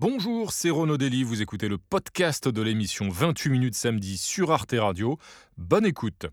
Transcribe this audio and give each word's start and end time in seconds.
Bonjour, 0.00 0.50
c'est 0.50 0.70
Renaud 0.70 0.96
Dely, 0.96 1.22
vous 1.22 1.40
écoutez 1.40 1.68
le 1.68 1.78
podcast 1.78 2.48
de 2.48 2.62
l'émission 2.62 3.08
28 3.08 3.48
minutes 3.48 3.74
samedi 3.76 4.18
sur 4.18 4.50
Arte 4.50 4.74
Radio. 4.76 5.18
Bonne 5.56 5.86
écoute. 5.86 6.26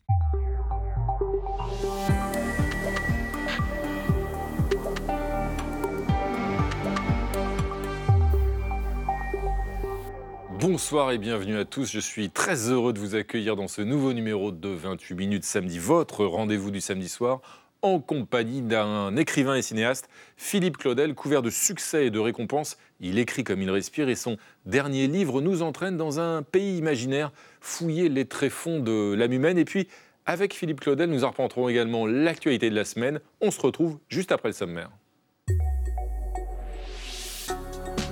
Bonsoir 10.60 11.12
et 11.12 11.20
bienvenue 11.20 11.58
à 11.58 11.66
tous. 11.66 11.92
Je 11.92 12.00
suis 12.00 12.32
très 12.32 12.72
heureux 12.72 12.94
de 12.94 13.00
vous 13.00 13.14
accueillir 13.14 13.56
dans 13.56 13.68
ce 13.68 13.84
nouveau 13.84 14.14
numéro 14.14 14.52
de 14.52 14.70
28 14.70 15.14
minutes 15.14 15.44
samedi, 15.44 15.78
votre 15.78 16.26
rendez-vous 16.26 16.72
du 16.72 16.82
samedi 16.82 17.10
soir, 17.10 17.42
en 17.82 18.00
compagnie 18.00 18.62
d'un 18.62 19.16
écrivain 19.16 19.56
et 19.56 19.62
cinéaste, 19.62 20.10
Philippe 20.38 20.78
Claudel, 20.78 21.16
couvert 21.16 21.42
de 21.42 21.50
succès 21.50 22.08
et 22.08 22.10
de 22.10 22.20
récompenses. 22.20 22.78
Il 23.00 23.18
écrit 23.18 23.44
comme 23.44 23.62
il 23.62 23.70
respire 23.72 24.10
et 24.10 24.16
son 24.16 24.38
dernier 24.66 25.08
livre 25.08 25.42
nous 25.42 25.62
entraîne 25.62 25.98
dans 25.98 26.20
un 26.20 26.44
pays 26.44 26.78
imaginaire, 26.78 27.32
fouiller 27.60 28.10
les 28.10 28.26
tréfonds 28.26 28.80
de 28.80 29.14
l'âme 29.14 29.34
humaine. 29.34 29.58
Et 29.58 29.66
puis, 29.66 29.88
avec 30.26 30.54
Philippe 30.54 30.82
Claudel, 30.82 31.10
nous 31.10 31.26
arpenterons 31.26 31.70
également 31.70 32.06
l'actualité 32.06 32.70
de 32.70 32.76
la 32.76 32.86
semaine. 32.86 33.20
On 33.42 33.52
se 33.52 33.60
retrouve 33.60 33.98
juste 34.10 34.32
après 34.32 34.50
le 34.50 34.54
sommaire. 34.54 34.92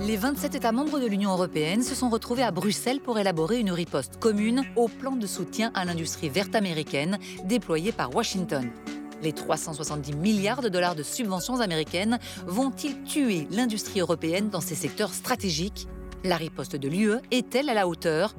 Les 0.02 0.16
27 0.16 0.54
États 0.54 0.72
membres 0.72 0.98
de 0.98 1.06
l'Union 1.06 1.30
européenne 1.30 1.82
se 1.82 1.94
sont 1.94 2.08
retrouvés 2.08 2.42
à 2.42 2.50
Bruxelles 2.50 3.00
pour 3.00 3.18
élaborer 3.18 3.60
une 3.60 3.70
riposte 3.70 4.16
commune 4.16 4.62
au 4.74 4.88
plan 4.88 5.14
de 5.14 5.26
soutien 5.26 5.70
à 5.74 5.84
l'industrie 5.84 6.30
verte 6.30 6.54
américaine 6.54 7.18
déployé 7.44 7.92
par 7.92 8.14
Washington. 8.14 8.70
Les 9.22 9.32
370 9.32 10.14
milliards 10.14 10.62
de 10.62 10.68
dollars 10.68 10.94
de 10.94 11.02
subventions 11.02 11.60
américaines 11.60 12.18
vont-ils 12.46 13.02
tuer 13.02 13.46
l'industrie 13.50 14.00
européenne 14.00 14.48
dans 14.48 14.60
ces 14.60 14.74
secteurs 14.74 15.12
stratégiques? 15.12 15.88
La 16.24 16.36
riposte 16.36 16.76
de 16.76 16.88
l'UE 16.88 17.16
est-elle 17.30 17.68
à 17.68 17.74
la 17.74 17.86
hauteur? 17.86 18.34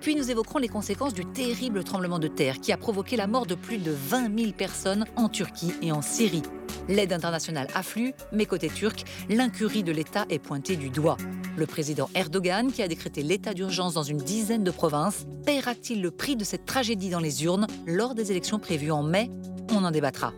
Puis 0.00 0.16
nous 0.16 0.32
évoquerons 0.32 0.58
les 0.58 0.68
conséquences 0.68 1.14
du 1.14 1.24
terrible 1.24 1.84
tremblement 1.84 2.18
de 2.18 2.26
terre 2.26 2.58
qui 2.60 2.72
a 2.72 2.76
provoqué 2.76 3.16
la 3.16 3.28
mort 3.28 3.46
de 3.46 3.54
plus 3.54 3.78
de 3.78 3.92
20 3.92 4.36
000 4.36 4.52
personnes 4.52 5.04
en 5.14 5.28
Turquie 5.28 5.72
et 5.80 5.92
en 5.92 6.02
Syrie. 6.02 6.42
L'aide 6.88 7.12
internationale 7.12 7.68
afflue, 7.76 8.12
mais 8.32 8.46
côté 8.46 8.68
turc, 8.68 9.04
l'incurie 9.28 9.84
de 9.84 9.92
l'État 9.92 10.26
est 10.28 10.40
pointée 10.40 10.74
du 10.74 10.90
doigt. 10.90 11.16
Le 11.56 11.66
président 11.66 12.10
Erdogan, 12.16 12.72
qui 12.72 12.82
a 12.82 12.88
décrété 12.88 13.22
l'état 13.22 13.54
d'urgence 13.54 13.94
dans 13.94 14.02
une 14.02 14.18
dizaine 14.18 14.64
de 14.64 14.72
provinces, 14.72 15.26
paiera-t-il 15.46 16.02
le 16.02 16.10
prix 16.10 16.34
de 16.34 16.42
cette 16.42 16.66
tragédie 16.66 17.10
dans 17.10 17.20
les 17.20 17.44
urnes 17.44 17.68
lors 17.86 18.16
des 18.16 18.32
élections 18.32 18.58
prévues 18.58 18.90
en 18.90 19.04
mai? 19.04 19.30
On 19.74 19.84
en 19.84 19.90
débattra. 19.90 20.32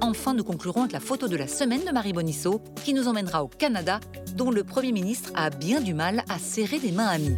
Enfin, 0.00 0.32
nous 0.32 0.44
conclurons 0.44 0.80
avec 0.80 0.92
la 0.92 1.00
photo 1.00 1.28
de 1.28 1.36
la 1.36 1.46
semaine 1.46 1.84
de 1.84 1.92
Marie 1.92 2.14
Bonisso, 2.14 2.62
qui 2.82 2.94
nous 2.94 3.08
emmènera 3.08 3.44
au 3.44 3.48
Canada, 3.48 4.00
dont 4.36 4.50
le 4.50 4.64
Premier 4.64 4.92
ministre 4.92 5.30
a 5.34 5.50
bien 5.50 5.82
du 5.82 5.92
mal 5.92 6.24
à 6.30 6.38
serrer 6.38 6.78
des 6.78 6.90
mains 6.90 7.08
amies. 7.08 7.36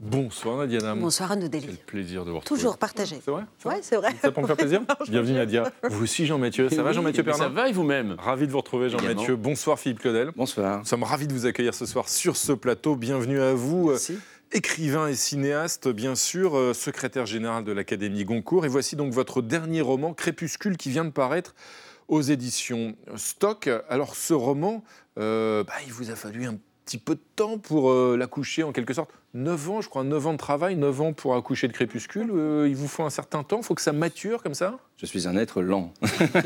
Bonsoir 0.00 0.56
Nadia 0.58 0.78
Nam. 0.78 1.00
Bonsoir 1.00 1.32
Anne 1.32 1.50
Quel 1.50 1.74
plaisir 1.74 2.24
de 2.24 2.30
vous 2.30 2.38
retrouver. 2.38 2.60
Toujours 2.60 2.78
partagé. 2.78 3.20
C'est 3.22 3.30
vrai 3.32 3.42
Oui, 3.64 3.74
c'est 3.82 3.96
vrai. 3.96 4.14
Ça 4.22 4.30
peut 4.30 4.40
me 4.40 4.46
faire 4.46 4.56
plaisir 4.56 4.80
Bienvenue 5.08 5.34
Nadia. 5.34 5.70
Vous 5.90 6.04
aussi 6.04 6.24
Jean-Mathieu. 6.24 6.70
Ça 6.70 6.82
va 6.84 6.92
Jean-Mathieu 6.92 7.24
Pernin 7.24 7.44
Ça 7.44 7.48
va 7.48 7.68
et 7.68 7.72
vous-même 7.72 8.14
Ravi 8.16 8.46
de 8.46 8.52
vous 8.52 8.58
retrouver 8.58 8.88
Jean-Mathieu. 8.90 9.34
Bonsoir 9.34 9.78
Philippe 9.78 9.98
Claudel. 9.98 10.30
Bonsoir. 10.36 10.78
Nous 10.78 10.84
sommes 10.84 11.02
ravis 11.02 11.26
de 11.26 11.32
vous 11.32 11.46
accueillir 11.46 11.74
ce 11.74 11.84
soir 11.84 12.08
sur 12.08 12.36
ce 12.36 12.52
plateau. 12.52 12.94
Bienvenue 12.94 13.40
à 13.40 13.54
vous. 13.54 13.90
Merci. 13.90 14.18
Écrivain 14.50 15.08
et 15.08 15.14
cinéaste, 15.14 15.88
bien 15.88 16.14
sûr, 16.14 16.56
euh, 16.56 16.72
secrétaire 16.72 17.26
général 17.26 17.64
de 17.64 17.72
l'Académie 17.72 18.24
Goncourt. 18.24 18.64
Et 18.64 18.68
voici 18.68 18.96
donc 18.96 19.12
votre 19.12 19.42
dernier 19.42 19.82
roman, 19.82 20.14
Crépuscule, 20.14 20.78
qui 20.78 20.88
vient 20.88 21.04
de 21.04 21.10
paraître 21.10 21.54
aux 22.08 22.22
éditions 22.22 22.96
Stock. 23.16 23.68
Alors 23.90 24.16
ce 24.16 24.32
roman, 24.32 24.82
euh, 25.18 25.64
bah, 25.64 25.74
il 25.86 25.92
vous 25.92 26.10
a 26.10 26.16
fallu 26.16 26.46
un 26.46 26.56
petit 26.88 26.96
peu 26.96 27.16
de 27.16 27.20
temps 27.36 27.58
pour 27.58 27.90
euh, 27.90 28.16
l'accoucher 28.16 28.62
en 28.62 28.72
quelque 28.72 28.94
sorte. 28.94 29.10
9 29.34 29.70
ans, 29.70 29.80
je 29.82 29.90
crois, 29.90 30.04
9 30.04 30.26
ans 30.26 30.32
de 30.32 30.38
travail, 30.38 30.74
9 30.74 31.00
ans 31.02 31.12
pour 31.12 31.36
accoucher 31.36 31.68
de 31.68 31.74
Crépuscule. 31.74 32.30
Euh, 32.32 32.66
il 32.66 32.76
vous 32.76 32.88
faut 32.88 33.02
un 33.02 33.10
certain 33.10 33.42
temps, 33.42 33.58
il 33.58 33.62
faut 33.62 33.74
que 33.74 33.82
ça 33.82 33.92
mature 33.92 34.42
comme 34.42 34.54
ça? 34.54 34.78
Je 34.96 35.04
suis 35.04 35.28
un 35.28 35.36
être 35.36 35.60
lent. 35.60 35.92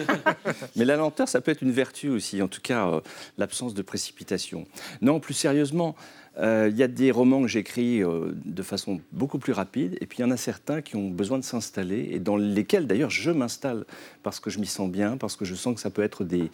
Mais 0.76 0.84
la 0.84 0.96
lenteur, 0.96 1.28
ça 1.28 1.40
peut 1.40 1.52
être 1.52 1.62
une 1.62 1.70
vertu 1.70 2.08
aussi, 2.08 2.42
en 2.42 2.48
tout 2.48 2.60
cas 2.60 2.88
euh, 2.88 3.00
l'absence 3.38 3.72
de 3.72 3.82
précipitation. 3.82 4.66
Non, 5.00 5.20
plus 5.20 5.34
sérieusement, 5.34 5.94
il 6.40 6.76
y 6.76 6.82
a 6.82 6.88
des 6.88 7.10
romans 7.10 7.42
que 7.42 7.48
j'écris 7.48 8.02
euh, 8.02 8.32
de 8.44 8.62
façon 8.62 9.00
beaucoup 9.12 9.38
plus 9.38 9.52
rapide, 9.52 9.98
et 10.00 10.06
puis 10.06 10.18
il 10.18 10.22
y 10.22 10.24
en 10.24 10.30
a 10.30 10.36
certains 10.36 10.80
qui 10.80 10.96
ont 10.96 11.10
besoin 11.10 11.38
de 11.38 11.44
s'installer, 11.44 12.08
et 12.12 12.18
dans 12.18 12.36
lesquels 12.36 12.86
d'ailleurs 12.86 13.10
je 13.10 13.30
m'installe, 13.30 13.84
parce 14.22 14.40
que 14.40 14.50
je 14.50 14.58
m'y 14.58 14.66
sens 14.66 14.90
bien, 14.90 15.16
parce 15.16 15.36
que 15.36 15.44
je 15.44 15.54
sens 15.54 15.74
que 15.74 15.80
ça 15.80 15.90
peut 15.90 16.02
être 16.02 16.24
des, 16.24 16.50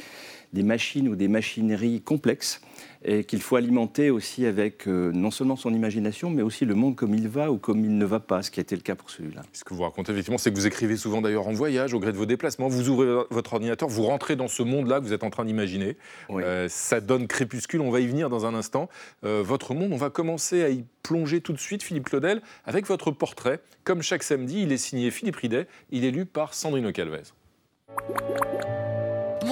des 0.52 0.62
machines 0.62 1.08
ou 1.08 1.16
des 1.16 1.28
machineries 1.28 2.00
complexes, 2.00 2.60
et 3.04 3.24
qu'il 3.24 3.40
faut 3.40 3.56
alimenter 3.56 4.10
aussi 4.10 4.46
avec 4.46 4.88
euh, 4.88 5.12
non 5.12 5.30
seulement 5.30 5.56
son 5.56 5.72
imagination, 5.72 6.30
mais 6.30 6.42
aussi 6.42 6.64
le 6.64 6.74
monde 6.74 6.96
comme 6.96 7.14
il 7.14 7.28
va 7.28 7.50
ou 7.52 7.58
comme 7.58 7.84
il 7.84 7.96
ne 7.96 8.04
va 8.04 8.20
pas, 8.20 8.42
ce 8.42 8.50
qui 8.50 8.60
a 8.60 8.62
été 8.62 8.74
le 8.74 8.82
cas 8.82 8.94
pour 8.94 9.10
celui-là. 9.10 9.42
Ce 9.52 9.64
que 9.64 9.74
vous 9.74 9.82
racontez 9.82 10.12
effectivement, 10.12 10.38
c'est 10.38 10.50
que 10.50 10.56
vous 10.56 10.66
écrivez 10.66 10.96
souvent 10.96 11.20
d'ailleurs 11.20 11.46
en 11.46 11.52
voyage, 11.52 11.94
au 11.94 12.00
gré 12.00 12.12
de 12.12 12.16
vos 12.16 12.26
déplacements. 12.26 12.68
Vous 12.68 12.88
ouvrez 12.88 13.24
votre 13.30 13.54
ordinateur, 13.54 13.88
vous 13.88 14.02
rentrez 14.02 14.36
dans 14.36 14.48
ce 14.48 14.62
monde-là 14.62 14.98
que 15.00 15.04
vous 15.04 15.12
êtes 15.12 15.24
en 15.24 15.30
train 15.30 15.44
d'imaginer. 15.44 15.96
Oui. 16.28 16.42
Euh, 16.44 16.68
ça 16.68 17.00
donne 17.00 17.26
crépuscule, 17.26 17.80
on 17.80 17.90
va 17.90 18.00
y 18.00 18.06
venir 18.06 18.28
dans 18.28 18.46
un 18.46 18.54
instant. 18.54 18.88
Euh, 19.24 19.42
votre 19.44 19.74
monde, 19.74 19.92
on 19.92 19.96
va 19.96 20.10
commencer 20.10 20.62
à 20.62 20.70
y 20.70 20.84
plonger 21.02 21.40
tout 21.40 21.52
de 21.52 21.58
suite, 21.58 21.82
Philippe 21.82 22.04
Claudel, 22.04 22.42
avec 22.64 22.86
votre 22.86 23.10
portrait. 23.10 23.60
Comme 23.84 24.02
chaque 24.02 24.22
samedi, 24.22 24.62
il 24.62 24.72
est 24.72 24.76
signé 24.76 25.10
Philippe 25.10 25.36
Ridet, 25.36 25.66
il 25.90 26.04
est 26.04 26.10
lu 26.10 26.26
par 26.26 26.52
Sandrine 26.52 26.92
Calvez. 26.92 27.22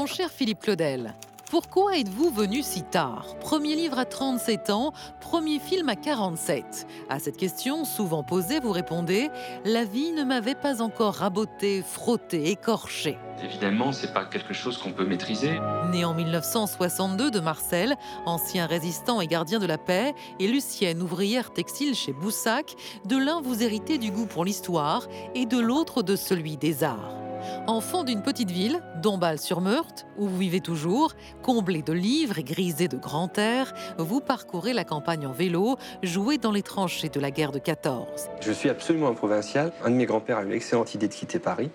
Mon 0.06 0.12
cher 0.14 0.30
Philippe 0.30 0.60
Claudel, 0.60 1.14
pourquoi 1.50 1.98
êtes-vous 1.98 2.30
venu 2.30 2.62
si 2.62 2.84
tard? 2.84 3.34
Premier 3.40 3.74
livre 3.74 3.98
à 3.98 4.04
37 4.04 4.70
ans, 4.70 4.92
premier 5.20 5.58
film 5.58 5.88
à 5.88 5.96
47. 5.96 6.86
À 7.08 7.18
cette 7.18 7.36
question, 7.36 7.84
souvent 7.84 8.22
posée, 8.22 8.60
vous 8.60 8.70
répondez 8.70 9.30
La 9.64 9.84
vie 9.84 10.12
ne 10.12 10.22
m'avait 10.22 10.54
pas 10.54 10.80
encore 10.80 11.14
raboté, 11.14 11.82
frotté, 11.82 12.50
écorché. 12.50 13.18
Évidemment, 13.42 13.90
c'est 13.90 14.12
pas 14.12 14.24
quelque 14.24 14.54
chose 14.54 14.78
qu'on 14.78 14.92
peut 14.92 15.06
maîtriser. 15.06 15.58
Né 15.90 16.04
en 16.04 16.14
1962 16.14 17.32
de 17.32 17.40
Marcel, 17.40 17.96
ancien 18.26 18.66
résistant 18.66 19.20
et 19.20 19.26
gardien 19.26 19.58
de 19.58 19.66
la 19.66 19.76
paix, 19.76 20.14
et 20.38 20.46
Lucienne, 20.46 21.02
ouvrière 21.02 21.52
textile 21.52 21.96
chez 21.96 22.12
Boussac, 22.12 22.76
de 23.06 23.16
l'un 23.16 23.40
vous 23.40 23.60
héritez 23.60 23.98
du 23.98 24.12
goût 24.12 24.26
pour 24.26 24.44
l'histoire 24.44 25.08
et 25.34 25.46
de 25.46 25.58
l'autre 25.58 26.04
de 26.04 26.14
celui 26.14 26.56
des 26.56 26.84
arts. 26.84 27.25
Enfant 27.66 28.04
d'une 28.04 28.22
petite 28.22 28.50
ville, 28.50 28.82
Dombasle-sur-Meurthe, 29.02 30.06
où 30.16 30.28
vous 30.28 30.38
vivez 30.38 30.60
toujours, 30.60 31.12
comblé 31.42 31.82
de 31.82 31.92
livres 31.92 32.38
et 32.38 32.44
grisé 32.44 32.88
de 32.88 32.96
grand 32.96 33.36
air, 33.38 33.74
vous 33.98 34.20
parcourez 34.20 34.72
la 34.72 34.84
campagne 34.84 35.26
en 35.26 35.32
vélo, 35.32 35.76
jouez 36.02 36.38
dans 36.38 36.52
les 36.52 36.62
tranchées 36.62 37.08
de 37.08 37.20
la 37.20 37.30
guerre 37.30 37.52
de 37.52 37.58
14. 37.58 38.06
Je 38.40 38.52
suis 38.52 38.68
absolument 38.68 39.08
un 39.08 39.14
provincial. 39.14 39.72
Un 39.84 39.90
de 39.90 39.96
mes 39.96 40.06
grands-pères 40.06 40.38
a 40.38 40.44
eu 40.44 40.48
l'excellente 40.48 40.94
idée 40.94 41.08
de 41.08 41.14
quitter 41.14 41.38
Paris 41.38 41.70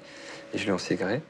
et 0.54 0.58
je 0.58 0.66
lui 0.66 0.72
en 0.72 0.78
sais 0.78 0.96
gré. 0.96 1.22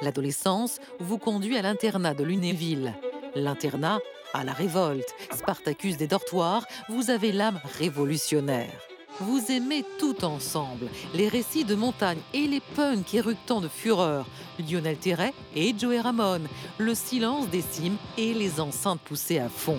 L'adolescence 0.00 0.78
vous 0.98 1.18
conduit 1.18 1.56
à 1.56 1.62
l'internat 1.62 2.14
de 2.14 2.24
Lunéville. 2.24 2.94
L'internat 3.34 3.98
à 4.34 4.44
la 4.44 4.52
révolte. 4.52 5.14
Spartacus 5.32 5.96
des 5.96 6.06
dortoirs, 6.06 6.66
vous 6.88 7.10
avez 7.10 7.32
l'âme 7.32 7.60
révolutionnaire. 7.78 8.91
Vous 9.24 9.52
aimez 9.52 9.84
tout 9.98 10.24
ensemble, 10.24 10.88
les 11.14 11.28
récits 11.28 11.64
de 11.64 11.76
montagne 11.76 12.18
et 12.34 12.48
les 12.48 12.60
punks 12.60 13.14
éructants 13.14 13.60
de 13.60 13.68
fureur, 13.68 14.26
Lionel 14.58 14.96
Terray 14.96 15.32
et 15.54 15.72
Joey 15.78 16.00
Ramone, 16.00 16.48
le 16.78 16.94
silence 16.94 17.48
des 17.48 17.62
cimes 17.62 17.96
et 18.18 18.34
les 18.34 18.58
enceintes 18.58 19.00
poussées 19.00 19.38
à 19.38 19.48
fond. 19.48 19.78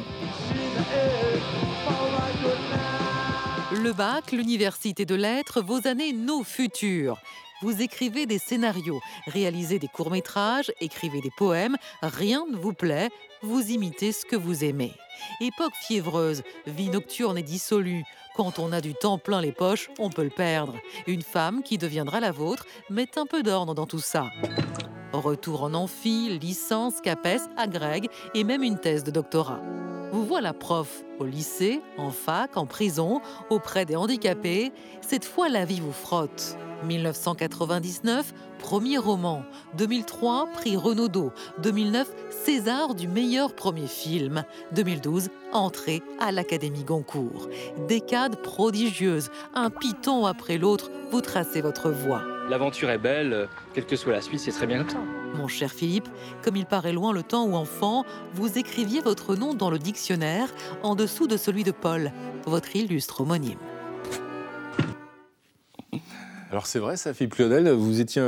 Le 3.74 3.92
bac, 3.92 4.32
l'université 4.32 5.06
de 5.06 5.16
lettres, 5.16 5.62
vos 5.62 5.88
années, 5.88 6.14
nos 6.14 6.44
futurs. 6.44 7.18
Vous 7.64 7.82
écrivez 7.82 8.26
des 8.26 8.40
scénarios, 8.40 9.00
réalisez 9.26 9.80
des 9.80 9.88
courts-métrages, 9.88 10.70
écrivez 10.82 11.22
des 11.22 11.32
poèmes, 11.38 11.78
rien 12.02 12.46
ne 12.52 12.58
vous 12.58 12.74
plaît, 12.74 13.10
vous 13.42 13.62
imitez 13.72 14.12
ce 14.12 14.26
que 14.26 14.36
vous 14.36 14.66
aimez. 14.66 14.92
Époque 15.40 15.72
fiévreuse, 15.88 16.44
vie 16.68 16.90
nocturne 16.90 17.38
et 17.38 17.42
dissolue. 17.42 18.04
Quand 18.36 18.60
on 18.60 18.74
a 18.74 18.82
du 18.82 18.96
temps 18.96 19.18
plein 19.18 19.40
les 19.40 19.54
poches, 19.54 19.90
on 19.98 20.10
peut 20.10 20.26
le 20.26 20.30
perdre. 20.30 20.74
Une 21.08 21.22
femme 21.22 21.64
qui 21.64 21.78
deviendra 21.78 22.20
la 22.20 22.34
vôtre, 22.34 22.66
met 22.90 23.18
un 23.18 23.26
peu 23.26 23.44
d'ordre 23.44 23.74
dans 23.74 23.88
tout 23.88 24.02
ça. 24.02 24.26
Retour 25.14 25.64
en 25.64 25.74
amphi, 25.74 26.38
licence, 26.38 27.00
CAPES, 27.00 27.44
agrég 27.56 28.10
et 28.36 28.44
même 28.44 28.64
une 28.64 28.78
thèse 28.78 29.06
de 29.06 29.12
doctorat. 29.12 29.62
Vous 30.12 30.26
voilà 30.26 30.52
prof 30.52 31.06
au 31.18 31.26
lycée, 31.26 31.80
en 31.98 32.12
fac, 32.12 32.58
en 32.58 32.66
prison, 32.66 33.22
auprès 33.50 33.86
des 33.86 33.96
handicapés. 33.96 34.74
Cette 35.00 35.24
fois, 35.24 35.48
la 35.48 35.64
vie 35.64 35.80
vous 35.80 35.94
frotte. 35.94 36.58
1999, 36.84 38.34
premier 38.60 38.98
roman. 38.98 39.44
2003, 39.78 40.50
prix 40.54 40.78
Renaudot. 40.78 41.32
2009, 41.60 42.08
César 42.30 42.96
du 42.96 43.08
meilleur 43.08 43.56
premier 43.56 43.88
film. 43.88 44.44
2012, 44.74 45.30
entrée 45.52 46.02
à 46.20 46.32
l'Académie 46.32 46.84
Goncourt. 46.84 47.50
Décade 47.88 48.36
prodigieuse, 48.42 49.30
un 49.54 49.70
piton 49.70 50.26
après 50.26 50.58
l'autre, 50.58 50.92
vous 51.12 51.22
tracez 51.22 51.62
votre 51.62 51.90
voie. 51.90 52.24
L'aventure 52.50 52.90
est 52.90 52.98
belle, 52.98 53.48
quelle 53.74 53.86
que 53.86 53.96
soit 53.96 54.12
la 54.12 54.22
suite, 54.22 54.42
c'est 54.42 54.52
très 54.52 54.68
bien 54.68 54.80
comme 54.80 54.90
ça. 54.90 54.98
Mon 55.36 55.48
cher 55.48 55.72
Philippe, 55.72 56.10
comme 56.44 56.58
il 56.58 56.66
paraît 56.66 56.92
loin 56.92 57.14
le 57.14 57.24
temps 57.24 57.46
où 57.46 57.56
enfant, 57.56 58.06
vous 58.34 58.58
écriviez 58.58 59.00
votre 59.02 59.36
nom 59.36 59.54
dans 59.54 59.70
le 59.70 59.80
dictionnaire 59.80 60.50
en 60.84 60.96
dessous 60.96 61.28
de 61.28 61.38
celui 61.38 61.64
de 61.64 61.72
Paul, 61.72 62.12
votre 62.46 62.76
illustre 62.76 63.22
homonyme. 63.22 63.58
Alors 66.54 66.68
c'est 66.68 66.78
vrai, 66.78 66.98
ça, 66.98 67.16
Philippe 67.16 67.34
Claudel, 67.34 67.68
vous 67.72 68.00
étiez, 68.00 68.22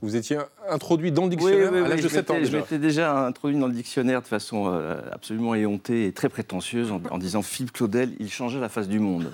vous 0.00 0.16
étiez 0.16 0.38
introduit 0.68 1.12
dans 1.12 1.24
le 1.24 1.30
dictionnaire 1.30 1.84
à 1.84 1.88
l'âge 1.88 2.02
de 2.02 2.08
7 2.08 2.30
ans. 2.30 2.36
Je 2.42 2.56
m'étais 2.56 2.78
déjà 2.78 3.26
introduit 3.26 3.58
dans 3.58 3.66
le 3.66 3.72
dictionnaire 3.72 4.22
de 4.22 4.26
façon 4.26 4.66
euh, 4.68 5.00
absolument 5.12 5.54
éhontée 5.54 6.06
et 6.06 6.12
très 6.12 6.28
prétentieuse 6.28 6.92
en, 6.92 7.18
disant 7.18 7.42
Philippe 7.42 7.72
Claudel, 7.72 8.12
il 8.20 8.30
changeait 8.30 8.60
la 8.60 8.68
face 8.68 8.88
du 8.88 9.00
monde. 9.00 9.30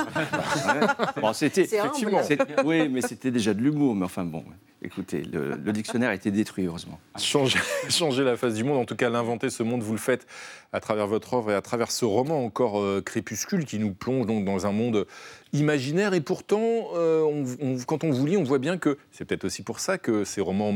bon, 1.20 1.32
c'était 1.32 1.62
effectivement. 1.62 2.20
Oui, 2.64 2.88
mais 2.88 3.00
c'était 3.00 3.31
déjà 3.31 3.54
de 3.54 3.60
l'humour. 3.60 3.94
Mais 3.94 4.04
enfin 4.04 4.25
bon, 4.25 4.44
écoutez, 4.84 5.22
le, 5.22 5.72
dictionnaire 5.72 6.10
a 6.10 6.14
été 6.14 6.31
détruit 6.31 6.66
heureusement. 6.66 6.98
Changer, 7.19 7.58
changer, 7.88 8.22
la 8.22 8.37
face 8.37 8.54
du 8.54 8.64
monde, 8.64 8.78
en 8.78 8.84
tout 8.84 8.96
cas 8.96 9.08
l'inventer 9.08 9.50
ce 9.50 9.62
monde, 9.62 9.82
vous 9.82 9.92
le 9.92 9.98
faites 9.98 10.26
à 10.72 10.80
travers 10.80 11.06
votre 11.06 11.34
œuvre 11.34 11.50
et 11.50 11.54
à 11.54 11.62
travers 11.62 11.90
ce 11.90 12.04
roman 12.04 12.44
encore 12.44 12.80
euh, 12.80 13.00
crépuscule 13.00 13.64
qui 13.64 13.78
nous 13.78 13.92
plonge 13.92 14.26
donc 14.26 14.44
dans 14.44 14.66
un 14.66 14.72
monde 14.72 15.06
imaginaire. 15.52 16.14
Et 16.14 16.20
pourtant, 16.20 16.88
euh, 16.94 17.44
quand 17.87 18.04
on 18.04 18.10
vous 18.10 18.26
lit, 18.26 18.37
on 18.37 18.42
voit 18.42 18.58
bien 18.58 18.76
que 18.76 18.98
c'est 19.10 19.25
peut-être 19.25 19.44
aussi 19.44 19.62
pour 19.62 19.80
ça 19.80 19.98
que 19.98 20.25
ces 20.25 20.40
romans 20.40 20.72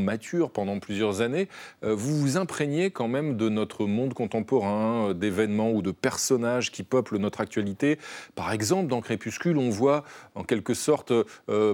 pendant 0.49 0.79
plusieurs 0.79 1.21
années. 1.21 1.47
Euh, 1.83 1.95
vous 1.95 2.19
vous 2.19 2.37
imprégnez 2.37 2.91
quand 2.91 3.07
même 3.07 3.37
de 3.37 3.49
notre 3.49 3.85
monde 3.85 4.13
contemporain, 4.13 5.13
d'événements 5.13 5.71
ou 5.71 5.81
de 5.81 5.91
personnages 5.91 6.71
qui 6.71 6.83
peuplent 6.83 7.17
notre 7.17 7.41
actualité. 7.41 7.97
Par 8.35 8.51
exemple, 8.51 8.87
dans 8.87 9.01
Crépuscule, 9.01 9.57
on 9.57 9.69
voit 9.69 10.03
en 10.35 10.43
quelque 10.43 10.73
sorte 10.73 11.13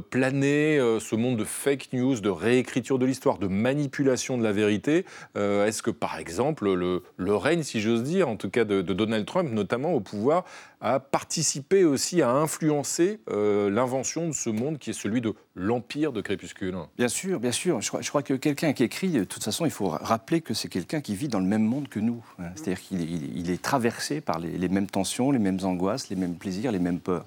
planer 0.09 0.79
ce 0.99 1.15
monde 1.15 1.37
de 1.37 1.43
fake 1.43 1.89
news, 1.93 2.19
de 2.19 2.29
réécriture 2.29 2.99
de 2.99 3.05
l'histoire, 3.05 3.37
de 3.37 3.47
manipulation 3.47 4.37
de 4.37 4.43
la 4.43 4.51
vérité. 4.51 5.05
Est-ce 5.35 5.81
que, 5.81 5.91
par 5.91 6.17
exemple, 6.17 6.73
le, 6.73 7.03
le 7.17 7.35
règne, 7.35 7.63
si 7.63 7.81
j'ose 7.81 8.03
dire, 8.03 8.29
en 8.29 8.35
tout 8.35 8.49
cas 8.49 8.63
de, 8.63 8.81
Donald 8.81 9.25
Trump, 9.25 9.51
notamment 9.51 9.93
au 9.93 9.99
pouvoir, 9.99 10.45
a 10.81 10.99
participé 10.99 11.83
aussi 11.83 12.21
à 12.21 12.29
influencer 12.29 13.19
euh, 13.29 13.69
l'invention 13.69 14.27
de 14.27 14.33
ce 14.33 14.49
monde 14.49 14.77
qui 14.77 14.89
est 14.89 14.93
celui 14.93 15.21
de 15.21 15.33
l'empire 15.55 16.11
de 16.11 16.21
Crépuscule. 16.21 16.75
Bien 16.97 17.07
sûr, 17.07 17.39
bien 17.39 17.51
sûr. 17.51 17.81
Je 17.81 18.09
crois, 18.09 18.23
que 18.23 18.33
quelqu'un 18.33 18.73
qui 18.73 18.83
écrit, 18.83 19.09
de 19.09 19.23
toute 19.23 19.43
façon, 19.43 19.65
il 19.65 19.71
faut 19.71 19.87
rappeler 19.87 20.41
que 20.41 20.53
c'est 20.53 20.67
quelqu'un 20.67 21.01
qui 21.01 21.15
vit 21.15 21.27
dans 21.27 21.39
le 21.39 21.45
même 21.45 21.63
monde 21.63 21.87
que 21.87 21.99
nous. 21.99 22.23
Hein. 22.39 22.51
C'est-à-dire 22.55 22.81
qu'il 22.81 23.49
est 23.49 23.61
traversé 23.61 24.21
par 24.21 24.39
les, 24.39 24.69
mêmes 24.69 24.87
tensions, 24.87 25.31
les 25.31 25.39
mêmes 25.39 25.59
angoisses, 25.63 26.09
les 26.09 26.15
mêmes 26.15 26.35
plaisirs, 26.35 26.71
les 26.71 26.79
mêmes 26.79 26.99
peurs. 26.99 27.25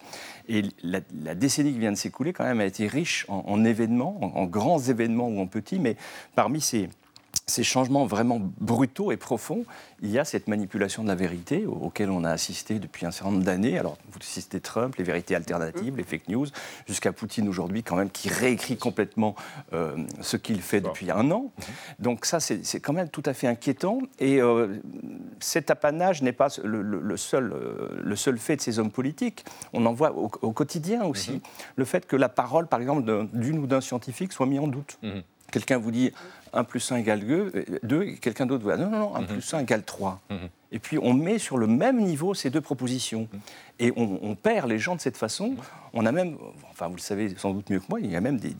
Et 0.48 0.62
la, 0.82 1.00
décennie 1.34 1.72
qui 1.72 1.78
vient 1.78 1.92
de 1.92 1.96
s'écouler, 1.96 2.32
quand 2.32 2.44
même, 2.44 2.60
a 2.60 2.66
été 2.66 2.86
riche 2.86 3.26
en, 3.28 3.64
événements, 3.64 4.18
en, 4.22 4.40
en, 4.40 4.46
grands 4.46 4.78
événements 4.78 5.28
ou 5.28 5.40
en 5.40 5.46
petits, 5.46 5.78
mais 5.78 5.96
parmi 6.34 6.60
ces, 6.60 6.88
ces 7.46 7.64
changements 7.64 8.06
vraiment 8.06 8.40
brutaux 8.60 9.10
et 9.12 9.16
profonds, 9.16 9.64
il 10.00 10.10
y 10.10 10.18
a 10.18 10.24
cette 10.24 10.48
manipulation 10.48 11.02
de 11.02 11.08
la 11.08 11.14
vérité 11.14 11.66
auquel 11.66 12.10
on 12.10 12.24
a 12.24 12.30
assisté 12.30 12.78
depuis 12.78 13.06
un 13.06 13.10
certain 13.10 13.32
nombre 13.32 13.44
d'années. 13.44 13.78
Alors, 13.78 13.96
vous 14.12 14.18
citez 14.20 14.60
Trump, 14.60 14.94
les 14.96 15.04
vérités 15.04 15.34
alternatives, 15.34 15.96
les 15.96 16.04
fake 16.04 16.28
news, 16.28 16.46
jusqu'à 16.86 17.12
Poutine 17.12 17.48
aujourd'hui, 17.48 17.82
quand 17.82 17.96
même, 17.96 18.10
qui 18.10 18.28
réécrit 18.28 18.76
complètement 18.76 19.34
euh, 19.72 19.96
ce 20.20 20.36
qu'il 20.36 20.60
fait 20.60 20.80
depuis 20.80 21.10
un 21.10 21.30
an. 21.30 21.50
Donc, 21.98 22.26
ça, 22.26 22.38
c'est 22.40 22.80
quand 22.80 22.92
même 22.92 23.08
tout 23.08 23.22
à 23.24 23.34
fait 23.34 23.46
inquiétant. 23.46 23.98
Et 24.18 24.40
euh, 24.40 24.76
cet 25.40 25.70
apanage 25.70 26.22
n'est 26.22 26.32
pas 26.32 26.48
le, 26.62 27.16
seul, 27.16 27.52
euh, 27.52 28.00
le 28.02 28.16
seul 28.16 28.38
fait 28.38 28.56
de 28.56 28.60
ces 28.60 28.78
hommes 28.78 28.90
politiques. 28.92 29.44
On 29.72 29.84
en 29.86 29.92
voit 29.92 30.12
au, 30.12 30.52
quotidien 30.52 31.04
aussi. 31.04 31.32
Mhm. 31.32 31.40
Le 31.76 31.84
fait 31.84 32.06
que 32.06 32.16
la 32.16 32.28
parole, 32.28 32.66
par 32.66 32.80
exemple, 32.80 33.28
d'une 33.32 33.58
ou 33.58 33.66
d'un 33.66 33.80
scientifique 33.80 34.32
soit 34.32 34.46
mise 34.46 34.60
en 34.60 34.68
doute. 34.68 34.98
Mhm. 35.02 35.22
Quelqu'un 35.50 35.78
vous 35.78 35.90
dit 35.90 36.12
1 36.52 36.64
plus 36.64 36.92
1 36.92 36.96
égale 36.96 37.20
2, 37.82 38.02
et 38.02 38.14
quelqu'un 38.16 38.46
d'autre 38.46 38.64
vous 38.64 38.72
dit 38.72 38.82
non, 38.82 38.90
non, 38.90 38.98
non, 38.98 39.14
1 39.16 39.20
mhm. 39.20 39.26
plus 39.26 39.54
1 39.54 39.60
égale 39.60 39.82
3. 39.82 40.20
Et 40.70 40.78
puis 40.78 40.98
on 41.00 41.14
met 41.14 41.38
sur 41.38 41.56
le 41.56 41.66
même 41.66 42.00
niveau 42.00 42.34
ces 42.34 42.50
deux 42.50 42.60
propositions. 42.60 43.28
Et 43.80 43.92
on, 43.96 44.34
perd 44.34 44.68
les 44.68 44.78
gens 44.78 44.96
de 44.96 45.00
cette 45.00 45.16
façon. 45.16 45.54
On 45.92 46.04
a 46.04 46.10
même, 46.10 46.36
enfin 46.70 46.88
vous 46.88 46.96
le 46.96 47.00
savez 47.00 47.34
sans 47.36 47.52
doute 47.52 47.70
mieux 47.70 47.78
que 47.78 47.86
moi, 47.88 48.00
il 48.00 48.10
y 48.10 48.16
a 48.16 48.20
même 48.20 48.38
des, 48.38 48.52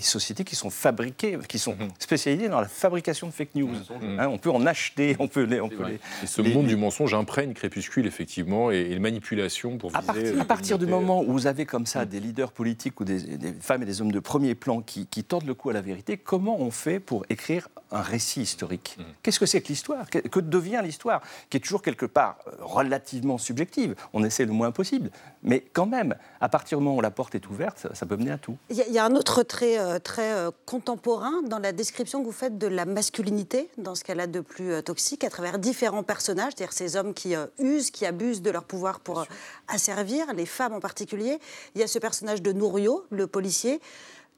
sociétés 0.00 0.44
qui 0.44 0.54
sont 0.54 0.70
fabriquées, 0.70 1.38
qui 1.48 1.58
sont 1.58 1.74
mhm. 1.74 1.88
spécialisées 1.98 2.48
dans 2.48 2.60
la 2.60 2.68
fabrication 2.68 3.26
de 3.26 3.32
fake 3.32 3.56
news. 3.56 3.74
Hein, 4.18 4.28
on 4.28 4.38
peut 4.38 4.50
en 4.50 4.64
acheter, 4.64 5.16
on 5.18 5.26
peut 5.26 5.42
les... 5.42 5.60
On 5.60 5.68
peut 5.68 5.84
les 5.86 5.94
et 6.22 6.26
ce 6.26 6.42
monde 6.42 6.66
du 6.66 6.76
mensonge 6.76 7.12
imprègne 7.12 7.54
Crépuscule, 7.54 8.06
effectivement, 8.06 8.70
et, 8.70 8.84
les 8.84 8.98
manipulations 9.00 9.78
pour 9.78 9.90
viser... 9.90 10.38
À 10.38 10.44
partir, 10.44 10.78
du 10.78 10.86
moment 10.86 11.22
où 11.22 11.32
vous 11.32 11.46
avez 11.46 11.66
comme 11.66 11.86
ça 11.86 12.04
des 12.04 12.20
leaders 12.20 12.52
politiques 12.52 13.00
ou 13.00 13.04
des, 13.04 13.18
femmes 13.60 13.82
et 13.82 13.86
des 13.86 14.00
hommes 14.00 14.12
de 14.12 14.20
premier 14.20 14.54
plan 14.54 14.80
qui, 14.80 15.06
qui 15.06 15.24
tordent 15.24 15.46
le 15.46 15.54
cou 15.54 15.70
à 15.70 15.72
la 15.72 15.80
vérité, 15.80 16.16
comment 16.16 16.60
on 16.60 16.70
fait 16.70 17.00
pour 17.00 17.24
écrire 17.30 17.68
un 17.92 18.02
récit 18.02 18.42
historique. 18.42 18.96
Mmh. 18.98 19.02
Qu'est-ce 19.22 19.38
que 19.38 19.46
c'est 19.46 19.60
que 19.60 19.68
l'histoire? 19.68 20.10
Que, 20.10 20.40
devient 20.40 20.80
l'histoire? 20.82 21.22
Qui 21.50 21.58
est 21.58 21.60
toujours 21.60 21.82
quelque 21.82 22.06
part 22.06 22.38
euh, 22.46 22.56
relativement 22.60 23.38
subjective. 23.38 23.94
On 24.12 24.24
essaie 24.24 24.35
le 24.44 24.52
moins 24.52 24.70
possible. 24.70 25.10
Mais 25.42 25.60
quand 25.72 25.86
même, 25.86 26.14
à 26.40 26.48
partir 26.48 26.78
du 26.78 26.84
moment 26.84 26.96
où 26.96 27.00
la 27.00 27.10
porte 27.10 27.34
est 27.34 27.46
ouverte, 27.48 27.86
ça, 27.92 28.06
peut 28.06 28.16
mener 28.16 28.32
à 28.32 28.38
tout. 28.38 28.56
Il 28.70 28.76
y, 28.76 28.98
a 28.98 29.04
un 29.04 29.14
autre 29.14 29.42
trait 29.42 29.78
euh, 29.78 29.98
très 29.98 30.32
euh, 30.32 30.50
contemporain 30.64 31.42
dans 31.42 31.58
la 31.58 31.72
description 31.72 32.20
que 32.20 32.26
vous 32.26 32.32
faites 32.32 32.58
de 32.58 32.66
la 32.66 32.84
masculinité, 32.84 33.70
dans 33.78 33.94
ce 33.94 34.04
qu'elle 34.04 34.20
a 34.20 34.26
de 34.26 34.40
plus 34.40 34.82
toxique, 34.82 35.24
à 35.24 35.30
travers 35.30 35.58
différents 35.58 36.02
personnages, 36.02 36.52
c'est-à-dire 36.56 36.72
ces 36.72 36.96
hommes 36.96 37.14
qui 37.14 37.34
usent, 37.58 37.90
qui 37.90 38.06
abusent 38.06 38.42
de 38.42 38.50
leur 38.50 38.64
pouvoir 38.64 39.00
pour 39.00 39.24
asservir, 39.68 40.32
les 40.34 40.46
femmes 40.46 40.74
en 40.74 40.80
particulier. 40.80 41.38
Il 41.74 41.80
y 41.80 41.84
a 41.84 41.86
ce 41.86 41.98
personnage 41.98 42.42
de 42.42 42.52
Nouriot, 42.52 43.06
le 43.10 43.26
policier. 43.26 43.80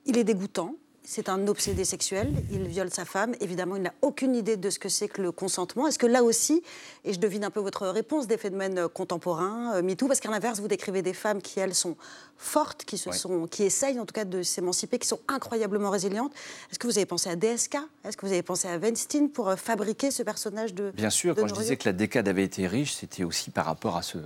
Il 0.06 0.16
est 0.16 0.24
dégoûtant, 0.24 0.74
c'est 1.10 1.30
un 1.30 1.48
obsédé 1.48 1.86
sexuel, 1.86 2.30
il 2.50 2.68
viole 2.68 2.90
sa 2.90 3.06
femme. 3.06 3.34
Évidemment, 3.40 3.76
il 3.76 3.82
n'a 3.82 3.94
aucune 4.02 4.34
idée 4.34 4.58
de 4.58 4.68
ce 4.68 4.78
que 4.78 4.90
c'est 4.90 5.08
que 5.08 5.22
le 5.22 5.32
consentement. 5.32 5.86
Est-ce 5.86 5.98
que 5.98 6.06
là 6.06 6.22
aussi, 6.22 6.62
et 7.02 7.14
je 7.14 7.18
devine 7.18 7.44
un 7.44 7.50
peu 7.50 7.60
votre 7.60 7.86
réponse 7.88 8.26
des 8.26 8.36
phénomènes 8.36 8.88
contemporains, 8.88 9.76
euh, 9.76 9.82
MeToo, 9.82 10.06
parce 10.06 10.20
qu'à 10.20 10.30
l'inverse, 10.30 10.60
vous 10.60 10.68
décrivez 10.68 11.00
des 11.00 11.14
femmes 11.14 11.40
qui, 11.40 11.60
elles, 11.60 11.74
sont 11.74 11.96
fortes, 12.38 12.84
qui, 12.84 12.96
se 12.96 13.10
sont, 13.10 13.46
qui 13.46 13.64
essayent 13.64 13.98
en 13.98 14.06
tout 14.06 14.12
cas 14.12 14.24
de 14.24 14.42
s'émanciper, 14.42 14.98
qui 14.98 15.08
sont 15.08 15.18
incroyablement 15.26 15.90
résilientes. 15.90 16.32
Est-ce 16.70 16.78
que 16.78 16.86
vous 16.86 16.96
avez 16.96 17.06
pensé 17.06 17.28
à 17.28 17.36
DSK 17.36 17.76
Est-ce 18.04 18.16
que 18.16 18.24
vous 18.24 18.32
avez 18.32 18.42
pensé 18.42 18.68
à 18.68 18.78
Weinstein 18.78 19.28
pour 19.28 19.48
euh, 19.48 19.56
fabriquer 19.56 20.10
ce 20.10 20.22
personnage 20.22 20.72
de 20.72 20.92
Bien 20.92 21.10
sûr, 21.10 21.34
quand 21.34 21.48
je 21.48 21.54
disais 21.54 21.76
que 21.76 21.88
la 21.88 21.92
décade 21.92 22.28
avait 22.28 22.44
été 22.44 22.66
riche, 22.66 22.94
c'était 22.94 23.24
aussi 23.24 23.50
par 23.50 23.66
rapport 23.66 23.96
à, 23.96 24.02
ce, 24.02 24.18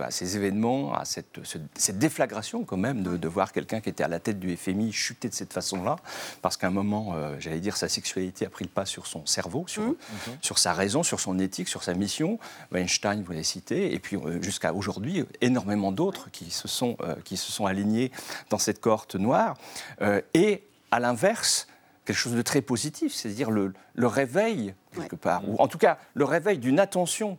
à, 0.00 0.10
ces 0.10 0.36
événements, 0.36 0.94
à 0.94 1.04
cette, 1.04 1.40
cette, 1.44 1.98
déflagration 1.98 2.64
quand 2.64 2.76
même 2.76 3.02
de, 3.02 3.16
de 3.16 3.28
voir 3.28 3.52
quelqu'un 3.52 3.80
qui 3.80 3.90
était 3.90 4.04
à 4.04 4.08
la 4.08 4.18
tête 4.18 4.38
du 4.38 4.56
FMI 4.56 4.92
chuter 4.92 5.28
de 5.28 5.34
cette 5.34 5.52
façon-là, 5.52 5.96
parce 6.40 6.56
qu'à 6.56 6.68
un 6.68 6.70
moment, 6.70 7.14
euh, 7.14 7.36
j'allais 7.38 7.60
dire, 7.60 7.76
sa 7.76 7.88
sexualité 7.88 8.46
a 8.46 8.50
pris 8.50 8.64
le 8.64 8.70
pas 8.70 8.86
sur 8.86 9.06
son 9.06 9.26
cerveau, 9.26 9.64
sur, 9.66 9.82
mmh. 9.82 9.96
sur 10.40 10.58
sa 10.58 10.72
raison, 10.72 11.02
sur 11.02 11.20
son 11.20 11.38
éthique, 11.38 11.68
sur 11.68 11.82
sa 11.82 11.94
mission. 11.94 12.38
Weinstein, 12.72 13.22
vous 13.22 13.32
l'avez 13.32 13.44
cité, 13.44 13.92
et 13.92 13.98
puis 13.98 14.16
euh, 14.16 14.40
jusqu'à 14.40 14.72
aujourd'hui, 14.72 15.24
énormément 15.40 15.92
d'autres 15.92 16.30
qui 16.30 16.50
se 16.50 16.68
sont, 16.68 16.96
qui 17.24 17.36
se 17.36 17.52
sont 17.52 17.57
sont 17.58 17.66
alignés 17.66 18.10
dans 18.50 18.58
cette 18.58 18.80
cohorte 18.80 19.16
noire. 19.16 19.56
Euh, 20.00 20.20
et 20.34 20.62
à 20.90 21.00
l'inverse, 21.00 21.66
quelque 22.04 22.16
chose 22.16 22.34
de 22.34 22.42
très 22.42 22.62
positif, 22.62 23.12
c'est-à-dire 23.12 23.50
le, 23.50 23.72
réveil, 23.96 24.74
quelque 24.94 25.16
part, 25.16 25.46
ou 25.48 25.56
en 25.58 25.68
tout 25.68 25.78
cas 25.78 25.98
le 26.14 26.24
réveil 26.24 26.58
d'une 26.58 26.80
attention 26.80 27.38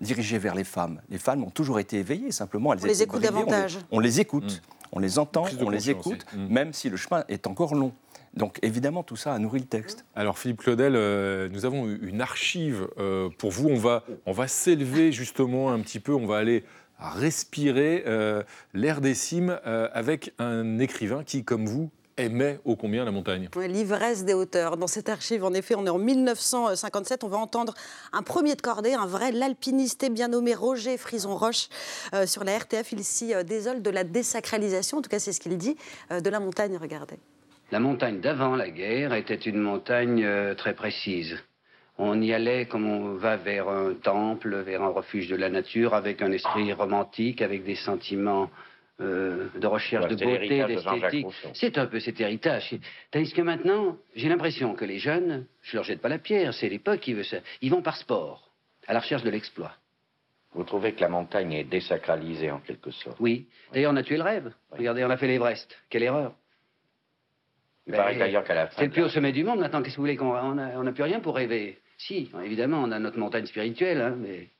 dirigée 0.00 0.38
vers 0.38 0.54
les 0.54 0.64
femmes. 0.64 1.00
Les 1.10 1.18
femmes 1.18 1.44
ont 1.44 1.50
toujours 1.50 1.78
été 1.78 1.98
éveillées, 1.98 2.32
simplement 2.32 2.72
elles 2.72 2.80
on 2.82 2.86
les 2.86 3.02
écoute 3.02 3.22
davantage. 3.22 3.78
On 3.90 4.00
les, 4.00 4.18
écoute, 4.18 4.62
mm. 4.62 4.88
on 4.92 4.98
les 4.98 5.18
entend, 5.18 5.44
on 5.60 5.68
les 5.68 5.90
écoute, 5.90 6.24
mm. 6.32 6.46
même 6.48 6.72
si 6.72 6.88
le 6.88 6.96
chemin 6.96 7.24
est 7.28 7.46
encore 7.46 7.74
long. 7.74 7.92
Donc 8.34 8.58
évidemment, 8.62 9.02
tout 9.02 9.16
ça 9.16 9.34
a 9.34 9.38
nourri 9.38 9.60
le 9.60 9.66
texte. 9.66 10.04
Alors 10.14 10.38
Philippe 10.38 10.62
Claudel, 10.62 10.94
euh, 10.96 11.48
nous 11.50 11.64
avons 11.64 11.86
une 11.86 12.20
archive 12.20 12.88
euh, 12.98 13.28
pour 13.38 13.50
vous. 13.50 13.68
On 13.68 13.76
va, 13.76 14.04
on 14.26 14.32
va 14.32 14.48
s'élever 14.48 15.12
justement 15.12 15.70
un 15.70 15.80
petit 15.80 16.00
peu, 16.00 16.14
on 16.14 16.26
va 16.26 16.38
aller 16.38 16.64
respirer 16.98 18.04
euh, 18.06 18.42
l'air 18.74 19.00
des 19.00 19.14
cimes 19.14 19.58
euh, 19.66 19.88
avec 19.92 20.32
un 20.38 20.78
écrivain 20.78 21.22
qui, 21.24 21.44
comme 21.44 21.66
vous, 21.66 21.90
aimait 22.16 22.58
ô 22.64 22.74
combien 22.74 23.04
la 23.04 23.12
montagne. 23.12 23.48
L'ivresse 23.56 24.24
des 24.24 24.34
hauteurs. 24.34 24.76
Dans 24.76 24.88
cette 24.88 25.08
archive, 25.08 25.44
en 25.44 25.54
effet, 25.54 25.76
on 25.76 25.86
est 25.86 25.90
en 25.90 25.98
1957. 25.98 27.22
On 27.22 27.28
va 27.28 27.38
entendre 27.38 27.74
un 28.12 28.22
premier 28.22 28.56
de 28.56 28.60
cordée, 28.60 28.94
un 28.94 29.06
vrai 29.06 29.30
l'alpiniste 29.30 30.10
bien 30.10 30.28
nommé 30.28 30.54
Roger 30.54 30.96
Frison-Roche. 30.96 31.68
Euh, 32.14 32.26
sur 32.26 32.42
la 32.42 32.58
RTF, 32.58 32.92
il 32.92 33.04
s'y 33.04 33.32
désole 33.44 33.82
de 33.82 33.90
la 33.90 34.02
désacralisation, 34.02 34.98
en 34.98 35.02
tout 35.02 35.10
cas 35.10 35.20
c'est 35.20 35.32
ce 35.32 35.40
qu'il 35.40 35.56
dit, 35.56 35.76
de 36.10 36.30
la 36.30 36.40
montagne. 36.40 36.76
Regardez. 36.80 37.18
La 37.70 37.78
montagne 37.78 38.20
d'avant 38.20 38.56
la 38.56 38.70
guerre 38.70 39.12
était 39.14 39.34
une 39.34 39.60
montagne 39.60 40.26
très 40.56 40.74
précise. 40.74 41.36
On 41.98 42.22
y 42.22 42.32
allait 42.32 42.66
comme 42.66 42.88
on 42.88 43.14
va 43.14 43.36
vers 43.36 43.68
un 43.68 43.94
temple, 43.94 44.54
vers 44.60 44.82
un 44.82 44.88
refuge 44.88 45.28
de 45.28 45.34
la 45.34 45.50
nature, 45.50 45.94
avec 45.94 46.22
un 46.22 46.30
esprit 46.30 46.72
romantique, 46.72 47.42
avec 47.42 47.64
des 47.64 47.74
sentiments 47.74 48.50
euh, 49.00 49.48
de 49.56 49.66
recherche 49.66 50.06
de 50.06 50.14
beauté, 50.14 50.64
d'esthétique. 50.64 51.26
C'est 51.54 51.76
un 51.76 51.86
peu 51.86 51.98
cet 51.98 52.20
héritage. 52.20 52.76
Tandis 53.10 53.32
que 53.32 53.42
maintenant, 53.42 53.96
j'ai 54.14 54.28
l'impression 54.28 54.74
que 54.74 54.84
les 54.84 54.98
jeunes, 54.98 55.46
je 55.62 55.76
leur 55.76 55.84
jette 55.84 56.00
pas 56.00 56.08
la 56.08 56.18
pierre, 56.18 56.54
c'est 56.54 56.68
l'époque 56.68 57.00
qui 57.00 57.14
veut 57.14 57.24
ça. 57.24 57.38
Ils 57.62 57.70
vont 57.70 57.82
par 57.82 57.96
sport, 57.96 58.52
à 58.86 58.94
la 58.94 59.00
recherche 59.00 59.24
de 59.24 59.30
l'exploit. 59.30 59.72
Vous 60.54 60.64
trouvez 60.64 60.92
que 60.92 61.00
la 61.00 61.08
montagne 61.08 61.52
est 61.52 61.64
désacralisée 61.64 62.50
en 62.50 62.58
quelque 62.60 62.90
sorte 62.92 63.16
Oui. 63.20 63.48
D'ailleurs, 63.72 63.92
on 63.92 63.96
a 63.96 64.02
tué 64.02 64.16
le 64.16 64.22
rêve. 64.22 64.52
Regardez, 64.70 65.04
on 65.04 65.10
a 65.10 65.16
fait 65.16 65.26
l'Everest. 65.26 65.76
Quelle 65.90 66.04
erreur. 66.04 66.32
Il 67.86 67.92
paraît 67.92 68.14
Ben, 68.14 68.18
d'ailleurs 68.20 68.44
qu'à 68.44 68.54
la 68.54 68.66
fin. 68.68 68.76
C'est 68.78 68.86
le 68.86 68.90
plus 68.90 69.02
haut 69.02 69.08
sommet 69.08 69.32
du 69.32 69.44
monde 69.44 69.60
maintenant. 69.60 69.82
Qu'est-ce 69.82 69.94
que 69.94 70.00
vous 70.00 70.04
voulez 70.04 70.16
qu'on 70.16 70.34
on 70.34 70.54
n'a 70.54 70.92
plus 70.92 71.02
rien 71.02 71.20
pour 71.20 71.36
rêver 71.36 71.78
Si, 71.98 72.30
évidemment, 72.44 72.82
on 72.82 72.92
a 72.92 72.98
notre 72.98 73.18
montagne 73.18 73.46
spirituelle, 73.46 74.00
hein, 74.00 74.16
mais 74.16 74.50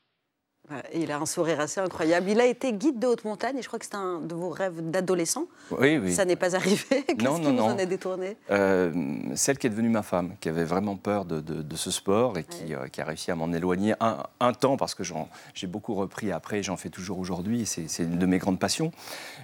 Il 0.94 1.10
a 1.12 1.18
un 1.18 1.26
sourire 1.26 1.60
assez 1.60 1.80
incroyable. 1.80 2.28
Il 2.30 2.40
a 2.40 2.46
été 2.46 2.72
guide 2.72 2.98
de 2.98 3.06
haute 3.06 3.24
montagne 3.24 3.56
et 3.58 3.62
je 3.62 3.66
crois 3.68 3.78
que 3.78 3.84
c'est 3.86 3.94
un 3.94 4.20
de 4.20 4.34
vos 4.34 4.50
rêves 4.50 4.90
d'adolescent. 4.90 5.46
Oui, 5.70 5.96
oui. 5.98 6.12
Ça 6.12 6.24
n'est 6.24 6.36
pas 6.36 6.54
arrivé. 6.56 6.84
Qu'est-ce 6.90 7.24
Non, 7.24 7.36
qui 7.36 7.42
non, 7.42 7.50
vous 7.50 7.56
non. 7.56 7.64
en 7.64 7.78
a 7.78 7.86
détourné? 7.86 8.36
Euh, 8.50 8.92
celle 9.34 9.58
qui 9.58 9.66
est 9.66 9.70
devenue 9.70 9.88
ma 9.88 10.02
femme, 10.02 10.32
qui 10.40 10.48
avait 10.48 10.64
vraiment 10.64 10.96
peur 10.96 11.24
de, 11.24 11.40
de- 11.40 11.62
de 11.62 11.76
ce 11.76 11.90
sport 11.90 12.36
et 12.38 12.44
qui, 12.44 12.74
euh, 12.74 12.86
qui 12.88 13.00
a 13.00 13.04
réussi 13.04 13.30
à 13.30 13.34
m'en 13.34 13.52
éloigner 13.52 13.94
un, 14.00 14.18
un 14.40 14.52
temps 14.52 14.76
parce 14.76 14.94
que 14.94 15.04
j'en- 15.04 15.28
j'ai 15.54 15.66
beaucoup 15.66 15.94
repris 15.94 16.32
après, 16.32 16.62
j'en 16.62 16.76
fais 16.76 16.90
toujours 16.90 17.18
aujourd'hui 17.18 17.64
c'est 17.66 17.88
c'est 17.88 18.02
une 18.02 18.18
de 18.18 18.26
mes 18.26 18.38
grandes 18.38 18.58
passions. 18.58 18.92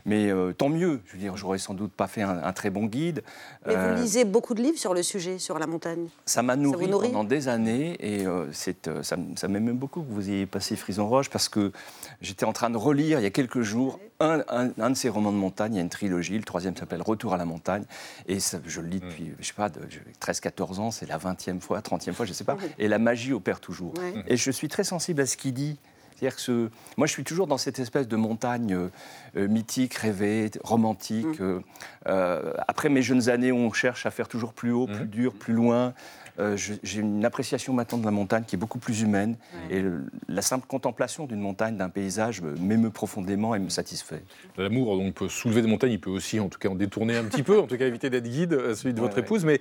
Mais 0.04 0.31
euh, 0.31 0.52
tant 0.52 0.69
mieux, 0.69 1.00
je 1.07 1.12
veux 1.12 1.19
dire, 1.19 1.37
j'aurais 1.37 1.59
sans 1.59 1.75
doute 1.75 1.93
pas 1.93 2.07
fait 2.07 2.23
un, 2.23 2.43
un 2.43 2.52
très 2.52 2.71
bon 2.71 2.85
guide. 2.87 3.23
Mais 3.66 3.75
vous 3.76 4.02
lisez 4.02 4.25
beaucoup 4.25 4.54
de 4.54 4.62
livres 4.62 4.78
sur 4.78 4.93
le 4.95 5.02
sujet, 5.02 5.38
sur 5.38 5.59
la 5.59 5.66
montagne. 5.66 6.09
ça 6.26 6.43
m'a 6.43 6.57
nourri, 6.57 6.88
pendant 6.88 7.25
des 7.25 7.49
années 7.49 7.97
et 8.00 8.25
c'est, 8.52 8.90
ça, 9.02 9.16
ça 9.37 9.49
m'aime 9.49 9.73
beaucoup 9.73 10.02
que 10.02 10.11
vous 10.12 10.28
ayez 10.28 10.47
passé 10.47 10.76
Frison 10.76 11.07
Parce 11.30 11.49
que 11.49 11.73
j'étais 12.21 12.44
en 12.44 12.52
train 12.52 12.71
de 12.71 12.76
relire 12.76 13.21
il 13.21 13.23
y 13.23 13.26
a 13.26 13.30
quelques 13.30 13.62
jours 13.62 13.99
un, 14.21 14.42
un- 14.49 14.71
un 14.78 14.90
de 14.90 14.94
ces 14.97 15.09
romans 15.09 15.33
de 15.33 15.37
montagne. 15.37 15.75
Il 15.75 15.76
y 15.76 15.80
a 15.80 15.83
une 15.83 15.88
trilogie, 15.88 16.37
le 16.37 16.44
troisième 16.44 16.76
s'appelle 16.76 17.02
Retour 17.02 17.35
à 17.35 17.37
la 17.37 17.44
montagne 17.44 17.85
et 18.26 18.40
ça, 18.40 18.59
je 18.66 18.80
le 18.80 18.88
lis 18.88 19.00
depuis, 19.00 19.33
je 19.40 19.47
sais 19.47 19.52
pas, 19.54 19.68
de- 19.68 19.80
je- 19.88 19.99
13-14 20.21 20.78
ans, 20.80 20.90
c'est 20.90 21.06
la 21.06 21.18
20e 21.18 21.61
fois, 21.61 21.80
30e 21.83 22.14
fois, 22.14 22.26
je 22.26 22.33
sais 22.33 22.44
pas. 22.44 22.56
Et 22.78 22.88
la 22.88 22.99
magie 22.99 23.33
opère 23.33 23.61
toujours. 23.61 23.94
Et 24.26 24.37
je 24.37 24.50
suis 24.50 24.68
très 24.68 24.85
sensible 24.85 25.21
à 25.23 25.26
ce 25.26 25.37
qu'il 25.37 25.54
dit. 25.54 25.78
C'est-à-dire 26.16 26.37
que 26.37 26.42
ce- 26.42 26.71
moi, 26.97 27.09
je 27.09 27.12
suis 27.12 27.25
toujours 27.25 27.49
dans 27.49 27.59
cette 27.59 27.80
espèce 27.80 28.06
de 28.06 28.14
montagne 28.16 28.73
euh, 28.73 28.88
euh, 29.37 29.49
mythique, 29.49 29.94
rêvée, 29.94 30.49
romantique. 30.62 31.26
euh, 31.40 31.59
euh, 32.06 32.52
après 32.68 32.88
mes 32.88 33.02
jeunes 33.02 33.28
années, 33.28 33.50
on 33.50 33.73
cherche 33.73 34.06
à 34.06 34.12
faire 34.12 34.28
toujours 34.28 34.52
plus 34.52 34.71
haut, 34.71 34.87
plus 34.87 35.06
dur, 35.06 35.35
plus 35.35 35.54
loin. 35.54 35.92
Euh, 36.40 36.56
J'ai 36.56 37.00
une 37.00 37.24
appréciation 37.24 37.72
maintenant 37.72 37.98
de 37.98 38.04
la 38.04 38.10
montagne 38.10 38.42
qui 38.44 38.56
est 38.56 38.58
beaucoup 38.58 38.78
plus 38.78 39.02
humaine. 39.02 39.36
Et 39.70 39.80
le- 39.80 40.04
la 40.28 40.42
simple 40.42 40.66
contemplation 40.66 41.26
d'une 41.26 41.38
montagne, 41.40 41.76
d'un 41.76 41.88
paysage, 41.88 42.42
me- 42.42 42.56
m'émeut 42.56 42.90
profondément 42.90 43.54
et 43.54 43.58
me 43.60 43.68
satisfait. 43.68 44.22
L'amour 44.56 44.96
donc 44.98 45.14
peut 45.14 45.28
soulever 45.28 45.62
des 45.62 45.68
montagnes, 45.68 45.92
il 45.92 46.00
peut 46.00 46.10
aussi 46.10 46.40
en 46.40 46.48
tout 46.48 46.58
cas 46.58 46.68
en 46.68 46.74
détourner 46.74 47.16
un 47.16 47.24
petit 47.24 47.42
peu, 47.44 47.60
en 47.60 47.66
tout 47.66 47.76
cas 47.78 47.86
éviter 47.86 48.10
d'être 48.10 48.28
guide, 48.28 48.52
euh, 48.52 48.74
celui 48.74 48.94
de 48.94 48.98
Ouais, 49.00 49.06
votre 49.06 49.16
ouais. 49.16 49.22
épouse. 49.22 49.44
Mais 49.44 49.60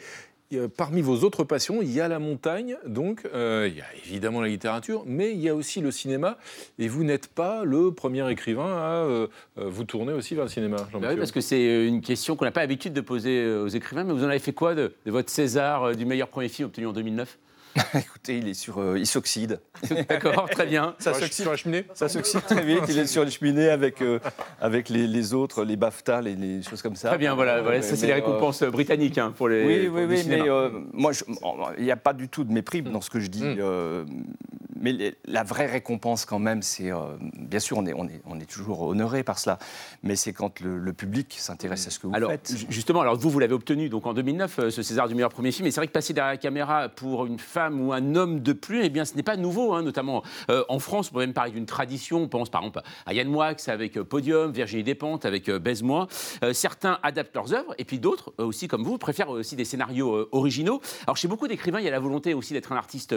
parmi 0.75 1.01
vos 1.01 1.23
autres 1.23 1.43
passions, 1.43 1.81
il 1.81 1.91
y 1.91 2.01
a 2.01 2.07
la 2.07 2.19
montagne, 2.19 2.77
donc 2.85 3.27
euh, 3.33 3.67
il 3.69 3.77
y 3.77 3.81
a 3.81 3.85
évidemment 4.05 4.41
la 4.41 4.47
littérature, 4.47 5.03
mais 5.05 5.31
il 5.31 5.39
y 5.39 5.49
a 5.49 5.55
aussi 5.55 5.81
le 5.81 5.91
cinéma. 5.91 6.37
Et 6.79 6.87
vous 6.87 7.03
n'êtes 7.03 7.27
pas 7.27 7.63
le 7.63 7.91
premier 7.91 8.29
écrivain 8.31 8.65
à 8.65 9.05
euh, 9.05 9.27
euh, 9.57 9.69
vous 9.69 9.83
tourner 9.83 10.13
aussi 10.13 10.35
vers 10.35 10.45
le 10.45 10.49
cinéma, 10.49 10.77
Bah 10.93 11.09
oui, 11.09 11.17
parce 11.17 11.31
que 11.31 11.41
c'est 11.41 11.87
une 11.87 12.01
question 12.01 12.35
qu'on 12.35 12.45
n'a 12.45 12.51
pas 12.51 12.61
l'habitude 12.61 12.93
de 12.93 13.01
poser 13.01 13.45
aux 13.55 13.67
écrivains, 13.67 14.03
mais 14.03 14.13
vous 14.13 14.23
en 14.23 14.29
avez 14.29 14.39
fait 14.39 14.53
quoi 14.53 14.75
de, 14.75 14.93
votre 15.05 15.29
César 15.29 15.95
du 15.95 16.05
meilleur 16.05 16.27
premier 16.27 16.49
film 16.49 16.67
obtenu 16.67 16.87
en 16.87 16.93
2009 16.93 17.37
Écoutez, 17.95 18.37
il 18.37 18.47
est 18.47 18.53
sur, 18.53 18.79
euh, 18.79 18.97
il 18.99 19.07
s'oxyde. 19.07 19.59
D'accord, 20.09 20.49
très 20.49 20.65
bien. 20.65 20.95
Ça 20.99 21.11
la- 21.11 21.19
s'oxyde 21.19 21.43
sur 21.43 21.51
la 21.51 21.57
cheminée? 21.57 21.85
Ça 21.93 22.07
s'oxyde 22.09 22.43
très 22.45 22.63
vite. 22.63 22.83
Il 22.89 22.99
est 22.99 23.07
sur 23.07 23.23
les 23.25 23.31
cheminées 23.31 23.69
avec, 23.69 24.01
euh, 24.01 24.19
avec 24.61 24.89
les, 24.89 25.07
les 25.07 25.33
autres, 25.33 25.63
les 25.63 25.75
BAFTA, 25.75 26.21
les, 26.21 26.35
les 26.35 26.61
choses 26.61 26.81
comme 26.81 26.95
ça. 26.95 27.09
Très 27.09 27.17
bien, 27.17 27.33
voilà, 27.35 27.61
voilà, 27.61 27.81
ça 27.81 27.95
c'est 27.95 28.05
les 28.07 28.13
mais, 28.13 28.21
euh, 28.21 28.25
récompenses 28.25 28.61
euh, 28.61 28.69
britanniques 28.69 29.17
hein, 29.17 29.33
pour 29.35 29.49
les. 29.49 29.65
Oui, 29.65 29.87
pour 29.87 29.97
oui, 29.97 30.05
oui, 30.07 30.17
cinéma. 30.19 30.43
mais 30.43 30.49
euh, 30.49 30.69
moi, 30.93 31.11
bon, 31.41 31.55
il 31.77 31.83
n'y 31.83 31.91
a 31.91 31.95
pas 31.97 32.13
du 32.13 32.29
tout 32.29 32.43
de 32.43 32.51
mépris 32.53 32.81
dans 32.83 33.01
ce 33.01 33.09
que 33.09 33.19
je 33.19 33.27
dis. 33.27 33.43
Mm. 33.43 33.55
euh, 33.59 34.05
mais 34.79 34.91
les- 34.91 35.15
la 35.25 35.43
vraie 35.43 35.65
récompense, 35.67 36.25
quand 36.25 36.39
même, 36.39 36.61
c'est. 36.61 36.91
euh, 36.91 36.97
bien 37.39 37.59
sûr, 37.59 37.77
on 37.77 37.85
est, 37.85 37.93
on, 37.93 38.05
est, 38.07 38.21
on 38.25 38.39
est 38.39 38.45
toujours 38.49 38.81
honoré 38.81 39.23
par 39.23 39.39
cela, 39.39 39.57
mais 40.03 40.15
c'est 40.15 40.33
quand 40.33 40.59
le, 40.59 40.77
le 40.77 40.93
public 40.93 41.35
s'intéresse 41.39 41.87
à 41.87 41.89
ce 41.89 41.99
que 41.99 42.07
vous 42.07 42.15
Alors, 42.15 42.31
faites. 42.31 42.53
ju- 42.55 42.65
justement, 42.69 43.01
alors 43.01 43.17
vous, 43.17 43.29
vous 43.29 43.39
l'avez 43.39 43.53
obtenu 43.53 43.87
donc 43.89 44.05
en 44.05 44.13
2009, 44.13 44.59
euh, 44.59 44.69
ce 44.69 44.81
César 44.83 45.07
du 45.07 45.15
meilleur 45.15 45.29
premier 45.31 45.51
film. 45.51 45.67
Et 45.67 45.71
c'est 45.71 45.79
vrai 45.79 45.87
que 45.87 45.93
passer 45.93 46.13
derrière 46.13 46.33
la 46.33 46.37
caméra 46.37 46.89
pour 46.89 47.25
une 47.25 47.39
femme 47.39 47.62
ou 47.71 47.93
un 47.93 48.15
homme 48.15 48.41
de 48.41 48.53
plus, 48.53 48.83
eh 48.83 48.89
bien, 48.89 49.05
ce 49.05 49.15
n'est 49.15 49.23
pas 49.23 49.37
nouveau. 49.37 49.73
hein, 49.73 49.81
notamment 49.81 50.23
euh, 50.49 50.63
en 50.69 50.79
France, 50.79 51.09
on 51.11 51.15
peut 51.15 51.19
même 51.19 51.33
parler 51.33 51.51
d'une 51.51 51.65
tradition. 51.65 52.23
On 52.23 52.27
pense 52.27 52.49
par 52.49 52.61
exemple 52.61 52.81
à 53.05 53.13
Yann 53.13 53.27
Moix 53.27 53.53
avec 53.67 53.97
euh, 53.97 54.03
Podium, 54.03 54.51
Virginie 54.51 54.83
Despentes 54.83 55.25
avec 55.25 55.49
euh, 55.49 55.59
Baise-moi. 55.59 56.07
Certains 56.51 56.99
adaptent 57.03 57.35
leurs 57.35 57.53
œuvres, 57.53 57.73
et 57.77 57.85
puis 57.85 57.99
d'autres, 57.99 58.33
aussi 58.37 58.67
comme 58.67 58.83
vous, 58.83 58.97
préfèrent 58.97 59.29
aussi 59.29 59.55
des 59.55 59.65
scénarios 59.65 60.27
originaux. 60.31 60.81
Alors, 61.05 61.17
chez 61.17 61.27
beaucoup 61.27 61.47
d'écrivains, 61.47 61.79
il 61.79 61.85
y 61.85 61.87
a 61.87 61.91
la 61.91 61.99
volonté 61.99 62.33
aussi 62.33 62.53
d'être 62.53 62.71
un 62.71 62.75
artiste 62.75 63.15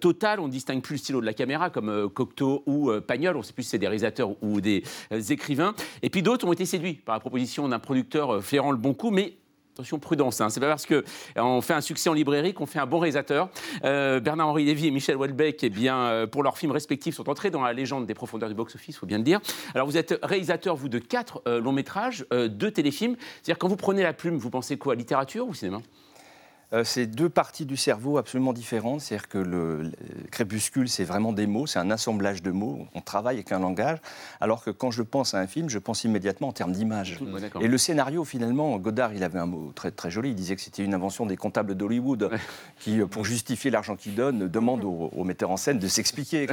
total. 0.00 0.40
On 0.40 0.46
ne 0.46 0.52
distingue 0.52 0.82
plus 0.82 0.94
le 0.94 0.98
stylo 0.98 1.20
de 1.20 1.26
la 1.26 1.34
caméra, 1.34 1.70
comme 1.70 2.10
Cocteau 2.10 2.62
ou 2.66 2.90
Pagnol. 3.06 3.36
On 3.36 3.40
ne 3.40 3.44
sait 3.44 3.52
plus 3.52 3.62
si 3.62 3.70
c'est 3.70 3.78
des 3.78 3.86
réalisateurs 3.86 4.30
ou 4.42 4.60
des 4.60 4.82
écrivains. 5.30 5.74
Et 6.02 6.10
puis 6.10 6.22
d'autres 6.22 6.46
ont 6.46 6.52
été 6.52 6.66
séduits 6.66 6.94
par 6.94 7.14
la 7.14 7.20
proposition 7.20 7.68
d'un 7.68 7.78
producteur 7.78 8.42
flairant 8.42 8.72
le 8.72 8.78
bon 8.78 8.94
coup, 8.94 9.10
mais 9.10 9.34
Attention, 9.74 9.98
prudence, 9.98 10.40
hein. 10.40 10.50
c'est 10.50 10.60
pas 10.60 10.68
parce 10.68 10.86
qu'on 10.86 11.60
fait 11.60 11.72
un 11.72 11.80
succès 11.80 12.08
en 12.08 12.12
librairie 12.12 12.54
qu'on 12.54 12.64
fait 12.64 12.78
un 12.78 12.86
bon 12.86 13.00
réalisateur. 13.00 13.48
Euh, 13.82 14.20
Bernard-Henri 14.20 14.64
Lévy 14.64 14.86
et 14.86 14.92
Michel 14.92 15.16
Houellebecq, 15.16 15.64
eh 15.64 15.68
bien, 15.68 15.98
euh, 15.98 16.26
pour 16.28 16.44
leurs 16.44 16.56
films 16.58 16.70
respectifs, 16.70 17.16
sont 17.16 17.28
entrés 17.28 17.50
dans 17.50 17.60
la 17.60 17.72
légende 17.72 18.06
des 18.06 18.14
profondeurs 18.14 18.48
du 18.48 18.54
box-office, 18.54 18.96
faut 18.96 19.06
bien 19.06 19.18
le 19.18 19.24
dire. 19.24 19.40
Alors 19.74 19.88
vous 19.88 19.96
êtes 19.96 20.16
réalisateur, 20.22 20.76
vous, 20.76 20.88
de 20.88 21.00
quatre 21.00 21.42
euh, 21.48 21.60
longs 21.60 21.72
métrages, 21.72 22.24
euh, 22.32 22.46
deux 22.46 22.70
téléfilms. 22.70 23.16
C'est-à-dire, 23.42 23.58
quand 23.58 23.66
vous 23.66 23.74
prenez 23.74 24.04
la 24.04 24.12
plume, 24.12 24.36
vous 24.36 24.48
pensez 24.48 24.78
quoi? 24.78 24.94
Littérature 24.94 25.48
ou 25.48 25.54
cinéma? 25.54 25.78
Euh, 25.78 26.03
c'est 26.82 27.06
deux 27.06 27.28
parties 27.28 27.66
du 27.66 27.76
cerveau 27.76 28.18
absolument 28.18 28.52
différentes. 28.52 29.00
C'est-à-dire 29.00 29.28
que 29.28 29.38
le, 29.38 29.82
le 29.82 29.92
crépuscule, 30.30 30.88
c'est 30.88 31.04
vraiment 31.04 31.32
des 31.32 31.46
mots, 31.46 31.66
c'est 31.66 31.78
un 31.78 31.90
assemblage 31.90 32.42
de 32.42 32.50
mots. 32.50 32.86
On 32.94 33.00
travaille 33.00 33.36
avec 33.36 33.52
un 33.52 33.60
langage. 33.60 33.98
Alors 34.40 34.64
que 34.64 34.70
quand 34.70 34.90
je 34.90 35.02
pense 35.02 35.34
à 35.34 35.38
un 35.38 35.46
film, 35.46 35.68
je 35.68 35.78
pense 35.78 36.04
immédiatement 36.04 36.48
en 36.48 36.52
termes 36.52 36.72
d'image. 36.72 37.18
Ouais, 37.20 37.40
d'accord. 37.40 37.62
Et 37.62 37.68
le 37.68 37.78
scénario, 37.78 38.24
finalement, 38.24 38.76
Godard, 38.78 39.12
il 39.14 39.22
avait 39.22 39.38
un 39.38 39.46
mot 39.46 39.72
très, 39.74 39.90
très 39.90 40.10
joli. 40.10 40.30
Il 40.30 40.34
disait 40.34 40.56
que 40.56 40.62
c'était 40.62 40.84
une 40.84 40.94
invention 40.94 41.26
des 41.26 41.36
comptables 41.36 41.74
d'Hollywood 41.74 42.30
qui, 42.80 43.00
euh, 43.00 43.06
pour 43.06 43.24
justifier 43.24 43.70
l'argent 43.70 43.96
qu'ils 43.96 44.14
donnent, 44.14 44.48
demandent 44.48 44.84
au, 44.84 45.10
au 45.14 45.24
metteur 45.24 45.50
en 45.50 45.56
scène 45.56 45.78
de 45.78 45.88
s'expliquer. 45.88 46.46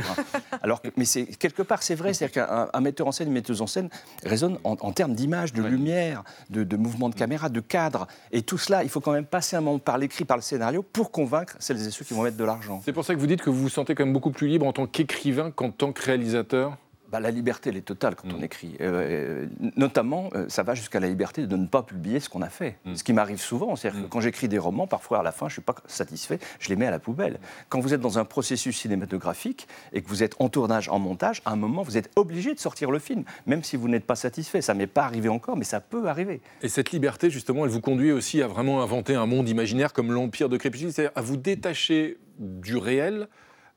Alors 0.62 0.82
que, 0.82 0.90
mais 0.98 1.06
c'est 1.06 1.26
quelque 1.26 1.62
part, 1.64 1.84
c'est 1.84 1.96
vrai. 1.96 2.14
C'est-à-dire 2.14 2.46
qu'un 2.46 2.70
un 2.74 2.82
metteur 2.82 3.08
en 3.08 3.12
scène, 3.12 3.28
une 3.28 3.34
metteuse 3.34 3.62
en 3.62 3.68
scène 3.68 3.90
raisonne 4.24 4.58
en, 4.64 4.76
en 4.80 4.92
termes 4.92 5.16
d'image, 5.16 5.54
de 5.54 5.64
lumière, 5.64 6.24
de, 6.50 6.64
de 6.64 6.78
mouvement 6.78 7.10
de 7.10 7.16
caméra, 7.16 7.50
de 7.50 7.60
cadre. 7.60 8.08
Et 8.32 8.42
tout 8.42 8.58
cela, 8.58 8.84
il 8.84 8.90
faut 8.90 9.02
quand 9.02 9.14
même 9.14 9.26
passer 9.26 9.56
un 9.56 9.62
moment 9.62 9.80
par 9.80 9.98
l'écrit, 10.02 10.26
par 10.26 10.38
le 10.38 10.44
scénario, 10.44 10.84
pour 10.84 11.12
convaincre 11.12 11.56
celles 11.60 11.88
et 11.88 11.92
ceux 11.92 12.04
qui 12.04 12.14
vont 12.14 12.24
mettre 12.24 12.38
de 12.38 12.44
l'argent. 12.44 12.82
C'est 12.84 12.94
pour 12.94 13.06
ça 13.06 13.16
que 13.16 13.20
vous 13.20 13.28
dites 13.28 13.42
que 13.42 13.50
vous 13.50 13.62
vous 13.62 13.70
sentez 13.70 13.96
quand 13.96 14.04
même 14.04 14.14
beaucoup 14.14 14.32
plus 14.32 14.48
libre 14.48 14.68
en 14.68 14.74
tant 14.74 14.88
qu'écrivain 14.88 15.52
qu'en 15.52 15.72
tant 15.72 15.94
que 15.94 16.04
réalisateur? 16.04 16.78
Bah, 17.12 17.20
la 17.20 17.32
liberté, 17.32 17.70
elle 17.70 17.78
est 17.78 17.82
totale 17.82 18.16
quand 18.16 18.28
Mm. 18.30 18.36
on 18.40 18.42
écrit. 18.42 18.76
Euh, 18.80 19.46
euh, 19.46 19.48
notamment, 19.76 20.30
euh, 20.34 20.46
ça 20.48 20.64
va 20.64 20.76
jusqu'à 20.76 21.00
la 21.00 21.08
liberté 21.08 21.46
de 21.46 21.56
ne 21.58 21.66
pas 21.66 21.84
publier 21.84 22.20
ce 22.20 22.30
qu'on 22.30 22.42
a 22.42 22.50
fait. 22.50 22.78
Mm. 22.86 22.96
Ce 22.96 23.04
qui 23.04 23.12
m'arrive 23.14 23.40
souvent, 23.42 23.76
c'est-à-dire 23.76 24.04
que 24.04 24.08
quand 24.08 24.22
j'écris 24.22 24.48
des 24.48 24.58
romans, 24.58 24.88
parfois 24.88 25.20
à 25.20 25.24
la 25.24 25.32
fin, 25.32 25.48
je 25.48 25.52
ne 25.52 25.56
suis 25.56 25.62
pas 25.62 25.76
satisfait, 25.88 26.40
je 26.60 26.70
les 26.70 26.76
mets 26.76 26.86
à 26.88 26.92
la 26.92 27.00
poubelle. 27.00 27.40
Quand 27.70 27.80
vous 27.82 27.94
êtes 27.94 28.00
dans 28.02 28.18
un 28.18 28.24
processus 28.26 28.78
cinématographique 28.78 29.68
et 29.94 30.02
que 30.02 30.08
vous 30.08 30.24
êtes 30.24 30.36
en 30.40 30.48
tournage, 30.50 30.88
en 30.90 31.00
montage, 31.00 31.42
à 31.46 31.52
un 31.52 31.56
moment, 31.58 31.84
vous 31.84 31.98
êtes 31.98 32.10
obligé 32.16 32.54
de 32.54 32.60
sortir 32.60 32.92
le 32.92 33.00
film, 33.00 33.24
même 33.46 33.64
si 33.64 33.76
vous 33.76 33.90
n'êtes 33.90 34.06
pas 34.06 34.16
satisfait. 34.16 34.62
Ça 34.62 34.74
m'est 34.74 34.88
pas 34.88 35.04
arrivé 35.04 35.28
encore, 35.28 35.58
mais 35.58 35.66
ça 35.66 35.82
peut 35.82 36.08
arriver. 36.08 36.40
Et 36.62 36.70
cette 36.70 36.92
liberté, 36.92 37.30
justement, 37.30 37.66
elle 37.66 37.72
vous 37.72 37.82
conduit 37.82 38.12
aussi 38.14 38.42
à 38.42 38.48
vraiment 38.48 38.82
inventer 38.82 39.16
un 39.16 39.26
monde 39.26 39.50
imaginaire 39.50 39.92
comme 39.92 40.12
l'Empire 40.14 40.48
de 40.48 40.58
Crépuscule, 40.58 40.94
c'est-à-dire 40.94 41.12
à 41.16 41.22
vous 41.22 41.36
détacher 41.38 42.18
du 42.40 42.78
réel, 42.78 43.28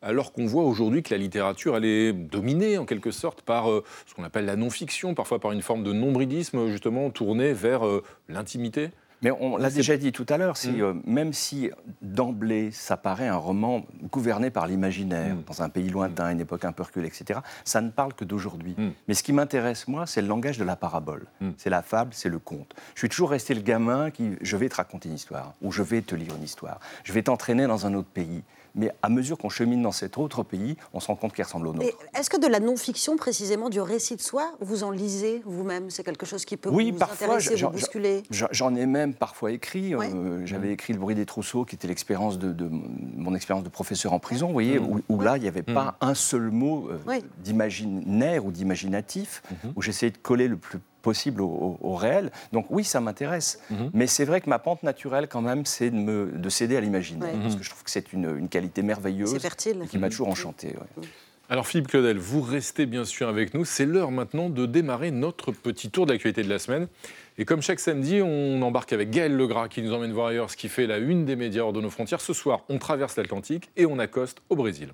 alors 0.05 0.33
qu'on 0.33 0.47
voit 0.47 0.65
aujourd'hui 0.65 1.03
que 1.03 1.13
la 1.15 1.19
littérature, 1.19 1.77
elle 1.77 1.85
est 1.87 2.13
dominée 2.13 2.79
en 2.79 2.85
quelque 2.85 3.11
sorte 3.11 3.43
par 3.43 3.71
euh, 3.71 3.83
ce 4.07 4.15
qu'on 4.15 4.23
appelle 4.25 4.45
la 4.45 4.57
non-fiction, 4.57 5.15
parfois 5.15 5.41
par 5.41 5.53
une 5.53 5.63
forme 5.63 5.83
de 5.83 5.93
nombridisme, 5.93 6.69
justement, 6.69 7.11
tournée 7.11 7.53
vers 7.53 7.87
euh, 7.87 8.03
l'intimité. 8.29 8.91
Mais 9.23 9.31
on 9.31 9.57
l'a 9.57 9.71
déjà 9.71 9.97
dit 9.97 10.13
tout 10.13 10.27
à 10.29 10.37
l'heure, 10.37 10.59
si, 10.59 10.69
Mm. 10.73 10.81
euh, 10.83 10.93
même 11.07 11.33
si 11.33 11.71
d'emblée 12.03 12.71
ça 12.73 12.99
paraît 12.99 13.29
un 13.29 13.37
roman 13.37 13.87
gouverné 14.13 14.51
par 14.51 14.67
l'imaginaire, 14.67 15.35
Mm. 15.37 15.43
dans 15.47 15.63
un 15.63 15.71
pays 15.71 15.89
lointain, 15.89 16.31
une 16.31 16.41
époque 16.41 16.67
un 16.67 16.73
peu 16.73 16.83
reculée, 16.83 17.07
etc., 17.07 17.41
ça 17.65 17.81
ne 17.81 17.89
parle 17.89 18.13
que 18.13 18.27
d'aujourd'hui. 18.27 18.77
Mais 19.09 19.15
ce 19.15 19.23
qui 19.23 19.33
m'intéresse, 19.33 19.89
moi, 19.89 20.05
c'est 20.07 20.21
le 20.21 20.29
langage 20.29 20.59
de 20.59 20.65
la 20.65 20.77
parabole. 20.77 21.25
C'est 21.57 21.71
la 21.71 21.81
fable, 21.81 22.11
c'est 22.13 22.29
le 22.29 22.39
conte. 22.39 22.75
Je 22.95 22.99
suis 23.01 23.09
toujours 23.09 23.31
resté 23.31 23.55
le 23.55 23.63
gamin 23.63 24.11
qui, 24.11 24.33
je 24.43 24.57
vais 24.59 24.69
te 24.69 24.77
raconter 24.77 25.09
une 25.09 25.15
histoire, 25.15 25.55
ou 25.63 25.73
je 25.73 25.83
vais 25.83 26.03
te 26.03 26.15
lire 26.15 26.35
une 26.37 26.43
histoire, 26.45 26.79
je 27.05 27.13
vais 27.15 27.23
t'entraîner 27.23 27.67
dans 27.67 27.87
un 27.87 27.95
autre 27.95 28.09
pays. 28.13 28.43
Mais 28.77 28.91
à 29.03 29.09
mesure 29.09 29.39
qu'on 29.39 29.49
chemine 29.49 29.83
dans 29.83 29.93
cet 29.93 30.19
autre 30.19 30.43
pays, 30.43 30.77
on 30.93 31.01
se 31.01 31.07
rend 31.07 31.15
compte 31.17 31.33
qu'il 31.33 31.45
ressemble 31.45 31.69
au 31.69 31.73
nôtre. 31.73 31.97
Est-ce 32.19 32.29
que 32.29 32.41
de 32.41 32.47
la 32.49 32.59
non-fiction, 32.59 33.17
précisément 33.17 33.69
du 33.69 33.81
récit 33.81 34.17
de 34.17 34.21
soi, 34.21 34.53
vous 34.61 34.83
en 34.83 34.91
lisez 34.91 35.43
vous-même? 35.45 35.91
C'est 35.91 36.03
quelque 36.03 36.27
chose 36.27 36.45
qui 36.45 36.57
peut 36.57 36.71
Oui, 36.71 36.91
vous 36.91 36.99
parfois, 36.99 37.27
intéresser, 37.37 37.57
j'en- 37.57 37.69
vous 37.71 37.75
bousculer? 37.79 38.23
J'en 38.31 38.47
j'en 38.51 38.75
ai 38.75 38.87
même 38.87 39.15
parfois 39.15 39.53
écrit. 39.53 39.95
Ouais. 39.95 40.11
euh, 40.13 40.45
J'avais 40.45 40.73
écrit 40.73 40.93
Le 40.93 40.99
bruit 40.99 41.15
des 41.15 41.27
trousseaux, 41.27 41.65
qui 41.65 41.77
était 41.77 41.87
l'expérience 41.89 42.39
de, 42.39 42.53
de 42.53 42.69
mon 42.69 43.35
expérience 43.35 43.65
de 43.65 43.69
professeur 43.69 44.13
en 44.13 44.19
prison, 44.19 44.47
vous 44.49 44.53
voyez, 44.55 44.79
où, 44.79 45.01
où 45.09 45.21
là, 45.21 45.37
il 45.37 45.43
n'y 45.43 45.49
avait 45.49 45.63
pas 45.63 45.97
un 46.01 46.15
seul 46.15 46.51
mot 46.51 46.89
euh, 46.91 47.21
d'imaginaire 47.39 48.45
ou 48.45 48.51
d'imaginatif, 48.51 49.43
où 49.77 49.83
j'essayais 49.83 50.11
de 50.11 50.19
coller 50.19 50.49
le 50.49 50.57
plus 50.57 50.79
possible 51.05 51.41
au, 51.43 51.47
au- 51.47 51.79
au 51.81 51.95
réel. 51.95 52.33
Donc 52.53 52.67
oui, 52.71 52.83
ça 52.83 53.01
m'intéresse. 53.01 53.61
Mais 53.93 54.09
c'est 54.09 54.25
vrai 54.25 54.41
que 54.41 54.51
ma 54.51 54.59
pente 54.59 54.83
naturelle, 54.83 55.29
quand 55.29 55.41
même, 55.43 55.65
c'est 55.67 55.91
de, 55.91 55.97
me- 55.97 56.33
de 56.33 56.49
céder 56.49 56.77
à 56.77 56.81
l'imaginaire. 56.81 57.33
Ouais. 57.33 57.41
Parce 57.43 57.55
que 57.55 57.63
je 57.63 57.71
trouve 57.71 57.85
que 57.85 57.91
c'est 57.93 58.13
une, 58.13 58.37
une 58.39 58.49
qualité 58.49 58.83
merveilleuse. 58.83 59.31
C'est 59.31 59.39
fertile. 59.39 59.83
et 59.85 59.87
Qui 59.87 59.99
m'a 59.99 60.09
toujours 60.09 60.29
enchanté. 60.29 60.69
ouais. 60.69 61.07
Alors 61.51 61.67
Philippe 61.67 61.89
Claudel, 61.89 62.17
vous 62.19 62.41
restez 62.41 62.87
bien 62.87 63.05
sûr 63.05 63.29
avec 63.29 63.53
nous. 63.53 63.67
C'est 63.67 63.85
l'heure 63.85 64.11
maintenant 64.11 64.49
de 64.49 64.65
démarrer 64.65 65.11
notre 65.11 65.53
petit 65.53 65.91
tour 65.91 66.07
d'actualité 66.07 66.43
de 66.43 66.49
la 66.49 66.59
semaine. 66.59 66.89
Et 67.37 67.45
comme 67.45 67.61
chaque 67.61 67.81
samedi, 67.81 68.23
on 68.25 68.63
embarque 68.63 68.95
avec 68.95 69.11
Gaël 69.11 69.37
Legras 69.37 69.69
qui 69.69 69.83
nous 69.83 69.93
emmène 69.93 70.13
voir 70.13 70.29
ailleurs 70.29 70.51
ce 70.51 70.57
qui 70.57 70.69
fait 70.71 70.87
la 70.87 70.97
une 70.97 71.27
des 71.27 71.37
médias 71.37 71.63
hors 71.63 71.75
de 71.75 71.83
nos 71.83 71.91
frontières. 71.91 72.23
Ce 72.23 72.33
soir, 72.33 72.63
on 72.71 72.79
traverse 72.79 73.17
l'Atlantique 73.17 73.69
et 73.77 73.85
on 73.85 73.99
accoste 73.99 74.39
au 74.49 74.57
Brésil. 74.57 74.89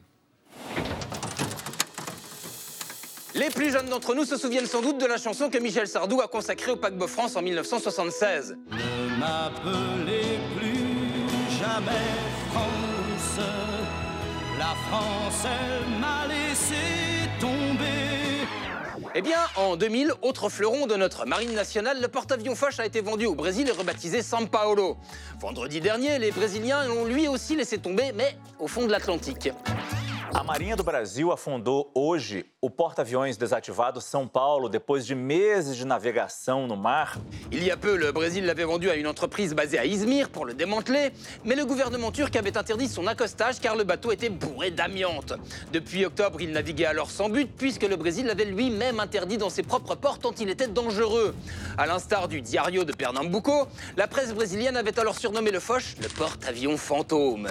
Les 3.40 3.48
plus 3.48 3.72
jeunes 3.72 3.86
d'entre 3.86 4.14
nous 4.14 4.26
se 4.26 4.36
souviennent 4.36 4.66
sans 4.66 4.82
doute 4.82 4.98
de 4.98 5.06
la 5.06 5.16
chanson 5.16 5.48
que 5.48 5.56
Michel 5.56 5.88
Sardou 5.88 6.20
a 6.20 6.28
consacrée 6.28 6.72
au 6.72 6.76
paquebot 6.76 7.06
France 7.06 7.36
en 7.36 7.40
1976. 7.40 8.58
Ne 8.70 9.18
m'appelez 9.18 10.38
plus 10.58 11.58
jamais 11.58 12.04
France. 12.52 13.40
La 14.58 14.74
France, 14.90 15.46
elle 15.46 15.98
m'a 15.98 16.26
laissé 16.26 16.74
tomber. 17.40 18.46
Eh 19.14 19.22
bien, 19.22 19.38
en 19.56 19.76
2000, 19.76 20.12
autre 20.20 20.50
fleuron 20.50 20.86
de 20.86 20.96
notre 20.96 21.24
marine 21.24 21.54
nationale, 21.54 21.98
le 21.98 22.08
porte-avions 22.08 22.54
Foch 22.54 22.78
a 22.78 22.84
été 22.84 23.00
vendu 23.00 23.24
au 23.24 23.34
Brésil 23.34 23.66
et 23.66 23.72
rebaptisé 23.72 24.20
São 24.20 24.46
Paulo. 24.48 24.98
Vendredi 25.40 25.80
dernier, 25.80 26.18
les 26.18 26.30
Brésiliens 26.30 26.84
l'ont 26.84 27.06
lui 27.06 27.26
aussi 27.26 27.56
laissé 27.56 27.78
tomber, 27.78 28.12
mais 28.14 28.36
au 28.58 28.68
fond 28.68 28.84
de 28.84 28.90
l'Atlantique. 28.90 29.48
A 30.32 30.44
Marinha 30.44 30.76
do 30.76 30.84
Brasil 30.84 31.32
afundou 31.32 31.90
hoje 31.92 32.46
o 32.60 32.70
porta-aviões 32.70 33.36
desativado 33.36 34.00
São 34.00 34.28
Paulo 34.28 34.68
depois 34.68 35.04
de 35.04 35.12
meses 35.12 35.76
de 35.76 35.84
navegação 35.84 36.68
no 36.68 36.76
mar. 36.76 37.18
Il 37.50 37.64
y 37.64 37.70
a 37.70 37.76
peu, 37.76 37.96
le 37.96 38.12
Brésil 38.12 38.46
l'avait 38.46 38.64
vendu 38.64 38.88
à 38.88 38.94
une 38.94 39.08
entreprise 39.08 39.54
basée 39.54 39.78
à 39.78 39.84
Izmir 39.84 40.28
pour 40.28 40.44
le 40.44 40.54
démanteler, 40.54 41.10
mais 41.44 41.56
le 41.56 41.66
gouvernement 41.66 42.12
turc 42.12 42.36
avait 42.36 42.56
interdit 42.56 42.86
son 42.86 43.08
accostage 43.08 43.58
car 43.58 43.74
le 43.74 43.82
bateau 43.82 44.12
était 44.12 44.28
bourré 44.28 44.70
d'amiante. 44.70 45.32
Depuis 45.72 46.04
octobre, 46.04 46.40
il 46.40 46.52
naviguait 46.52 46.86
alors 46.86 47.10
sans 47.10 47.28
but 47.28 47.50
puisque 47.56 47.82
le 47.82 47.96
Brésil 47.96 48.26
l'avait 48.26 48.44
lui-même 48.44 49.00
interdit 49.00 49.36
dans 49.36 49.50
ses 49.50 49.64
propres 49.64 49.96
ports 49.96 50.20
tant 50.20 50.34
il 50.38 50.48
était 50.48 50.68
dangereux. 50.68 51.34
À 51.76 51.86
l'instar 51.86 52.28
du 52.28 52.40
Diario 52.40 52.84
de 52.84 52.92
Pernambuco, 52.92 53.66
la 53.96 54.06
presse 54.06 54.32
brésilienne 54.32 54.76
avait 54.76 54.98
alors 55.00 55.18
surnommé 55.18 55.50
le 55.50 55.58
Foch 55.60 55.96
le 56.00 56.08
porte-avions 56.08 56.76
fantôme. 56.76 57.48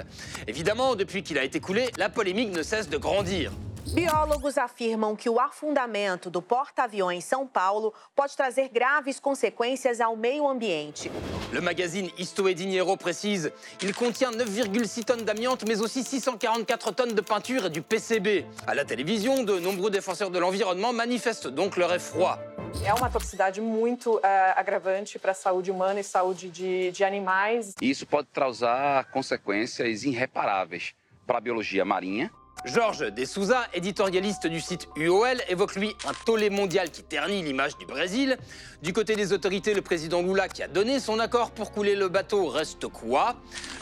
Évidemment, 0.48 0.94
depuis 0.94 1.22
qu'il 1.22 1.36
a 1.36 1.44
été 1.44 1.60
coulé, 1.60 1.90
la 1.98 2.08
polémique 2.08 2.52
ne 2.52 2.62
cesse 2.70 2.88
de 2.88 2.98
grandir. 2.98 3.50
Biólogos 3.92 4.56
afirmam 4.56 5.16
que 5.16 5.28
o 5.28 5.40
afundamento 5.40 6.30
do 6.30 6.40
porta-aviões 6.40 7.24
São 7.24 7.44
Paulo 7.44 7.92
pode 8.14 8.36
trazer 8.36 8.68
graves 8.68 9.18
consequências 9.18 10.00
ao 10.00 10.14
meio 10.14 10.46
ambiente. 10.46 11.10
Le 11.52 11.60
magazine 11.60 12.14
Isto 12.16 12.48
e 12.48 12.54
Dinheiro 12.54 12.96
précise 12.96 13.52
il 13.82 13.92
contient 13.92 14.30
9,6 14.30 15.02
tonnes 15.02 15.24
d'amiante, 15.24 15.64
mais 15.66 15.80
aussi 15.80 16.04
644 16.04 16.92
tonnes 16.92 17.12
de 17.12 17.20
peinture 17.20 17.66
et 17.66 17.70
du 17.70 17.82
PCB. 17.82 18.46
À 18.68 18.74
la 18.76 18.84
télévision, 18.84 19.42
de 19.42 19.58
nombreux 19.58 19.90
défenseurs 19.90 20.30
de 20.30 20.38
l'environnement 20.38 20.92
manifestent 20.92 21.48
donc 21.48 21.76
leur 21.76 21.92
effroi. 21.92 22.38
É 22.84 22.94
uma 22.94 23.10
toxicidade 23.10 23.60
muito 23.60 24.20
eh, 24.22 24.54
agravante 24.56 25.18
para 25.18 25.32
a 25.32 25.34
saúde 25.34 25.72
humana 25.72 25.98
e 25.98 26.04
saúde 26.04 26.48
de, 26.48 26.92
de 26.92 27.02
animais. 27.02 27.74
Isso 27.82 28.06
pode 28.06 28.28
causar 28.32 29.10
consequências 29.10 30.04
irreparáveis 30.04 30.94
para 31.26 31.38
a 31.38 31.40
biologia 31.40 31.84
marinha, 31.84 32.30
Georges 32.66 33.10
De 33.10 33.24
Souza, 33.24 33.66
éditorialiste 33.72 34.46
du 34.46 34.60
site 34.60 34.86
UOL, 34.94 35.40
évoque 35.48 35.76
lui 35.76 35.96
un 36.06 36.12
tollé 36.26 36.50
mondial 36.50 36.90
qui 36.90 37.02
ternit 37.02 37.42
l'image 37.42 37.78
du 37.78 37.86
Brésil. 37.86 38.36
Du 38.82 38.92
côté 38.92 39.16
des 39.16 39.32
autorités, 39.32 39.72
le 39.72 39.80
président 39.80 40.20
Lula, 40.20 40.46
qui 40.48 40.62
a 40.62 40.68
donné 40.68 41.00
son 41.00 41.18
accord 41.20 41.52
pour 41.52 41.72
couler 41.72 41.96
le 41.96 42.08
bateau, 42.08 42.48
reste 42.48 42.86
quoi? 42.88 43.36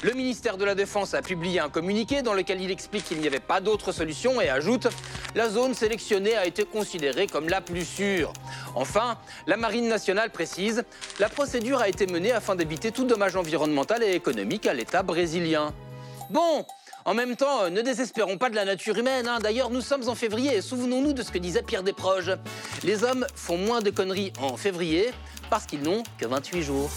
Le 0.05 0.13
ministère 0.13 0.57
de 0.57 0.65
la 0.65 0.77
Défense 0.77 1.15
a 1.15 1.23
publié 1.23 1.59
un 1.59 1.69
communiqué 1.69 2.23
dans 2.23 2.35
lequel 2.35 2.61
il 2.61 2.71
explique 2.71 3.05
qu'il 3.05 3.19
n'y 3.19 3.27
avait 3.27 3.41
pas 3.41 3.61
d'autre 3.61 3.91
solution 3.91 4.41
et 4.41 4.49
ajoute 4.49 4.87
La 5.35 5.49
zone 5.49 5.75
sélectionnée 5.75 6.37
a 6.37 6.47
été 6.47 6.65
considérée 6.65 7.27
comme 7.27 7.49
la 7.49 7.61
plus 7.61 7.85
sûre. 7.85 8.33
Enfin, 8.77 9.19
la 9.49 9.57
Marine 9.57 9.89
nationale 9.89 10.31
précise 10.31 10.85
La 11.19 11.29
procédure 11.29 11.81
a 11.81 11.89
été 11.89 12.07
menée 12.07 12.33
afin 12.33 12.55
d'éviter 12.55 12.93
tout 12.93 13.05
dommage 13.05 13.35
environnemental 13.35 14.05
et 14.05 14.15
économique 14.15 14.67
à 14.67 14.73
l'État 14.73 15.03
brésilien. 15.03 15.75
Bon, 16.31 16.65
en 17.09 17.15
même 17.15 17.37
temps, 17.37 17.63
euh, 17.63 17.71
ne 17.71 17.81
désespérons 17.81 18.37
pas 18.37 18.51
de 18.51 18.55
la 18.55 18.67
nature 18.67 18.99
humaine. 18.99 19.27
hein. 19.27 19.39
D'ailleurs, 19.43 19.71
nous 19.71 19.81
sommes 19.81 20.07
en 20.11 20.15
février 20.15 20.57
et 20.57 20.61
souvenons-nous 20.61 21.15
de 21.15 21.23
ce 21.23 21.31
que 21.33 21.39
disait 21.39 21.63
Pierre 21.63 21.83
Desproges. 21.83 22.37
Les 22.85 23.03
hommes 23.03 23.27
font 23.35 23.57
moins 23.57 23.81
de 23.81 23.89
conneries 23.89 24.31
en 24.43 24.59
février 24.59 25.11
parce 25.49 25.65
qu'ils 25.65 25.81
n'ont 25.81 26.03
que 26.19 26.27
28 26.27 26.63
jours. 26.63 26.91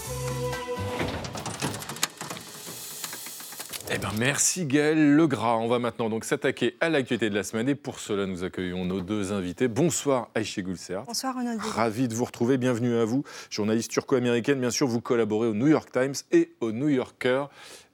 Eh 3.94 3.98
ben 3.98 4.10
merci 4.18 4.66
Gaël 4.66 5.16
Legras. 5.16 5.58
On 5.58 5.68
va 5.68 5.78
maintenant 5.78 6.10
donc 6.10 6.24
s'attaquer 6.24 6.78
à 6.80 6.88
l'actualité 6.88 7.30
de 7.30 7.36
la 7.36 7.44
semaine 7.44 7.68
et 7.68 7.76
pour 7.76 8.00
cela 8.00 8.26
nous 8.26 8.46
accueillons 8.46 8.86
nos 8.86 9.02
deux 9.02 9.34
invités. 9.34 9.68
Bonsoir 9.68 10.30
Aïché 10.34 10.62
Goulsert. 10.64 11.04
Bonsoir 11.04 11.36
Renaud. 11.36 11.58
Ravi 11.60 12.08
de 12.08 12.14
vous 12.16 12.24
retrouver, 12.24 12.58
bienvenue 12.58 12.96
à 12.96 13.04
vous. 13.04 13.24
Journaliste 13.50 13.92
turco-américaine, 13.92 14.62
bien 14.62 14.72
sûr, 14.72 14.88
vous 14.88 15.02
collaborez 15.02 15.48
au 15.50 15.54
New 15.54 15.68
York 15.68 15.90
Times 15.92 16.14
et 16.32 16.54
au 16.62 16.72
New 16.72 16.88
Yorker. 16.88 17.46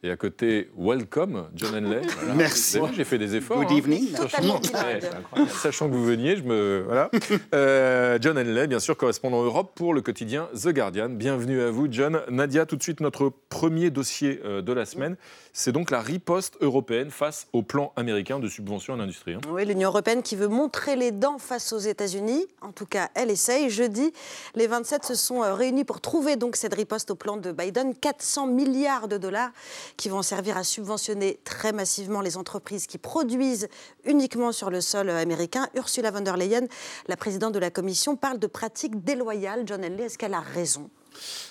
Et 0.03 0.11
à 0.11 0.15
côté, 0.15 0.69
welcome, 0.77 1.49
John 1.55 1.73
Henley. 1.73 2.01
Voilà. 2.19 2.35
Merci. 2.35 2.79
Vu, 2.79 2.85
J'ai 2.95 3.03
fait 3.03 3.17
des 3.17 3.35
efforts. 3.35 3.63
Good 3.63 3.71
hein. 3.71 3.75
evening. 3.77 4.15
Sachant, 4.15 4.61
Ouais, 4.61 5.47
sachant 5.49 5.89
que 5.89 5.95
vous 5.95 6.05
veniez, 6.05 6.35
je 6.37 6.43
me. 6.43 6.83
Voilà. 6.85 7.09
Euh, 7.53 8.17
John 8.21 8.37
Henley, 8.37 8.67
bien 8.67 8.79
sûr, 8.79 8.95
correspondant 8.97 9.41
Europe 9.43 9.71
pour 9.73 9.93
le 9.93 10.01
quotidien 10.01 10.49
The 10.53 10.69
Guardian. 10.69 11.09
Bienvenue 11.09 11.61
à 11.61 11.71
vous, 11.71 11.87
John. 11.89 12.21
Nadia, 12.29 12.65
tout 12.65 12.75
de 12.75 12.83
suite, 12.83 12.99
notre 12.99 13.31
premier 13.49 13.89
dossier 13.89 14.41
euh, 14.45 14.61
de 14.61 14.73
la 14.73 14.85
semaine, 14.85 15.15
c'est 15.59 15.71
donc 15.71 15.89
la 15.89 16.01
riposte 16.01 16.55
européenne 16.61 17.09
face 17.09 17.47
au 17.51 17.63
plan 17.63 17.91
américain 17.95 18.39
de 18.39 18.47
subvention 18.47 18.93
à 18.93 18.97
l'industrie. 18.97 19.33
hein. 19.33 19.41
Oui, 19.49 19.65
l'Union 19.65 19.89
européenne 19.89 20.21
qui 20.21 20.35
veut 20.35 20.47
montrer 20.47 20.95
les 20.95 21.09
dents 21.11 21.39
face 21.39 21.73
aux 21.73 21.79
États-Unis. 21.79 22.45
En 22.61 22.71
tout 22.71 22.85
cas, 22.85 23.09
elle 23.15 23.31
essaye. 23.31 23.71
Jeudi, 23.71 24.13
les 24.53 24.67
27 24.67 25.03
se 25.03 25.15
sont 25.15 25.41
euh, 25.41 25.55
réunis 25.55 25.83
pour 25.83 25.99
trouver 25.99 26.35
cette 26.53 26.75
riposte 26.75 27.09
au 27.09 27.15
plan 27.15 27.37
de 27.37 27.51
Biden. 27.51 27.95
400 27.95 28.45
milliards 28.45 29.07
de 29.07 29.17
dollars 29.17 29.49
qui 29.97 30.09
vont 30.09 30.21
servir 30.21 30.57
à 30.57 30.63
subventionner 30.63 31.39
très 31.43 31.71
massivement 31.71 32.21
les 32.21 32.37
entreprises 32.37 32.85
qui 32.85 32.99
produisent 32.99 33.67
uniquement 34.05 34.51
sur 34.51 34.69
le 34.69 34.79
sol 34.79 35.09
euh, 35.09 35.19
américain. 35.19 35.69
Ursula 35.75 36.11
von 36.11 36.21
der 36.21 36.37
Leyen, 36.37 36.67
la 37.07 37.17
présidente 37.17 37.55
de 37.55 37.59
la 37.59 37.71
Commission, 37.71 38.15
parle 38.15 38.37
de 38.37 38.45
pratiques 38.45 39.03
déloyales. 39.03 39.63
John 39.65 39.83
Henley, 39.83 40.03
est-ce 40.03 40.19
qu'elle 40.19 40.35
a 40.35 40.39
raison? 40.39 40.91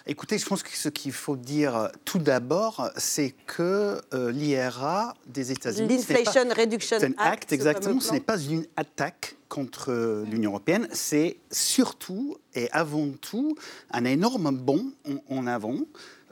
Écoutez, 0.06 0.38
je 0.38 0.46
pense 0.46 0.62
que 0.62 0.76
ce 0.76 0.88
qu'il 0.88 1.12
faut 1.12 1.36
dire 1.36 1.76
euh, 1.76 1.88
tout 2.04 2.18
d'abord, 2.18 2.90
c'est 2.96 3.34
que 3.46 4.00
euh, 4.14 4.30
l'IRA 4.32 5.14
des 5.26 5.52
États-Unis. 5.52 5.88
L'Inflation 5.88 6.48
Reduction 6.56 6.98
C'est 7.00 7.18
un 7.18 7.22
Act, 7.22 7.52
exactement. 7.52 8.00
Ce 8.00 8.12
n'est 8.12 8.20
pas 8.20 8.38
une 8.38 8.66
attaque 8.76 9.36
contre 9.48 9.90
euh, 9.90 10.24
l'Union 10.30 10.50
européenne, 10.50 10.88
c'est 10.92 11.38
surtout 11.50 12.36
et 12.54 12.70
avant 12.72 13.08
tout 13.20 13.56
un 13.90 14.04
énorme 14.04 14.50
bond 14.50 14.92
en, 15.28 15.46
avant 15.46 15.78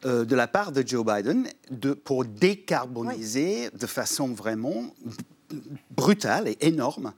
euh, 0.05 0.25
de 0.25 0.35
la 0.35 0.49
part 0.49 0.73
de 0.73 0.87
Joe 0.87 1.05
Biden 1.05 1.47
de, 1.71 1.93
pour 1.93 2.25
décarboniser 2.25 3.71
de 3.71 3.87
façon 3.87 4.29
vraiment 4.29 4.95
brutale 5.91 6.49
et 6.49 6.57
énorme 6.61 7.13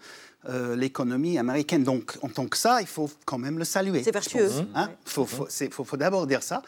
euh, 0.49 0.77
l'économie 0.77 1.39
américaine. 1.39 1.85
Donc, 1.85 2.17
en 2.23 2.29
tant 2.29 2.47
que 2.47 2.57
ça, 2.57 2.81
il 2.81 2.87
faut 2.87 3.11
quand 3.25 3.39
même 3.39 3.59
le 3.59 3.65
saluer. 3.65 4.03
C'est 4.03 4.13
vertueux. 4.13 4.49
je 4.49 4.59
pense, 4.63 4.67
hein. 4.75 4.91
faut, 5.05 5.27
faut, 5.27 5.47
c'est- 5.49 5.73
faut- 5.73 5.85
faut 5.85 5.97
d'abord 5.97 6.27
dire 6.27 6.43
ça. 6.43 6.63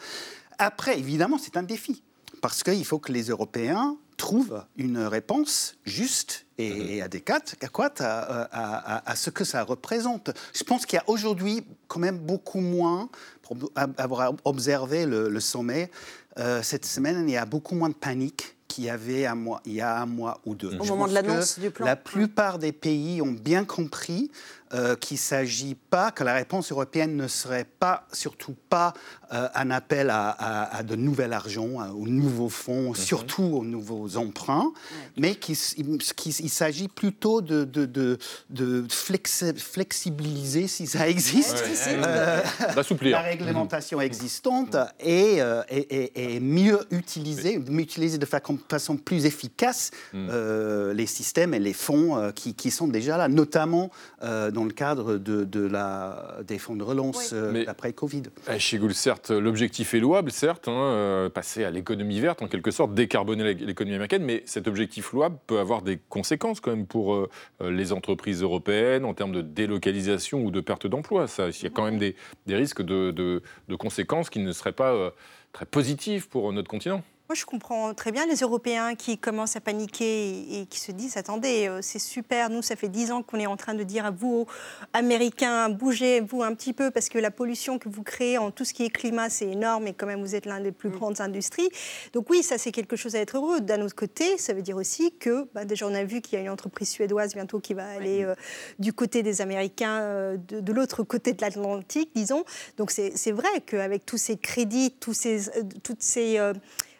Après, 0.57 0.97
évidemment, 0.99 1.37
c'est 1.37 1.57
un 1.57 1.63
défi. 1.63 2.03
Parce 2.41 2.63
qu'il 2.63 2.85
faut 2.85 2.99
que 2.99 3.11
les 3.11 3.23
Européens 3.29 3.97
trouvent 4.15 4.63
une 4.77 4.97
réponse 4.99 5.75
juste 5.85 6.45
et, 6.57 6.95
et 6.97 7.01
adéquate, 7.01 7.55
adéquate 7.61 8.01
à, 8.01 8.19
à- 8.43 8.97
à- 8.97 9.11
à 9.11 9.15
ce 9.15 9.29
que 9.29 9.43
ça 9.43 9.63
représente. 9.63 10.31
Je 10.53 10.63
pense 10.63 10.85
qu'il 10.85 10.97
y 10.97 10.99
a 10.99 11.03
aujourd'hui 11.09 11.63
quand 11.87 11.99
même 11.99 12.17
beaucoup 12.17 12.59
moins, 12.59 13.09
pour 13.41 13.57
avoir 13.97 14.33
observé 14.45 15.05
le, 15.05 15.29
le 15.29 15.39
sommet, 15.39 15.89
euh, 16.37 16.61
cette 16.63 16.85
semaine, 16.85 17.27
il 17.27 17.33
y 17.33 17.37
a 17.37 17.45
beaucoup 17.45 17.75
moins 17.75 17.89
de 17.89 17.93
panique 17.95 18.55
qu'il 18.69 18.85
y 18.85 18.89
avait 18.89 19.25
un 19.25 19.35
mois, 19.35 19.61
il 19.65 19.73
y 19.73 19.81
a 19.81 19.99
un 19.99 20.05
mois 20.05 20.39
ou 20.45 20.55
deux. 20.55 20.77
Au 20.79 20.83
Je 20.83 20.89
moment 20.89 21.07
de 21.07 21.13
l'annonce 21.13 21.59
du 21.59 21.71
plan. 21.71 21.85
La 21.85 21.97
plupart 21.97 22.59
des 22.59 22.71
pays 22.71 23.21
ont 23.21 23.33
bien 23.33 23.65
compris 23.65 24.31
euh, 24.73 24.95
qu'il 24.95 25.15
ne 25.15 25.19
s'agit 25.19 25.75
pas, 25.75 26.11
que 26.11 26.23
la 26.23 26.33
réponse 26.33 26.71
européenne 26.71 27.15
ne 27.15 27.27
serait 27.27 27.65
pas, 27.79 28.07
surtout 28.13 28.55
pas, 28.69 28.93
euh, 29.33 29.47
un 29.55 29.71
appel 29.71 30.09
à, 30.09 30.29
à- 30.29 30.77
à 30.77 30.83
de 30.83 30.95
nouvel 30.95 31.33
argent, 31.33 31.79
à- 31.79 31.89
aux 31.91 32.07
nouveaux 32.07 32.49
fonds, 32.49 32.93
surtout 32.93 33.43
aux 33.43 33.63
nouveaux 33.65 34.17
emprunts, 34.17 34.71
mais 35.17 35.35
qu'il 35.35 35.55
s'agit 35.55 36.87
plutôt 36.87 37.41
de, 37.41 37.63
de, 37.63 37.85
de, 37.85 38.17
de 38.49 38.83
flexi- 38.89 39.57
flexibiliser, 39.57 40.67
si 40.67 40.87
ça 40.87 41.07
existe, 41.09 41.63
Ouais, 41.65 41.75
si. 42.69 42.75
D'assouplir. 42.75 43.11
la 43.17 43.21
réglementation 43.21 43.99
existante 44.01 44.75
et, 44.99 45.41
euh, 45.41 45.63
et- 45.69 45.77
et- 45.79 46.35
et 46.35 46.39
mieux 46.39 46.79
utiliser, 46.91 47.57
mieux 47.59 47.81
utiliser 47.81 48.17
de 48.17 48.25
façon 48.25 48.97
plus 48.97 49.25
efficace 49.25 49.91
euh, 50.13 50.93
les 50.93 51.05
systèmes 51.07 51.53
et 51.53 51.59
les 51.59 51.73
fonds 51.73 52.17
euh, 52.17 52.31
qui, 52.31 52.53
qui 52.53 52.71
sont 52.71 52.87
déjà 52.87 53.17
là, 53.17 53.27
notamment 53.27 53.89
euh, 54.23 54.51
dans 54.59 54.65
le 54.65 54.71
cadre 54.73 55.15
de, 55.17 55.45
de 55.45 55.65
la, 55.65 56.39
des 56.45 56.57
fonds 56.59 56.75
de 56.75 56.83
relance 56.83 57.31
euh, 57.31 57.63
après 57.67 57.93
Covid. 57.93 58.23
Eh, 58.53 58.59
Chigoul, 58.59 58.93
certes, 58.93 59.31
l'objectif 59.31 59.93
est 59.93 60.01
louable, 60.01 60.31
certes, 60.31 60.67
hein, 60.67 60.73
euh, 60.73 61.29
passer 61.29 61.63
à 61.63 61.71
l'économie 61.71 62.19
verte, 62.19 62.41
en 62.41 62.47
quelque 62.49 62.69
sorte, 62.71 62.93
décarboner 62.93 63.45
l'é- 63.53 63.65
l'économie 63.65 63.95
américaine, 63.95 64.23
mais 64.25 64.43
cet 64.45 64.67
objectif 64.67 65.13
louable 65.13 65.37
peut 65.47 65.59
avoir 65.59 65.81
des 65.81 65.97
conséquences 66.09 66.59
quand 66.59 66.71
même 66.71 66.87
pour 66.87 67.15
euh, 67.15 67.29
les 67.61 67.93
entreprises 67.93 68.41
européennes 68.41 69.05
en 69.05 69.13
termes 69.13 69.31
de 69.31 69.41
délocalisation 69.41 70.43
ou 70.43 70.51
de 70.51 70.59
perte 70.59 70.87
d'emploi. 70.87 71.27
Ça, 71.27 71.47
Il 71.47 71.63
y 71.63 71.67
a 71.67 71.69
quand 71.69 71.85
même 71.85 71.97
des, 71.97 72.17
des 72.45 72.55
risques 72.57 72.81
de, 72.81 73.11
de- 73.11 73.41
de 73.69 73.75
conséquences 73.75 74.29
qui 74.29 74.39
ne 74.39 74.51
seraient 74.51 74.73
pas 74.73 74.91
euh, 74.93 75.09
très 75.53 75.65
positives 75.65 76.27
pour 76.27 76.51
notre 76.51 76.67
continent. 76.67 77.01
Moi, 77.29 77.35
je 77.35 77.45
comprends 77.45 77.93
très 77.93 78.11
bien 78.11 78.25
les 78.25 78.37
Européens 78.37 78.95
qui 78.95 79.19
commencent 79.19 79.55
à 79.55 79.61
paniquer 79.61 80.61
et, 80.61 80.65
qui 80.65 80.79
se 80.79 80.91
disent 80.91 81.15
attendez, 81.15 81.67
euh, 81.67 81.77
c'est 81.83 81.99
super, 81.99 82.49
nous, 82.49 82.63
ça 82.63 82.75
fait 82.75 82.87
dix 82.87 83.11
ans 83.11 83.21
qu'on 83.21 83.37
est 83.37 83.45
en 83.45 83.55
train 83.55 83.75
de 83.75 83.83
dire 83.83 84.03
à 84.03 84.09
vous, 84.09 84.47
Américains, 84.93 85.69
bougez-vous 85.69 86.41
un 86.41 86.55
petit 86.55 86.73
peu 86.73 86.89
parce 86.89 87.07
que 87.07 87.19
la 87.19 87.29
pollution 87.29 87.77
que 87.77 87.87
vous 87.87 88.01
créez 88.01 88.39
en 88.39 88.49
tout 88.49 88.65
ce 88.65 88.73
qui 88.73 88.83
est 88.83 88.89
climat, 88.89 89.29
c'est 89.29 89.45
énorme 89.45 89.85
et 89.85 89.93
quand 89.93 90.07
même, 90.07 90.21
vous 90.21 90.33
êtes 90.33 90.47
l'un 90.47 90.59
des 90.59 90.71
plus 90.71 90.89
grandes 90.89 91.21
industries. 91.21 91.69
Donc, 92.13 92.31
oui, 92.31 92.41
ça, 92.41 92.57
c'est 92.57 92.71
quelque 92.71 92.95
chose 92.95 93.15
à 93.15 93.19
être 93.19 93.37
heureux. 93.37 93.61
D'un 93.61 93.83
autre 93.83 93.95
côté, 93.95 94.39
ça 94.39 94.55
veut 94.55 94.63
dire 94.63 94.77
aussi 94.77 95.13
que, 95.19 95.47
bah, 95.53 95.65
déjà, 95.65 95.85
on 95.85 95.93
a 95.93 96.03
vu 96.03 96.21
qu'il 96.21 96.33
y 96.33 96.41
a 96.41 96.43
une 96.43 96.49
entreprise 96.49 96.89
suédoise 96.89 97.35
bientôt 97.35 97.59
qui 97.59 97.75
va 97.75 97.87
aller 97.89 98.23
euh, 98.23 98.33
du 98.79 98.91
côté 98.91 99.21
des 99.21 99.41
Américains, 99.41 100.01
euh, 100.01 100.37
de, 100.47 100.61
de 100.61 100.73
l'autre 100.73 101.03
côté 101.03 101.33
de 101.33 101.41
l'Atlantique, 101.43 102.09
disons. 102.15 102.43
Donc, 102.77 102.89
c'est 102.89 103.15
c'est 103.15 103.33
vrai 103.33 103.61
qu'avec 103.67 104.03
tous 104.03 104.17
ces 104.17 104.35
crédits, 104.35 104.95
tous 104.99 105.13
ces, 105.13 105.49
euh, 105.49 105.63
toutes 105.83 106.01
ces. 106.01 106.39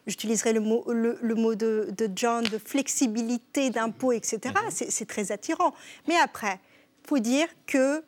J'utiliserai 0.09 0.53
le 0.53 0.59
mot, 0.59 0.83
le, 0.87 1.17
le 1.21 1.35
mot 1.35 1.55
de, 1.55 1.89
de 1.97 2.09
John, 2.15 2.43
de 2.43 2.57
flexibilité 2.57 3.69
d'impôts, 3.69 4.11
etc. 4.11 4.53
C'est 4.69 4.91
c'est 4.91 5.05
très 5.05 5.31
attirant. 5.31 5.73
Mais 6.07 6.15
après, 6.17 6.59
il 7.03 7.07
faut 7.07 7.19
dire 7.19 7.47
que 7.65 8.03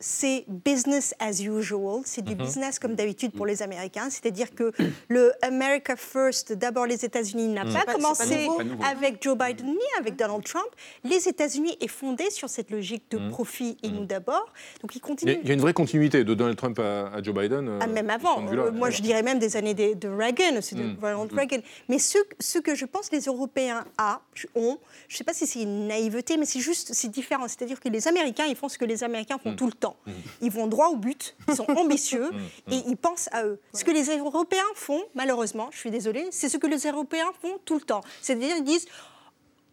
c'est 0.00 0.44
business 0.48 1.14
as 1.20 1.40
usual, 1.42 2.00
c'est 2.04 2.22
du 2.24 2.34
Mhm. 2.34 2.42
business 2.42 2.78
comme 2.78 2.94
d'habitude 2.94 3.32
pour 3.32 3.44
les 3.46 3.62
Américains, 3.62 4.08
c'est-à-dire 4.10 4.54
que 4.54 4.72
le 5.08 5.32
America 5.42 5.94
First, 5.96 6.54
d'abord 6.54 6.86
les 6.86 7.04
États-Unis, 7.04 7.48
n'a 7.48 7.64
Mhm. 7.64 7.72
pas 7.74 7.92
commencé 7.92 8.24
pas 8.28 8.36
nouveau. 8.44 8.56
Pas 8.56 8.64
nouveau. 8.64 8.82
avec 8.84 9.22
Joe 9.22 9.36
Biden 9.36 9.66
ni 9.66 9.78
avec 9.98 10.16
Donald 10.16 10.42
Trump. 10.44 10.66
Les 11.04 11.28
États-Unis 11.28 11.76
est 11.80 11.88
fondé 11.88 12.30
sur 12.30 12.48
cette 12.48 12.70
logique 12.70 13.04
de 13.10 13.18
Mhm. 13.18 13.30
profit 13.30 13.76
et 13.82 13.90
nous 13.90 14.06
d'abord, 14.06 14.46
donc 14.82 14.94
ils 14.94 14.96
Il 14.96 15.00
y, 15.00 15.04
a, 15.04 15.06
continuent. 15.06 15.38
il 15.42 15.48
y 15.48 15.50
a 15.50 15.54
une 15.54 15.60
vraie 15.60 15.74
continuité 15.74 16.24
de 16.24 16.34
Donald 16.34 16.56
Trump 16.56 16.78
à, 16.78 17.08
à 17.08 17.22
Joe 17.22 17.34
Biden. 17.34 17.68
euh, 17.68 17.78
Ah, 17.82 17.86
même 17.86 18.08
avant. 18.10 18.42
Euh, 18.48 18.70
moi, 18.72 18.90
je 18.90 19.02
dirais 19.02 19.22
même 19.22 19.38
des 19.38 19.56
années 19.56 19.74
de, 19.74 19.94
de 19.94 20.08
Reagan, 20.08 20.60
c'est 20.62 20.76
de 20.76 20.82
Mm. 20.82 20.96
Ronald 21.02 21.32
Mm. 21.32 21.38
Reagan. 21.38 21.58
Mais 21.88 21.98
ce, 21.98 22.18
ce 22.38 22.58
que 22.58 22.74
je 22.74 22.86
pense 22.86 23.12
les 23.12 23.20
Européens 23.20 23.84
a, 23.98 24.20
ont, 24.54 24.78
je 25.08 25.14
ne 25.14 25.18
sais 25.18 25.24
pas 25.24 25.34
si 25.34 25.46
c'est 25.46 25.62
une 25.62 25.86
naïveté, 25.88 26.36
mais 26.38 26.46
c'est 26.46 26.60
juste, 26.60 26.94
c'est 26.94 27.08
différent. 27.08 27.46
C'est-à-dire 27.48 27.80
que 27.80 27.88
les 27.88 28.08
Américains, 28.08 28.46
ils 28.48 28.56
font 28.56 28.68
ce 28.68 28.78
que 28.78 28.84
les 28.86 29.04
Américains 29.04 29.38
font 29.38 29.52
Mm. 29.52 29.56
tout 29.56 29.66
le 29.66 29.72
temps. 29.72 29.89
Mm. 30.06 30.12
Ils 30.42 30.50
vont 30.50 30.66
droit 30.66 30.88
au 30.88 30.96
but, 30.96 31.34
ils 31.48 31.54
sont 31.56 31.70
ambitieux 31.70 32.30
Mm. 32.66 32.72
et 32.72 32.82
ils 32.88 32.96
pensent 32.96 33.28
à 33.32 33.44
eux. 33.44 33.60
Ce 33.74 33.84
que 33.84 33.90
les 33.90 34.04
Européens 34.16 34.64
font, 34.74 35.02
malheureusement, 35.14 35.68
je 35.72 35.78
suis 35.78 35.90
désolée, 35.90 36.26
c'est 36.30 36.48
ce 36.48 36.56
que 36.58 36.66
les 36.66 36.86
Européens 36.86 37.30
font 37.42 37.58
tout 37.64 37.74
le 37.74 37.80
temps. 37.82 38.02
C'est-à-dire 38.22 38.56
ils 38.56 38.64
disent, 38.64 38.86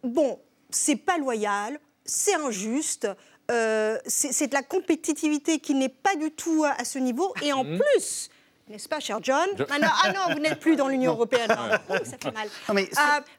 bon, 0.04 0.40
c'est 0.70 0.96
pas 0.96 1.18
loyal, 1.18 1.80
c'est 2.06 2.36
injuste. 2.36 3.08
euh, 3.50 3.98
c'est 4.06 4.48
de 4.48 4.54
la 4.54 4.62
compétitivité 4.64 5.60
qui 5.60 5.74
n'est 5.74 5.88
pas 5.90 6.16
du 6.18 6.32
tout 6.32 6.66
à, 6.66 6.72
à 6.82 6.84
ce 6.84 7.00
niveau. 7.00 7.34
Et 7.42 7.54
en 7.54 7.64
plus, 7.64 8.30
n'est-ce 8.68 8.90
pas, 8.90 9.00
cher 9.00 9.20
John 9.22 9.48
Je- 9.58 9.64
ah, 9.70 9.80
non, 9.80 9.88
ah 10.04 10.12
non, 10.12 10.34
vous 10.34 10.40
n'êtes 10.42 10.60
plus 10.60 10.76
dans 10.76 10.90
l'Union 10.90 11.12
européenne. 11.18 11.50
Oh, 11.90 11.94
ça 12.04 12.18
fait 12.22 12.32
mal. 12.34 12.50
Non, 12.68 12.74
mais 12.76 12.90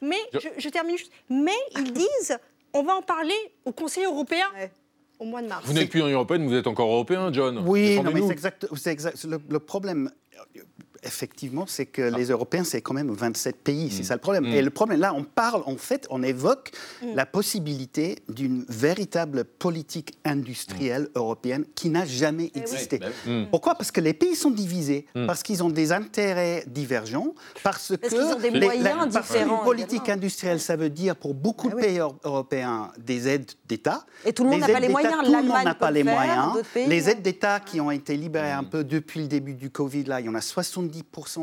mais 0.00 0.16
Je- 0.32 0.38
je, 0.40 0.48
je 0.56 0.68
termine 0.70 0.96
juste. 0.96 1.12
Mais 1.28 1.52
ils 1.76 1.92
disent, 1.92 2.38
on 2.72 2.82
va 2.84 2.94
en 2.94 3.02
parler 3.02 3.36
au 3.66 3.72
Conseil 3.72 4.04
européen 4.06 4.46
au 5.18 5.24
mois 5.24 5.42
de 5.42 5.48
mars. 5.48 5.64
Vous 5.66 5.72
n'êtes 5.72 5.90
plus 5.90 6.00
l'Union 6.00 6.14
européenne, 6.14 6.46
vous 6.46 6.54
êtes 6.54 6.66
encore 6.66 6.90
européen, 6.90 7.32
John. 7.32 7.62
Oui, 7.66 8.00
non, 8.00 8.10
mais 8.12 8.20
c'est 8.22 8.32
exact, 8.32 8.66
c'est 8.76 8.92
exact. 8.92 9.24
Le, 9.24 9.38
le 9.48 9.58
problème, 9.58 10.10
effectivement, 11.02 11.64
c'est 11.66 11.86
que 11.86 12.02
les 12.02 12.26
Européens, 12.30 12.64
c'est 12.64 12.80
quand 12.82 12.94
même 12.94 13.10
27 13.10 13.56
pays. 13.56 13.90
C'est 13.90 14.02
ça 14.04 14.14
le 14.14 14.20
problème. 14.20 14.44
Mm. 14.44 14.54
Et 14.54 14.62
le 14.62 14.70
problème, 14.70 15.00
là, 15.00 15.14
on 15.14 15.24
parle, 15.24 15.62
en 15.66 15.76
fait, 15.76 16.06
on 16.10 16.22
évoque 16.22 16.70
Mm. 17.02 17.14
la 17.14 17.26
possibilité 17.26 18.18
d'une 18.28 18.64
véritable 18.68 19.44
politique 19.44 20.14
industrielle 20.24 21.08
européenne 21.14 21.64
qui 21.74 21.90
n'a 21.90 22.04
jamais 22.04 22.50
existé. 22.54 22.98
bah 22.98 23.06
oui. 23.26 23.32
Mm. 23.44 23.46
Pourquoi? 23.50 23.74
Parce 23.74 23.90
que 23.90 24.00
les 24.00 24.12
pays 24.14 24.34
sont 24.36 24.50
divisés, 24.50 25.06
Mm. 25.14 25.26
parce 25.26 25.42
qu'ils 25.42 25.62
ont 25.62 25.68
des 25.70 25.92
intérêts 25.92 26.64
divergents, 26.66 27.34
parce, 27.62 27.88
Parce 27.88 27.98
que 27.98 28.08
qu'ils 28.08 28.34
ont 28.34 28.38
des 28.38 28.50
les- 28.50 28.60
moyens 28.66 29.08
parce 29.12 29.26
différents 29.28 29.56
qu'une 29.58 29.64
politique 29.64 30.02
également. 30.02 30.14
industrielle, 30.14 30.60
ça 30.60 30.76
veut 30.76 30.90
dire 30.90 31.16
pour 31.16 31.34
beaucoup 31.34 31.68
de 31.70 31.74
pays 31.76 31.98
euro- 31.98 32.16
européens 32.24 32.90
des 32.98 33.28
aides 33.28 33.50
d'État. 33.66 34.04
Et 34.24 34.32
tout 34.32 34.44
le 34.44 34.50
monde 34.50 34.60
n'a 34.60 34.68
pas 34.68 34.80
les 34.80 34.88
moyens. 34.88 35.14
Tout 35.24 35.32
le 35.32 35.42
monde 35.42 35.64
n'a 35.64 35.74
pas 35.74 35.90
les 35.90 36.04
moyens. 36.04 36.52
pays, 36.74 36.86
les 36.86 37.08
aides 37.10 37.22
d'État 37.22 37.60
qui 37.60 37.80
ont 37.80 37.90
été 37.90 38.16
libérées 38.16 38.52
un 38.52 38.64
peu 38.64 38.84
depuis 38.84 39.20
le 39.20 39.26
début 39.28 39.54
du 39.54 39.70
Covid, 39.70 40.04
là, 40.04 40.20
il 40.20 40.26
y 40.26 40.28
en 40.28 40.34
a 40.34 40.40
70% 40.40 40.87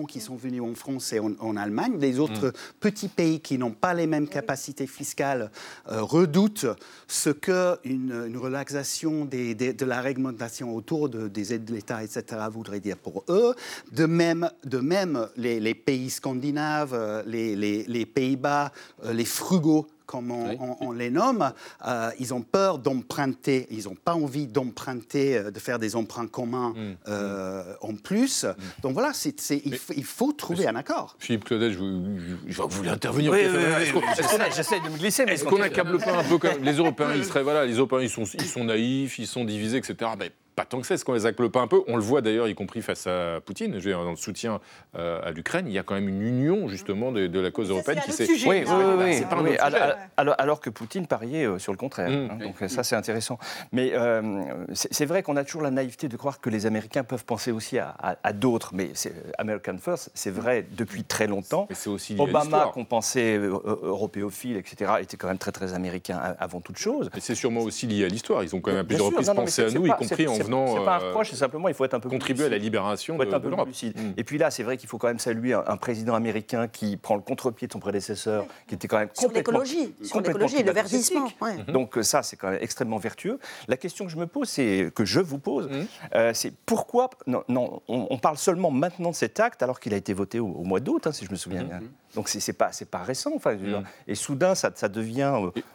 qui 0.08 0.20
sont 0.20 0.36
venus 0.36 0.62
en 0.62 0.74
France 0.76 1.14
et 1.14 1.20
en, 1.20 1.32
en 1.40 1.56
Allemagne. 1.58 1.94
Les 2.00 2.20
autres 2.20 2.54
petits 2.80 3.08
pays 3.08 3.40
qui 3.40 3.58
n'ont 3.58 3.72
pas 3.72 3.94
les 3.94 4.08
mêmes 4.08 4.28
capacités 4.28 4.88
fiscales 4.88 5.52
euh, 5.92 6.02
redoutent 6.02 6.66
ce 7.08 7.30
que 7.30 7.78
une, 7.84 8.26
une 8.28 8.38
relaxation 8.38 9.26
des- 9.26 9.56
des- 9.56 9.74
de 9.74 9.86
la 9.86 10.02
réglementation 10.02 10.76
autour 10.76 11.10
de- 11.10 11.28
des 11.28 11.54
aides 11.54 11.66
de 11.66 11.74
l'État, 11.74 12.04
etc., 12.04 12.24
voudrait 12.52 12.80
dire 12.80 12.98
pour 12.98 13.24
eux. 13.30 13.54
De 13.92 14.06
même, 14.06 14.50
de 14.64 14.80
même 14.80 15.28
les, 15.38 15.60
les 15.60 15.76
pays 15.76 16.10
scandinaves, 16.10 16.94
euh, 16.94 17.24
les, 17.26 17.56
les- 17.56 17.84
les 17.84 18.06
Pays-Bas, 18.06 18.72
euh, 19.04 19.14
les 19.14 19.26
frugaux 19.26 19.88
comme 20.06 20.32
on, 20.32 20.52
on- 20.60 20.78
on 20.82 20.92
les 20.92 21.10
nomme, 21.10 21.52
euh, 21.88 22.10
ils 22.20 22.34
ont 22.34 22.42
peur 22.42 22.80
d'emprunter, 22.80 23.68
ils 23.72 23.86
n'ont 23.86 23.96
pas 23.96 24.14
envie 24.16 24.48
d'emprunter, 24.48 25.38
euh, 25.38 25.52
de 25.52 25.60
faire 25.60 25.80
des 25.80 25.96
emprunts 25.96 26.28
communs 26.28 26.74
euh, 27.08 27.74
en 27.82 27.96
plus. 27.96 28.46
Donc 28.82 28.94
voilà, 28.94 29.14
c'est- 29.14 29.40
c'est- 29.40 29.62
il, 29.66 29.76
faut, 29.78 29.94
il 29.96 30.04
faut 30.04 30.32
trouver 30.32 30.68
un 30.68 30.76
accord. 30.76 31.16
Philippe 31.20 31.46
Claudel, 31.46 31.74
je, 31.74 31.80
vous- 31.80 32.18
je- 32.48 32.52
je- 32.54 32.62
voulez 32.62 32.90
intervenir 32.90 33.32
Oui, 33.32 33.40
oui, 33.46 34.02
j'essaie- 34.56 34.80
de 34.80 34.90
me 34.90 34.98
glisser, 34.98 35.26
mais 35.26 35.34
Est-ce 35.34 35.44
qu'on 35.46 35.56
ok. 35.58 35.62
accable 35.62 35.98
pas 36.00 36.18
un 36.20 36.24
peu 36.24 36.38
même 36.48 36.64
Les 36.64 36.74
Européens, 36.74 37.14
ils 37.16 37.26
seraient 37.26 37.44
voilà, 37.44 37.66
les 37.66 37.76
Européens, 37.76 38.02
ils 38.02 38.10
sont, 38.10 38.24
ils 38.24 38.46
sont 38.46 38.64
naïfs, 38.64 39.18
ils 39.20 39.28
sont 39.28 39.46
divisés, 39.46 39.78
etc. 39.78 40.12
Mais 40.20 40.32
pas 40.56 40.66
tant 40.66 40.80
que 40.82 40.88
ça. 40.88 40.94
Est-ce 40.96 41.04
qu'on 41.06 41.14
les 41.14 41.26
accable 41.26 41.50
pas 41.52 41.62
un 41.62 41.68
peu 41.68 41.82
On 41.88 41.96
le 41.98 42.02
voit 42.02 42.22
d'ailleurs, 42.22 42.48
y 42.48 42.56
compris 42.56 42.82
face 42.82 43.08
à 43.08 43.40
Poutine. 43.46 43.72
Je 43.74 43.76
veux 43.78 43.82
dire, 43.92 44.04
dans 44.04 44.12
le 44.12 44.16
soutien 44.16 44.60
euh, 44.98 45.20
à 45.24 45.32
l'Ukraine, 45.32 45.66
il 45.68 45.74
y 45.74 45.80
a 45.80 45.84
quand 45.84 45.96
même 45.96 46.08
une 46.08 46.22
union 46.22 46.68
justement 46.68 47.12
de, 47.12 47.28
de 47.28 47.40
la 47.40 47.52
cause 47.52 47.70
européenne 47.70 48.00
qui 48.06 48.12
s'est. 48.12 48.26
Oui, 48.30 48.40
oui, 48.48 48.64
oui, 48.68 48.84
oui, 48.98 49.14
c'est 49.16 49.28
pas 49.30 49.36
un 49.36 49.44
oui, 49.44 49.52
autre 49.54 49.64
alors, 49.64 49.80
sujet. 49.82 49.94
alors- 50.18 50.36
alors 50.38 50.60
que 50.62 50.70
Poutine 50.70 51.08
pariait 51.08 51.46
euh, 51.46 51.60
sur 51.60 51.72
le 51.72 51.78
contraire. 51.78 52.10
hein, 52.10 52.38
donc 52.42 52.56
ça, 52.70 52.84
c'est 52.84 52.96
intéressant. 52.96 53.38
Mais 53.72 53.92
euh, 53.94 54.22
c'est 54.74 55.06
vrai 55.06 55.24
qu'on 55.24 55.36
a 55.36 55.44
toujours 55.44 55.62
la 55.62 55.72
naïveté 55.72 56.08
de 56.08 56.18
croire 56.18 56.40
que 56.40 56.50
les 56.50 56.66
Américains 56.66 57.04
peuvent 57.04 57.26
penser 57.26 57.52
aussi 57.52 57.78
à, 57.80 57.96
à- 58.02 58.16
à 58.24 58.34
d'autres. 58.34 58.72
Mais 58.74 58.92
c'est- 58.94 59.14
American 59.38 59.78
First, 59.78 60.12
c'est 60.14 60.32
vrai 60.32 60.66
depuis 60.72 61.04
très 61.04 61.28
longtemps. 61.28 61.68
Mais 61.70 61.76
c'est 61.76 61.90
aussi 61.90 62.14
lié 62.14 62.22
à 62.22 62.24
Obama, 62.24 62.72
qu'on 62.74 62.86
pensait 62.86 63.38
euh, 63.38 63.54
euh, 63.66 63.78
européophile, 63.84 64.58
etc., 64.58 64.94
était 65.02 65.18
quand 65.18 65.28
même 65.28 65.38
très, 65.38 65.52
très 65.52 65.74
américain 65.74 66.20
avant 66.40 66.62
toute 66.62 66.78
chose. 66.78 67.10
Mais 67.14 67.20
c'est 67.20 67.36
sûrement 67.36 67.62
aussi 67.62 67.88
lié 67.88 68.06
à 68.06 68.08
l'histoire. 68.08 68.44
Ils 68.44 68.56
ont 68.56 68.62
quand 68.62 68.72
même 68.72 68.80
à 68.82 68.84
plusieurs 68.84 69.08
reprises 69.08 69.32
pensé 69.36 69.64
à 69.66 69.70
nous, 69.72 69.86
y 69.86 69.90
compris 69.92 70.28
en 70.28 70.36
c'est- 70.46 70.52
venant. 70.52 70.68
C'est 70.78 70.86
pas 70.86 70.98
un 70.98 71.02
euh, 71.02 71.08
reproche, 71.08 71.30
c'est 71.32 71.36
simplement 71.36 71.68
il 71.68 71.74
faut 71.74 71.86
être 71.86 71.94
un 71.94 72.00
peu 72.00 72.10
plus 72.10 72.18
contribuer 72.18 72.46
à 72.46 72.50
la 72.50 72.58
libération 72.58 73.16
Il 73.16 73.18
faut 73.18 73.24
être 73.24 73.30
de- 73.32 73.36
un 73.36 73.40
peu 73.40 73.46
de 73.46 73.52
l'Europe. 73.52 73.68
lucide. 73.68 73.98
Mm. 73.98 74.14
Et 74.18 74.24
puis 74.24 74.38
là, 74.38 74.52
c'est 74.52 74.64
vrai 74.64 74.78
qu'il 74.78 74.88
faut 74.90 74.98
quand 74.98 75.08
même 75.08 75.20
saluer 75.20 75.54
un, 75.54 75.64
un 75.68 75.78
président 75.78 76.16
américain 76.16 76.68
qui 76.68 76.98
prend 76.98 77.16
le 77.16 77.22
contre-pied 77.22 77.68
de 77.68 77.74
son 77.74 77.80
prédécesseur, 77.80 78.46
qui 78.68 78.76
était 78.76 78.88
quand 78.88 79.00
même 79.00 79.10
Sur 79.14 79.28
complètement 79.28 79.60
l'écologie, 79.60 79.94
sur 80.04 80.22
l'écologie 80.22 80.58
et 80.58 80.64
le 80.64 80.72
verdissement. 80.72 81.28
ouais. 81.42 81.58
Donc 81.72 81.98
euh, 81.98 82.04
ça, 82.04 82.24
c'est 82.24 82.36
quand 82.38 82.50
même 82.52 82.60
extrêmement 82.62 82.98
vertueux. 82.98 83.40
La 83.68 83.78
question 83.78 84.06
que 84.06 84.12
je 84.12 84.18
me 84.18 84.28
pose, 84.28 84.50
c'est 84.50 84.92
que 84.94 85.06
je 85.06 85.20
vous 85.20 85.40
pose, 85.40 85.68
Mmh. 85.70 85.86
euh, 86.16 86.32
c'est 86.34 86.54
pourquoi 86.66 87.10
non, 87.28 87.44
non, 87.48 87.82
on, 87.88 88.08
on 88.10 88.18
parle 88.18 88.38
seulement 88.38 88.72
maintenant 88.72 89.10
de 89.12 89.16
cet 89.16 89.40
acte 89.40 89.64
alors 89.64 89.80
qu'il 89.80 89.94
a 89.94 89.98
été 89.98 90.14
voté 90.14 90.40
au, 90.40 90.48
au 90.48 90.64
mois 90.64 90.80
d'août, 90.80 91.08
hein, 91.08 91.12
si 91.12 91.26
je 91.26 91.32
me 91.32 91.36
souviens 91.36 91.64
Mmh. 91.64 91.68
bien. 91.68 91.82
Donc 92.16 92.30
c'est 92.30 92.54
pas 92.54 92.72
c'est 92.72 92.90
pas 92.90 93.00
récent. 93.00 93.32
Enfin, 93.36 93.56
dire. 93.56 93.82
et 94.08 94.16
soudain, 94.16 94.56
ça, 94.56 94.72
ça 94.76 94.88
devient 94.90 95.34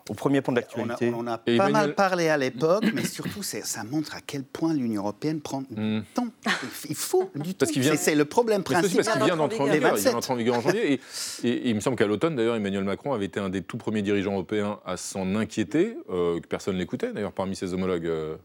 au 0.08 0.14
premier 0.14 0.40
plan 0.42 0.52
de 0.52 0.58
On 0.58 0.82
a, 0.82 0.86
l'actualité. 0.86 1.12
on 1.14 1.20
en 1.20 1.26
a 1.26 1.38
pas 1.38 1.50
Emmanuel- 1.52 1.72
mal 1.72 1.94
parlé 1.94 2.28
à 2.28 2.36
l'époque, 2.36 2.84
mais 2.94 3.04
surtout, 3.04 3.42
ça 3.42 3.84
montre 3.84 4.14
à 4.14 4.20
quel 4.26 4.42
point 4.44 4.59
l'Union 4.68 5.02
européenne 5.02 5.40
prend 5.40 5.62
du 5.62 6.02
temps. 6.14 6.26
Il 6.88 6.94
faut 6.94 7.30
du 7.34 7.54
temps. 7.54 7.66
Vient- 7.74 7.96
C'est- 7.96 8.14
le 8.14 8.24
problème 8.24 8.62
principal. 8.62 9.04
parce 9.04 9.16
qu'il 9.16 9.24
vient 9.26 9.36
d'entrer 9.36 9.58
en 9.60 9.64
vigueur. 9.64 9.76
Il 9.76 9.80
vient 9.80 9.90
27. 9.90 10.12
d'entrer 10.12 10.32
en 10.32 10.36
vigueur 10.36 10.56
en 10.56 10.60
janvier. 10.60 10.92
Et, 10.92 11.00
et- 11.44 11.48
et 11.48 11.68
il 11.70 11.74
me 11.74 11.80
semble 11.80 11.96
qu'à 11.96 12.06
l'automne, 12.06 12.36
d'ailleurs, 12.36 12.56
Emmanuel 12.56 12.84
Macron 12.84 13.12
avait 13.12 13.26
été 13.26 13.40
un 13.40 13.48
des 13.48 13.62
tout 13.62 13.76
premiers 13.78 14.02
dirigeants 14.02 14.32
européens 14.32 14.78
à 14.84 14.96
s'en 14.96 15.34
inquiéter, 15.34 15.96
euh, 16.10 16.38
que 16.40 16.46
personne 16.46 16.76
n'écoutait, 16.76 17.12
d'ailleurs, 17.12 17.32
parmi 17.32 17.56
ses 17.56 17.74
homologues. 17.74 18.06
euh, 18.06 18.36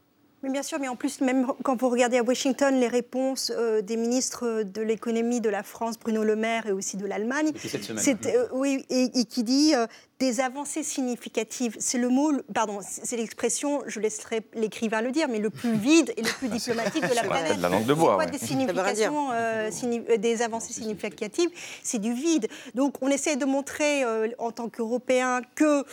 Mais 0.46 0.52
bien 0.52 0.62
sûr, 0.62 0.78
mais 0.80 0.88
en 0.88 0.96
plus, 0.96 1.22
même 1.22 1.48
quand 1.64 1.76
vous 1.82 1.90
regardez 1.90 2.20
à 2.20 2.24
Washington 2.24 2.80
les 2.80 2.88
réponses 2.88 3.52
euh, 3.56 3.82
des 3.82 3.98
ministres 3.98 4.62
de 4.62 4.82
l'économie 4.84 5.42
de 5.42 5.50
la 5.50 5.64
France, 5.64 5.98
Bruno 5.98 6.24
Le 6.24 6.36
Maire, 6.36 6.68
et 6.68 6.72
aussi 6.72 6.98
de 6.98 7.08
l'Allemagne, 7.08 7.52
c'est 7.58 8.28
euh, 8.28 8.48
oui, 8.54 8.86
et, 8.92 9.06
et, 9.20 9.26
qui 9.26 9.42
dit 9.44 9.74
euh, 9.74 9.88
des 10.20 10.42
avancées 10.42 10.84
significatives. 10.84 11.76
C'est 11.80 11.98
le 11.98 12.10
mot, 12.10 12.32
pardon, 12.54 12.78
c'est 12.84 13.18
l'expression, 13.18 13.82
je 13.88 14.00
laisserai 14.00 14.42
l'écrivain 14.54 15.02
le 15.02 15.12
dire, 15.12 15.28
mais 15.30 15.40
le 15.40 15.50
plus 15.50 15.74
vide 15.74 16.14
et 16.16 16.22
le 16.22 16.30
plus 16.38 16.50
diplomatique 16.60 17.02
de 17.02 17.16
la 17.16 17.24
planète. 17.24 17.58
De 17.58 17.62
la 17.64 17.70
langue 17.70 17.88
de 17.88 17.94
bois. 17.96 18.14
Quoi, 18.14 18.28
des 18.28 18.38
significations, 18.38 19.30
euh, 19.34 19.72
des 20.20 20.44
avancées 20.44 20.74
significatives, 20.74 21.50
c'est 21.82 21.98
du 21.98 22.14
vide. 22.14 22.50
Donc 22.76 22.98
on 23.02 23.08
essaie 23.08 23.36
de 23.36 23.46
montrer 23.46 24.04
en 24.38 24.52
tant 24.52 24.70
qu'Européens 24.70 25.42
que 25.56 25.84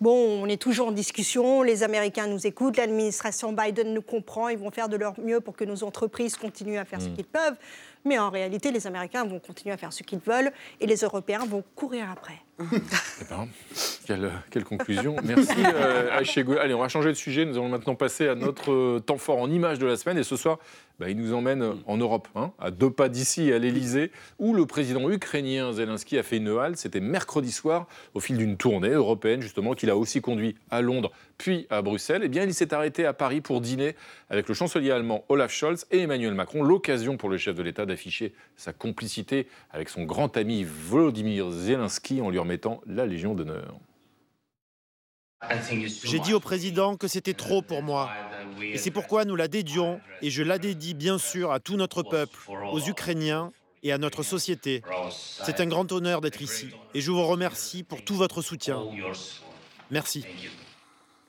Bon, 0.00 0.42
on 0.42 0.46
est 0.46 0.60
toujours 0.60 0.88
en 0.88 0.92
discussion, 0.92 1.62
les 1.62 1.82
Américains 1.82 2.28
nous 2.28 2.46
écoutent, 2.46 2.76
l'administration 2.76 3.52
Biden 3.52 3.92
nous 3.92 4.02
comprend, 4.02 4.48
ils 4.48 4.58
vont 4.58 4.70
faire 4.70 4.88
de 4.88 4.96
leur 4.96 5.18
mieux 5.18 5.40
pour 5.40 5.56
que 5.56 5.64
nos 5.64 5.82
entreprises 5.82 6.36
continuent 6.36 6.78
à 6.78 6.84
faire 6.84 7.02
ce 7.02 7.08
qu'ils 7.08 7.24
peuvent. 7.24 7.56
Mais 8.04 8.16
en 8.16 8.30
réalité, 8.30 8.70
les 8.70 8.86
Américains 8.86 9.24
vont 9.24 9.40
continuer 9.40 9.74
à 9.74 9.76
faire 9.76 9.92
ce 9.92 10.04
qu'ils 10.04 10.20
veulent 10.20 10.52
et 10.80 10.86
les 10.86 10.98
Européens 10.98 11.44
vont 11.46 11.64
courir 11.74 12.06
après. 12.10 12.40
Eh 12.60 13.24
ben, 13.28 13.48
quelle, 14.06 14.30
quelle, 14.50 14.64
conclusion. 14.64 15.16
Merci, 15.24 15.52
euh, 15.58 16.58
Allez, 16.60 16.74
on 16.74 16.78
va 16.78 16.88
changer 16.88 17.08
de 17.08 17.14
sujet. 17.14 17.44
Nous 17.44 17.56
allons 17.56 17.68
maintenant 17.68 17.94
passer 17.94 18.28
à 18.28 18.34
notre 18.34 18.72
euh, 18.72 19.00
temps 19.00 19.18
fort 19.18 19.38
en 19.38 19.50
images 19.50 19.78
de 19.78 19.86
la 19.86 19.96
semaine. 19.96 20.18
Et 20.18 20.24
ce 20.24 20.36
soir, 20.36 20.58
bah, 20.98 21.08
il 21.08 21.16
nous 21.16 21.32
emmène 21.32 21.76
en 21.86 21.96
Europe, 21.96 22.28
hein, 22.34 22.52
à 22.58 22.70
deux 22.70 22.90
pas 22.90 23.08
d'ici, 23.08 23.52
à 23.52 23.58
l'Elysée, 23.58 24.10
où 24.38 24.52
le 24.52 24.66
président 24.66 25.08
ukrainien 25.08 25.72
Zelensky 25.72 26.18
a 26.18 26.22
fait 26.22 26.38
une 26.38 26.58
halte. 26.58 26.76
C'était 26.76 27.00
mercredi 27.00 27.52
soir, 27.52 27.86
au 28.14 28.20
fil 28.20 28.36
d'une 28.36 28.56
tournée 28.56 28.90
européenne, 28.90 29.40
justement, 29.40 29.74
qu'il 29.74 29.90
a 29.90 29.96
aussi 29.96 30.20
conduit 30.20 30.56
à 30.70 30.82
Londres, 30.82 31.12
puis 31.36 31.66
à 31.70 31.82
Bruxelles. 31.82 32.22
Eh 32.24 32.28
bien, 32.28 32.42
il 32.42 32.52
s'est 32.52 32.74
arrêté 32.74 33.06
à 33.06 33.12
Paris 33.12 33.40
pour 33.40 33.60
dîner 33.60 33.94
avec 34.28 34.48
le 34.48 34.54
chancelier 34.54 34.90
allemand 34.90 35.24
Olaf 35.28 35.52
Scholz 35.52 35.86
et 35.92 36.00
Emmanuel 36.00 36.34
Macron. 36.34 36.62
L'occasion 36.62 37.16
pour 37.16 37.28
le 37.28 37.38
chef 37.38 37.54
de 37.54 37.62
l'État 37.62 37.86
d'afficher 37.86 38.34
sa 38.56 38.72
complicité 38.72 39.46
avec 39.70 39.88
son 39.88 40.02
grand 40.02 40.36
ami 40.36 40.64
Volodymyr 40.64 41.50
Zelensky 41.50 42.20
en 42.20 42.30
lui 42.30 42.38
remettant 42.38 42.80
la 42.86 43.06
Légion 43.06 43.34
d'honneur. 43.34 43.78
J'ai 46.04 46.18
dit 46.18 46.34
au 46.34 46.40
président 46.40 46.96
que 46.96 47.08
c'était 47.08 47.34
trop 47.34 47.62
pour 47.62 47.82
moi. 47.82 48.10
Et 48.60 48.78
c'est 48.78 48.90
pourquoi 48.90 49.24
nous 49.24 49.36
la 49.36 49.48
dédions, 49.48 50.00
et 50.20 50.30
je 50.30 50.42
la 50.42 50.58
dédie 50.58 50.94
bien 50.94 51.18
sûr 51.18 51.52
à 51.52 51.60
tout 51.60 51.76
notre 51.76 52.02
peuple, 52.02 52.38
aux 52.72 52.80
Ukrainiens 52.80 53.52
et 53.82 53.92
à 53.92 53.98
notre 53.98 54.22
société. 54.22 54.82
C'est 55.44 55.60
un 55.60 55.66
grand 55.66 55.90
honneur 55.92 56.20
d'être 56.20 56.42
ici, 56.42 56.68
et 56.94 57.00
je 57.00 57.10
vous 57.10 57.24
remercie 57.24 57.84
pour 57.84 58.04
tout 58.04 58.16
votre 58.16 58.42
soutien. 58.42 58.82
Merci 59.90 60.24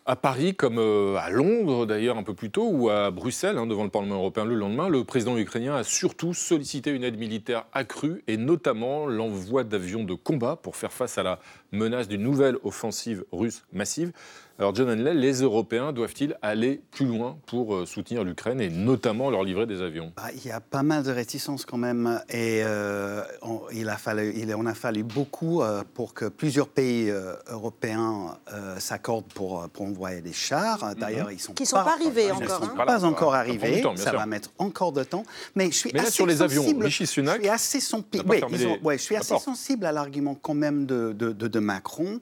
à 0.09 0.15
Paris, 0.15 0.55
comme 0.55 0.79
euh, 0.79 1.17
à 1.17 1.29
Londres 1.29 1.85
d'ailleurs 1.85 2.17
un 2.17 2.23
peu 2.23 2.33
plus 2.33 2.49
tôt, 2.49 2.67
ou 2.67 2.89
à 2.89 3.11
Bruxelles, 3.11 3.59
hein, 3.59 3.67
devant 3.67 3.83
le 3.83 3.91
Parlement 3.91 4.15
européen 4.15 4.43
le 4.43 4.55
lendemain, 4.55 4.89
le 4.89 5.03
président 5.03 5.37
ukrainien 5.37 5.75
a 5.75 5.83
surtout 5.83 6.33
sollicité 6.33 6.89
une 6.89 7.03
aide 7.03 7.19
militaire 7.19 7.65
accrue 7.73 8.23
et 8.27 8.35
notamment 8.35 9.05
l'envoi 9.05 9.63
d'avions 9.63 10.03
de 10.03 10.15
combat 10.15 10.55
pour 10.55 10.75
faire 10.77 10.91
face 10.91 11.19
à 11.19 11.23
la 11.23 11.39
menace 11.71 12.07
d'une 12.07 12.23
nouvelle 12.23 12.57
offensive 12.63 13.23
russe 13.31 13.65
massive. 13.71 14.11
Alors 14.59 14.75
John 14.75 14.89
Hanley, 14.89 15.13
les 15.13 15.41
Européens 15.41 15.93
doivent-ils 15.93 16.35
aller 16.41 16.81
plus 16.91 17.05
loin 17.05 17.37
pour 17.45 17.75
euh, 17.75 17.85
soutenir 17.85 18.25
l'Ukraine 18.25 18.59
et 18.59 18.69
notamment 18.69 19.29
leur 19.29 19.45
livrer 19.45 19.65
des 19.65 19.81
avions? 19.81 20.11
Bah, 20.17 20.23
Il 20.35 20.45
y 20.45 20.51
a 20.51 20.59
pas 20.59 20.83
mal 20.83 21.03
de 21.03 21.11
réticences 21.11 21.63
quand 21.63 21.77
même 21.77 22.19
et 22.27 22.61
euh, 22.65 23.23
on, 23.41 23.61
il 23.71 23.87
a 23.87 23.95
fallu, 23.95 24.33
il 24.35 24.51
a 24.51 24.73
fallu 24.73 25.03
beaucoup 25.03 25.61
euh, 25.61 25.83
pour 25.93 26.13
que 26.13 26.25
plusieurs 26.25 26.67
pays 26.67 27.09
européens 27.47 28.37
s'accordent 28.79 29.31
pour, 29.33 29.69
pour, 29.69 29.85
envoyer 29.85 30.19
des 30.19 30.33
chars. 30.33 30.83
Mhm. 30.83 30.95
D'ailleurs, 30.95 31.31
ils 31.31 31.39
sont 31.39 31.53
qui 31.53 31.63
ne 31.63 31.67
sont 31.67 31.77
pas, 31.77 31.93
arrivés 31.93 32.29
encore. 32.29 32.43
Ils 32.43 32.65
sont 32.65 32.79
hein. 32.81 32.85
pas 32.85 33.05
encore 33.05 33.35
arrivés. 33.35 33.81
ça 33.95 34.11
va 34.11 34.25
mettre 34.25 34.49
encore 34.57 34.91
de 34.91 35.05
temps. 35.05 35.23
Mais 35.55 35.67
je 35.67 35.77
suis 35.77 35.91
mais 35.93 35.99
là, 35.99 36.07
assez 36.07 36.11
sur 36.11 36.25
les 36.25 36.41
avions, 36.41 36.63
Sunak, 36.63 36.89
je 36.89 36.89
suis 36.89 37.49
assez, 37.49 37.79
oui, 38.27 38.41
ouais, 38.83 38.97
je 38.97 39.03
suis 39.03 39.15
assez 39.15 39.39
sensible 39.39 39.85
à 39.85 39.93
l'argument 39.93 40.35
quand 40.35 40.53
même 40.53 40.85
de, 40.85 41.13
de, 41.13 41.31
de, 41.31 41.47
de 41.47 41.59
Macron 41.59 42.19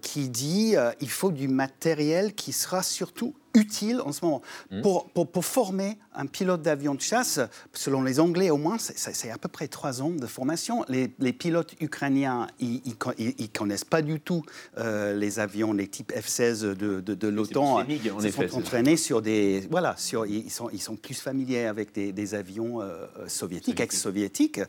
qui 0.00 0.30
dit 0.30 0.74
il 1.00 1.10
faut 1.10 1.33
du 1.34 1.48
matériel 1.48 2.34
qui 2.34 2.52
sera 2.52 2.82
surtout 2.82 3.34
utile 3.54 4.00
en 4.00 4.12
ce 4.12 4.24
moment. 4.24 4.42
Mmh. 4.70 4.82
Pour, 4.82 5.08
pour, 5.10 5.30
pour, 5.30 5.44
former 5.44 5.98
un 6.14 6.26
pilote 6.26 6.62
d'avion 6.62 6.94
de 6.94 7.00
chasse, 7.00 7.40
selon 7.72 8.02
les 8.02 8.20
Anglais 8.20 8.50
au 8.50 8.56
moins, 8.56 8.76
c'est 8.78 9.30
à 9.30 9.38
peu 9.38 9.48
près 9.48 9.68
trois 9.68 10.02
ans 10.02 10.10
de 10.10 10.26
formation. 10.26 10.84
Les, 10.88 11.12
les 11.18 11.32
pilotes 11.32 11.74
ukrainiens, 11.80 12.48
ils 12.58 12.82
ne 12.84 13.46
connaissent 13.46 13.84
pas 13.84 14.02
du 14.02 14.20
tout 14.20 14.42
euh, 14.78 15.14
les 15.14 15.38
avions, 15.38 15.72
les 15.72 15.88
types 15.88 16.12
F-16 16.12 16.74
de, 16.74 17.00
de, 17.00 17.14
de 17.14 17.28
l'OTAN. 17.28 17.84
Ils 17.88 18.32
sont 18.32 18.56
entraînés 18.56 18.96
sur 18.96 19.22
des... 19.22 19.66
Voilà, 19.70 19.94
sur, 19.96 20.26
ils, 20.26 20.50
sont, 20.50 20.68
ils 20.72 20.82
sont 20.82 20.96
plus 20.96 21.14
familiers 21.14 21.66
avec 21.66 21.94
des, 21.94 22.12
des 22.12 22.34
avions 22.34 22.80
euh, 22.80 23.06
soviétiques, 23.28 23.80
ex-soviétiques. 23.80 24.60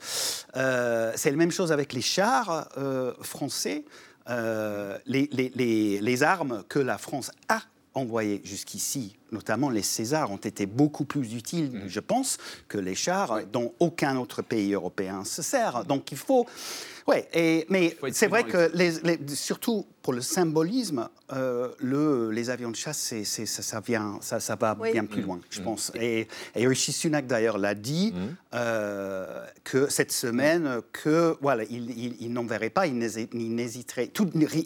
Euh, 0.55 1.11
c'est 1.15 1.31
la 1.31 1.37
même 1.37 1.51
chose 1.51 1.71
avec 1.71 1.93
les 1.93 2.01
chars 2.01 2.69
français. 3.21 3.83
Euh, 4.29 4.97
les, 5.05 6.23
armes 6.23 6.63
que 6.67 6.79
la 6.79 6.97
France 6.97 7.31
a 7.47 7.61
envoyées 7.93 8.41
jusqu'ici, 8.43 9.15
notamment 9.31 9.69
les 9.69 9.81
Césars, 9.81 10.31
ont 10.31 10.37
été 10.37 10.65
beaucoup 10.65 11.05
plus 11.05 11.33
utiles, 11.33 11.71
mmh. 11.71 11.87
je 11.87 11.99
pense, 11.99 12.37
que 12.67 12.77
les 12.77 12.95
chars 12.95 13.41
dont 13.51 13.73
aucun 13.79 14.17
autre 14.17 14.41
pays 14.41 14.73
européen 14.73 15.23
se 15.25 15.41
sert. 15.41 15.85
Donc 15.85 16.11
il 16.11 16.17
faut... 16.17 16.45
Ouais, 17.07 17.27
et, 17.35 17.67
mais 17.69 17.95
c'est 18.13 18.25
vrai 18.25 18.43
que 18.45 18.71
les, 18.73 18.91
surtout 19.35 19.85
pour 20.01 20.11
le 20.11 20.21
symbolisme, 20.21 21.07
euh, 21.33 21.69
le, 21.79 22.31
les 22.31 22.49
avions 22.49 22.71
de 22.71 22.75
chasse, 22.75 23.13
ça, 23.23 23.45
ça, 23.45 23.79
vient, 23.79 24.17
ça, 24.21 24.39
ça 24.39 24.55
va 24.55 24.75
oui. 24.79 24.91
bien 24.91 25.05
plus 25.05 25.21
loin, 25.21 25.39
je 25.51 25.61
mmh. 25.61 25.63
pense. 25.63 25.91
Et, 25.93 26.27
et 26.55 26.67
Rishi 26.67 26.91
Sunak, 26.91 27.27
d'ailleurs, 27.27 27.59
l'a 27.59 27.75
dit 27.75 28.11
mmh. 28.11 28.19
euh, 28.55 29.45
que 29.63 29.87
cette 29.87 30.11
semaine, 30.11 30.81
que 30.93 31.37
voilà, 31.41 31.63
il, 31.69 31.91
il, 31.91 32.15
il 32.21 32.33
n'enverrait 32.33 32.71
pas, 32.71 32.87
il 32.87 32.97
n'hésiterait, 32.97 34.11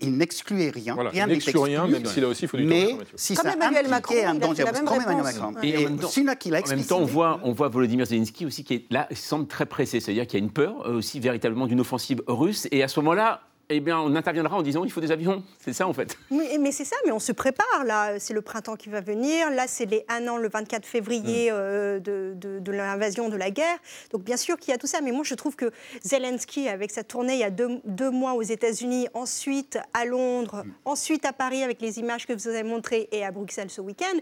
il 0.02 0.18
n'excluait 0.18 0.70
rien. 0.70 0.96
Voilà, 0.96 1.10
rien 1.10 1.28
il 1.28 1.34
n'exclut 1.34 1.60
rien, 1.60 1.88
même 1.88 2.06
si 2.06 2.22
là 2.22 2.30
aussi, 2.30 2.44
il 2.44 2.48
faut 2.48 2.58
du 2.58 2.64
mais 2.64 2.88
temps. 2.88 2.98
si 3.16 3.34
comme 3.36 3.48
ça 3.48 3.54
Emmanuel 3.54 3.90
Macron, 3.90 4.16
un 4.26 4.36
danger, 4.50 4.64
la 4.64 4.72
même 4.72 4.86
Emmanuel. 4.88 5.24
Macron. 5.24 5.54
Et, 5.64 5.70
Et, 5.70 5.78
en 5.78 5.90
même 5.90 6.00
temps, 6.00 6.08
Sunak, 6.08 6.46
il 6.46 6.56
a 6.56 6.60
en 6.60 6.68
même 6.68 6.84
temps, 6.84 7.00
on 7.00 7.06
voit, 7.06 7.40
on 7.44 7.52
voit 7.52 7.68
Volodymyr 7.70 8.06
Zelensky 8.06 8.46
aussi 8.46 8.64
qui 8.64 8.76
est 8.76 8.92
là, 8.92 9.08
il 9.10 9.18
semble 9.18 9.48
très 9.48 9.66
pressé, 9.66 10.00
c'est-à-dire 10.00 10.28
qu'il 10.28 10.40
y 10.40 10.42
a 10.42 10.46
une 10.46 10.52
peur 10.52 10.86
euh, 10.86 10.98
aussi 10.98 11.20
véritablement 11.20 11.68
d'une 11.68 11.80
offensive 11.80 12.22
russe. 12.28 12.68
Et 12.72 12.84
à 12.84 12.88
ce 12.88 13.00
moment-là, 13.00 13.42
eh 13.72 13.80
bien, 13.82 14.00
on 14.00 14.16
interviendra 14.16 14.58
en 14.58 14.64
disant 14.64 14.84
il 14.84 14.92
faut 14.92 15.00
des 15.00 15.12
avions. 15.12 15.44
C'est 15.60 15.74
ça, 15.74 15.88
en 15.88 15.94
fait. 15.94 16.18
Mais, 16.32 16.58
mais 16.60 16.72
c'est 16.72 16.86
ça, 16.86 16.96
mais 17.06 17.12
on 17.12 17.20
se 17.20 17.32
prépare, 17.32 17.84
là. 17.86 18.20
C'est 18.20 18.34
le 18.34 18.42
printemps 18.42 18.76
qui 18.76 18.90
va 18.90 19.00
venir. 19.00 19.52
Là, 19.52 19.66
c'est 19.68 19.86
les 19.86 20.04
un 20.10 20.28
an, 20.28 20.38
le 20.38 20.50
24 20.50 20.88
février, 20.88 21.52
mm. 21.52 21.54
euh, 21.56 22.00
de, 22.00 22.34
de, 22.36 22.58
de 22.58 22.72
l'invasion 22.72 23.30
de 23.30 23.36
la 23.36 23.52
guerre. 23.52 23.78
Donc, 24.12 24.24
bien 24.24 24.38
sûr 24.38 24.58
qu'il 24.58 24.72
y 24.72 24.74
a 24.74 24.80
tout 24.80 24.88
ça. 24.88 25.02
Mais 25.02 25.12
moi, 25.12 25.22
je 25.24 25.36
trouve 25.36 25.56
que 25.56 25.72
Zelensky, 26.04 26.68
avec 26.68 26.90
sa 26.90 27.04
tournée 27.04 27.34
il 27.34 27.40
y 27.40 27.44
a 27.44 27.52
deux, 27.52 27.80
deux 27.86 28.10
mois 28.10 28.34
aux 28.34 28.42
États-Unis, 28.42 29.08
ensuite 29.14 29.78
à 29.94 30.06
Londres, 30.06 30.64
mm. 30.66 30.72
ensuite 30.86 31.26
à 31.26 31.34
Paris, 31.34 31.62
avec 31.62 31.80
les 31.80 32.00
images 32.00 32.26
que 32.26 32.34
vous 32.34 32.48
avez 32.48 32.64
montrées, 32.64 33.08
et 33.12 33.24
à 33.24 33.30
Bruxelles 33.30 33.70
ce 33.70 33.82
week-end, 33.82 34.18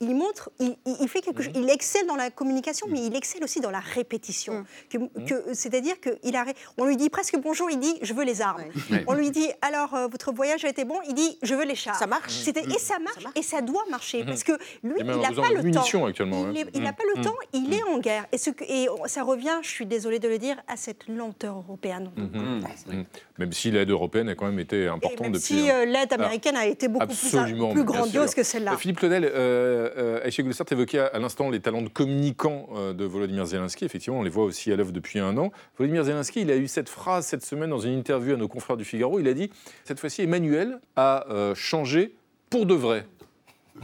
il 0.00 0.16
montre, 0.16 0.50
il, 0.58 0.74
il 1.00 1.08
fait 1.08 1.20
quelque 1.20 1.38
mm. 1.38 1.44
chose. 1.44 1.52
Il 1.54 1.70
excelle 1.70 2.06
dans 2.08 2.16
la 2.16 2.32
communication, 2.32 2.88
mais 2.90 3.06
il 3.06 3.14
excelle 3.14 3.44
aussi 3.44 3.60
dans 3.60 3.70
la 3.70 3.80
répétition. 3.80 4.64
Que, 4.90 4.98
que, 5.24 5.54
C'est-à-dire 5.54 5.94
qu'on 6.00 6.84
lui 6.84 6.96
dit 6.96 7.10
presque 7.10 7.38
bonjour, 7.40 7.70
il 7.70 7.78
dit 7.78 7.96
je 8.02 8.12
veux 8.12 8.24
les 8.24 8.42
armes. 8.42 8.62
Ouais. 8.62 8.87
On 9.06 9.14
lui 9.14 9.30
dit 9.30 9.48
alors 9.62 9.94
euh, 9.94 10.08
votre 10.08 10.32
voyage 10.32 10.64
a 10.64 10.68
été 10.68 10.84
bon, 10.84 10.96
il 11.08 11.14
dit 11.14 11.38
je 11.42 11.54
veux 11.54 11.64
les 11.64 11.74
chars. 11.74 11.96
Ça 11.96 12.06
marche. 12.06 12.32
C'était 12.32 12.62
et 12.62 12.78
ça 12.78 12.98
marche, 12.98 13.16
ça 13.16 13.22
marche, 13.22 13.36
et 13.36 13.42
ça 13.42 13.60
doit 13.60 13.84
marcher 13.90 14.24
parce 14.24 14.44
que 14.44 14.52
lui 14.82 14.94
il 14.98 15.06
n'a 15.06 15.32
pas 15.32 15.50
le 15.50 15.70
temps. 15.70 16.06
Actuellement, 16.06 16.52
il 16.52 16.82
n'a 16.82 16.92
pas 16.92 17.04
le 17.16 17.22
temps, 17.22 17.34
il 17.52 17.72
est 17.72 17.82
en 17.82 17.98
guerre. 17.98 18.26
Et, 18.32 18.38
ce 18.38 18.50
et 18.68 18.88
ça 19.06 19.22
revient, 19.22 19.58
je 19.62 19.68
suis 19.68 19.86
désolée 19.86 20.18
de 20.18 20.28
le 20.28 20.38
dire, 20.38 20.56
à 20.68 20.76
cette 20.76 21.08
lenteur 21.08 21.56
européenne. 21.56 22.10
Mmh. 22.16 22.22
Mmh. 22.22 23.04
Même 23.38 23.52
si 23.52 23.70
l'aide 23.70 23.90
européenne 23.90 24.28
a 24.28 24.34
quand 24.34 24.46
même 24.46 24.58
été 24.58 24.88
importante 24.88 25.20
même 25.20 25.32
depuis. 25.32 25.46
Si 25.46 25.70
euh, 25.70 25.84
l'aide 25.84 26.12
américaine 26.12 26.56
a 26.56 26.66
été 26.66 26.88
beaucoup 26.88 27.06
plus, 27.06 27.36
plus 27.72 27.84
grandiose 27.84 28.34
que 28.34 28.42
celle-là. 28.42 28.76
Philippe 28.76 28.98
Claudel, 28.98 29.24
euh, 29.24 30.24
Aïcha 30.24 30.42
Goussart 30.42 30.66
évoquait 30.70 30.98
à 30.98 31.18
l'instant 31.18 31.50
les 31.50 31.60
talents 31.60 31.82
de 31.82 31.88
communicant 31.88 32.68
de 32.94 33.04
Volodymyr 33.04 33.46
Zelensky. 33.46 33.84
Effectivement, 33.84 34.20
on 34.20 34.22
les 34.22 34.30
voit 34.30 34.44
aussi 34.44 34.72
à 34.72 34.76
l'œuvre 34.76 34.92
depuis 34.92 35.18
un 35.18 35.36
an. 35.36 35.52
Volodymyr 35.78 36.04
Zelensky, 36.04 36.40
il 36.42 36.50
a 36.50 36.56
eu 36.56 36.68
cette 36.68 36.88
phrase 36.88 37.26
cette 37.26 37.44
semaine 37.44 37.70
dans 37.70 37.78
une 37.78 37.98
interview 37.98 38.34
à 38.34 38.36
nos 38.36 38.48
confrères 38.48 38.76
du 38.78 38.84
Figaro. 38.84 39.20
Il 39.20 39.28
a 39.28 39.34
dit 39.34 39.50
cette 39.84 40.00
fois-ci, 40.00 40.22
Emmanuel 40.22 40.80
a 40.96 41.26
euh, 41.30 41.54
changé 41.54 42.14
pour 42.50 42.66
de 42.66 42.74
vrai. 42.74 43.06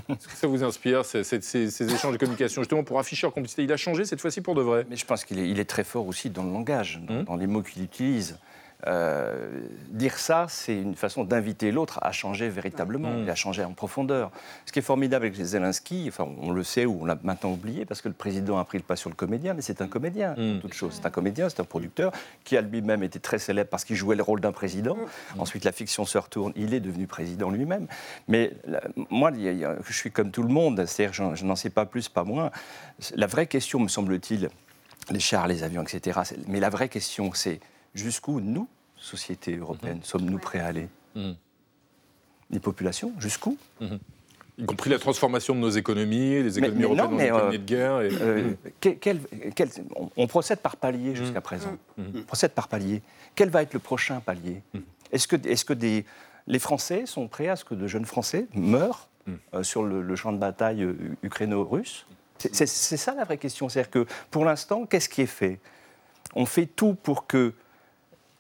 Est-ce 0.09 0.27
que 0.27 0.35
ça 0.35 0.47
vous 0.47 0.65
inspire, 0.65 1.05
ces, 1.05 1.23
ces, 1.23 1.41
ces, 1.41 1.95
échanges 1.95 2.15
de 2.15 2.19
communication, 2.19 2.63
justement 2.63 2.83
pour 2.83 2.99
afficher 2.99 3.27
leur 3.27 3.35
complicité? 3.35 3.63
Il 3.63 3.73
a 3.73 3.77
changé 3.77 4.05
cette 4.05 4.21
fois-ci 4.21 4.41
pour 4.41 4.55
de 4.55 4.63
vrai 4.63 4.87
Mais 4.91 4.97
je 4.97 5.07
pense 5.07 5.25
qu'il 5.25 5.39
est, 5.39 5.49
il 5.49 5.61
est, 5.61 5.65
très 5.65 5.85
fort 5.85 6.07
aussi 6.07 6.31
dans 6.31 6.43
le 6.43 6.51
langage, 6.51 7.01
dans, 7.07 7.15
mmh. 7.15 7.25
dans 7.25 7.37
les 7.37 7.47
mots 7.47 7.63
qu'il 7.63 7.83
utilise. 7.83 8.39
Euh, 8.87 9.49
dire 9.89 10.19
ça, 10.19 10.47
c'est 10.49 10.77
une 10.77 10.95
façon 10.95 11.25
d'inviter 11.25 11.73
l'autre 11.73 11.99
à 12.03 12.13
changer 12.13 12.49
véritablement 12.49 13.11
Mm. 13.13 13.29
et 13.29 13.31
à 13.31 13.35
changer 13.35 13.65
en 13.65 13.73
profondeur. 13.73 14.31
Ce 14.67 14.73
qui 14.73 14.79
est 14.81 14.83
formidable 14.83 15.25
avec 15.27 15.37
Zelensky, 15.41 16.05
enfin, 16.09 16.29
on 16.43 16.51
le 16.53 16.63
sait 16.63 16.85
ou 16.85 16.99
on 17.03 17.05
l'a 17.07 17.17
maintenant 17.23 17.53
oublié 17.53 17.85
parce 17.87 18.03
que 18.03 18.09
le 18.09 18.15
président 18.15 18.59
a 18.59 18.65
pris 18.65 18.77
le 18.79 18.85
pas 18.85 18.97
sur 18.97 19.09
le 19.09 19.17
comédien, 19.17 19.55
mais 19.55 19.63
c'est 19.63 19.81
un 19.81 19.89
comédien, 19.89 20.35
Mm. 20.37 20.53
pour 20.55 20.63
toute 20.63 20.75
chose. 20.75 20.93
C'est 20.97 21.07
un 21.07 21.11
comédien, 21.11 21.49
c'est 21.49 21.61
un 21.61 21.65
producteur 21.65 22.13
qui 22.45 22.57
a 22.57 22.61
lui-même 22.61 23.03
été 23.03 23.19
très 23.21 23.39
célèbre 23.39 23.71
parce 23.71 23.85
qu'il 23.85 23.97
jouait 23.97 24.17
le 24.17 24.23
rôle 24.23 24.41
d'un 24.41 24.53
président. 24.53 24.97
Ensuite, 25.39 25.65
la 25.65 25.73
fiction 25.73 26.05
se 26.05 26.19
retourne, 26.19 26.53
il 26.57 26.75
est 26.75 26.81
devenu 26.81 27.07
président 27.07 27.51
lui-même. 27.51 27.87
Mais 28.29 28.53
la- 28.67 28.83
moi, 29.11 29.31
je 29.33 29.93
suis 29.93 30.11
comme 30.11 30.31
tout 30.31 30.43
le 30.43 30.49
monde, 30.53 30.85
c'est-à-dire 30.87 31.35
je 31.35 31.45
n'en 31.45 31.57
sais 31.57 31.71
pas 31.71 31.87
plus, 31.87 32.09
pas 32.09 32.25
moins. 32.25 32.51
La 33.15 33.27
vraie 33.27 33.47
question, 33.47 33.79
me 33.81 33.89
semble-t-il, 33.89 34.51
les 35.11 35.21
chars, 35.21 35.47
les 35.49 35.63
avions, 35.63 35.83
etc. 35.83 36.21
Mais 36.49 36.61
la 36.61 36.71
vraie 36.71 36.89
question, 36.89 37.31
c'est 37.35 37.61
jusqu'où 37.95 38.41
nous, 38.41 38.69
société 38.97 39.57
européenne, 39.57 40.01
sommes-nous 40.03 40.39
prêts 40.39 40.61
à 40.61 40.67
aller 40.67 40.89
Mhm. 41.15 41.37
Les 42.51 42.59
populations, 42.61 43.13
jusqu'où 43.19 43.57
Y 44.59 44.67
compris 44.67 44.91
la 44.91 44.99
transformation 45.01 45.55
de 45.55 45.61
nos 45.61 45.71
économies, 45.71 46.43
les 46.43 46.59
économies 46.59 46.79
mais 46.79 46.85
européennes 46.85 47.09
non, 47.09 47.15
en 47.15 47.17
mais, 47.17 47.27
économies 47.27 47.55
euh, 47.57 47.59
de 47.59 47.65
guerre. 47.65 48.01
Et... 48.03 48.09
Euh, 48.21 48.55
quel- 48.81 48.99
quel- 48.99 49.21
quel- 49.55 49.69
on, 49.97 50.11
on 50.17 50.27
procède 50.29 50.61
par 50.61 50.77
palier 50.77 51.15
jusqu'à 51.17 51.41
présent. 51.41 51.77
On 51.99 52.23
procède 52.23 52.53
par 52.53 52.69
palier. 52.69 53.03
Quel 53.35 53.49
va 53.51 53.63
être 53.63 53.75
le 53.75 53.81
prochain 53.81 54.21
palier 54.21 54.63
Est-ce 55.13 55.27
que, 55.27 55.35
est 55.37 55.65
que 55.65 55.73
des, 55.73 56.05
les 56.47 56.59
Français 56.61 57.07
sont 57.07 57.27
prêts 57.27 57.49
à 57.49 57.57
ce 57.57 57.65
que 57.65 57.75
de 57.75 57.87
jeunes 57.89 58.05
Français 58.05 58.47
meurent 58.55 59.09
euh, 59.55 59.63
sur 59.65 59.83
le, 59.83 60.03
le 60.03 60.17
champ 60.17 60.33
de 60.33 60.39
bataille 60.39 60.87
ukraino-russe? 61.25 62.07
C'est 62.39 62.67
ça 62.67 63.15
la 63.15 63.25
vraie 63.25 63.39
question. 63.39 63.69
C'est-à-dire 63.69 63.91
que 63.91 64.07
pour 64.31 64.45
l'instant, 64.45 64.87
qu'est-ce 64.87 65.09
qui 65.09 65.23
est 65.23 65.27
fait? 65.27 65.59
On 66.37 66.47
fait 66.47 66.67
tout 66.67 66.95
pour 66.95 67.27
que 67.27 67.55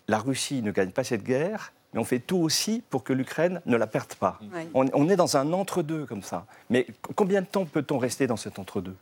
la 0.08 0.18
Russie 0.18 0.62
ne 0.62 0.70
gagne 0.70 0.90
pas 0.90 1.04
cette 1.04 1.22
guerre, 1.22 1.72
mais 1.92 2.00
on 2.00 2.04
fait 2.04 2.18
tout 2.18 2.38
aussi 2.38 2.82
pour 2.90 3.04
que 3.04 3.12
l'Ukraine 3.12 3.60
ne 3.66 3.76
la 3.76 3.86
perde 3.86 4.14
pas. 4.14 4.38
On, 4.74 4.86
on 4.92 5.08
est 5.08 5.16
dans 5.16 5.36
un 5.36 5.52
entre-deux 5.52 6.06
comme 6.06 6.22
ça. 6.22 6.46
Mais 6.70 6.86
combien 7.14 7.40
de 7.40 7.46
temps 7.46 7.64
peut-on 7.64 7.98
rester 7.98 8.26
dans 8.26 8.36
cet 8.36 8.58
entre-deux? 8.58 8.96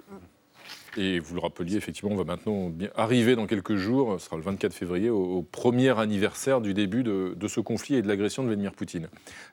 Et 0.97 1.21
vous 1.21 1.35
le 1.35 1.41
rappeliez, 1.41 1.77
effectivement, 1.77 2.11
on 2.13 2.17
va 2.17 2.25
maintenant 2.25 2.71
arriver 2.97 3.35
dans 3.35 3.47
quelques 3.47 3.77
jours, 3.77 4.21
ce 4.21 4.27
sera 4.27 4.37
le 4.37 4.43
24 4.43 4.75
février, 4.75 5.11
au, 5.11 5.39
au 5.39 5.43
premier 5.43 5.99
anniversaire 5.99 6.61
du 6.61 6.75
début 6.75 7.03
de, 7.03 7.35
de 7.37 7.49
ce 7.49 7.61
conflit 7.61 7.97
et 7.97 8.03
de 8.03 8.09
l'agression 8.09 8.43
de 8.43 8.49
Vladimir 8.49 8.73
Poutine. 8.73 9.09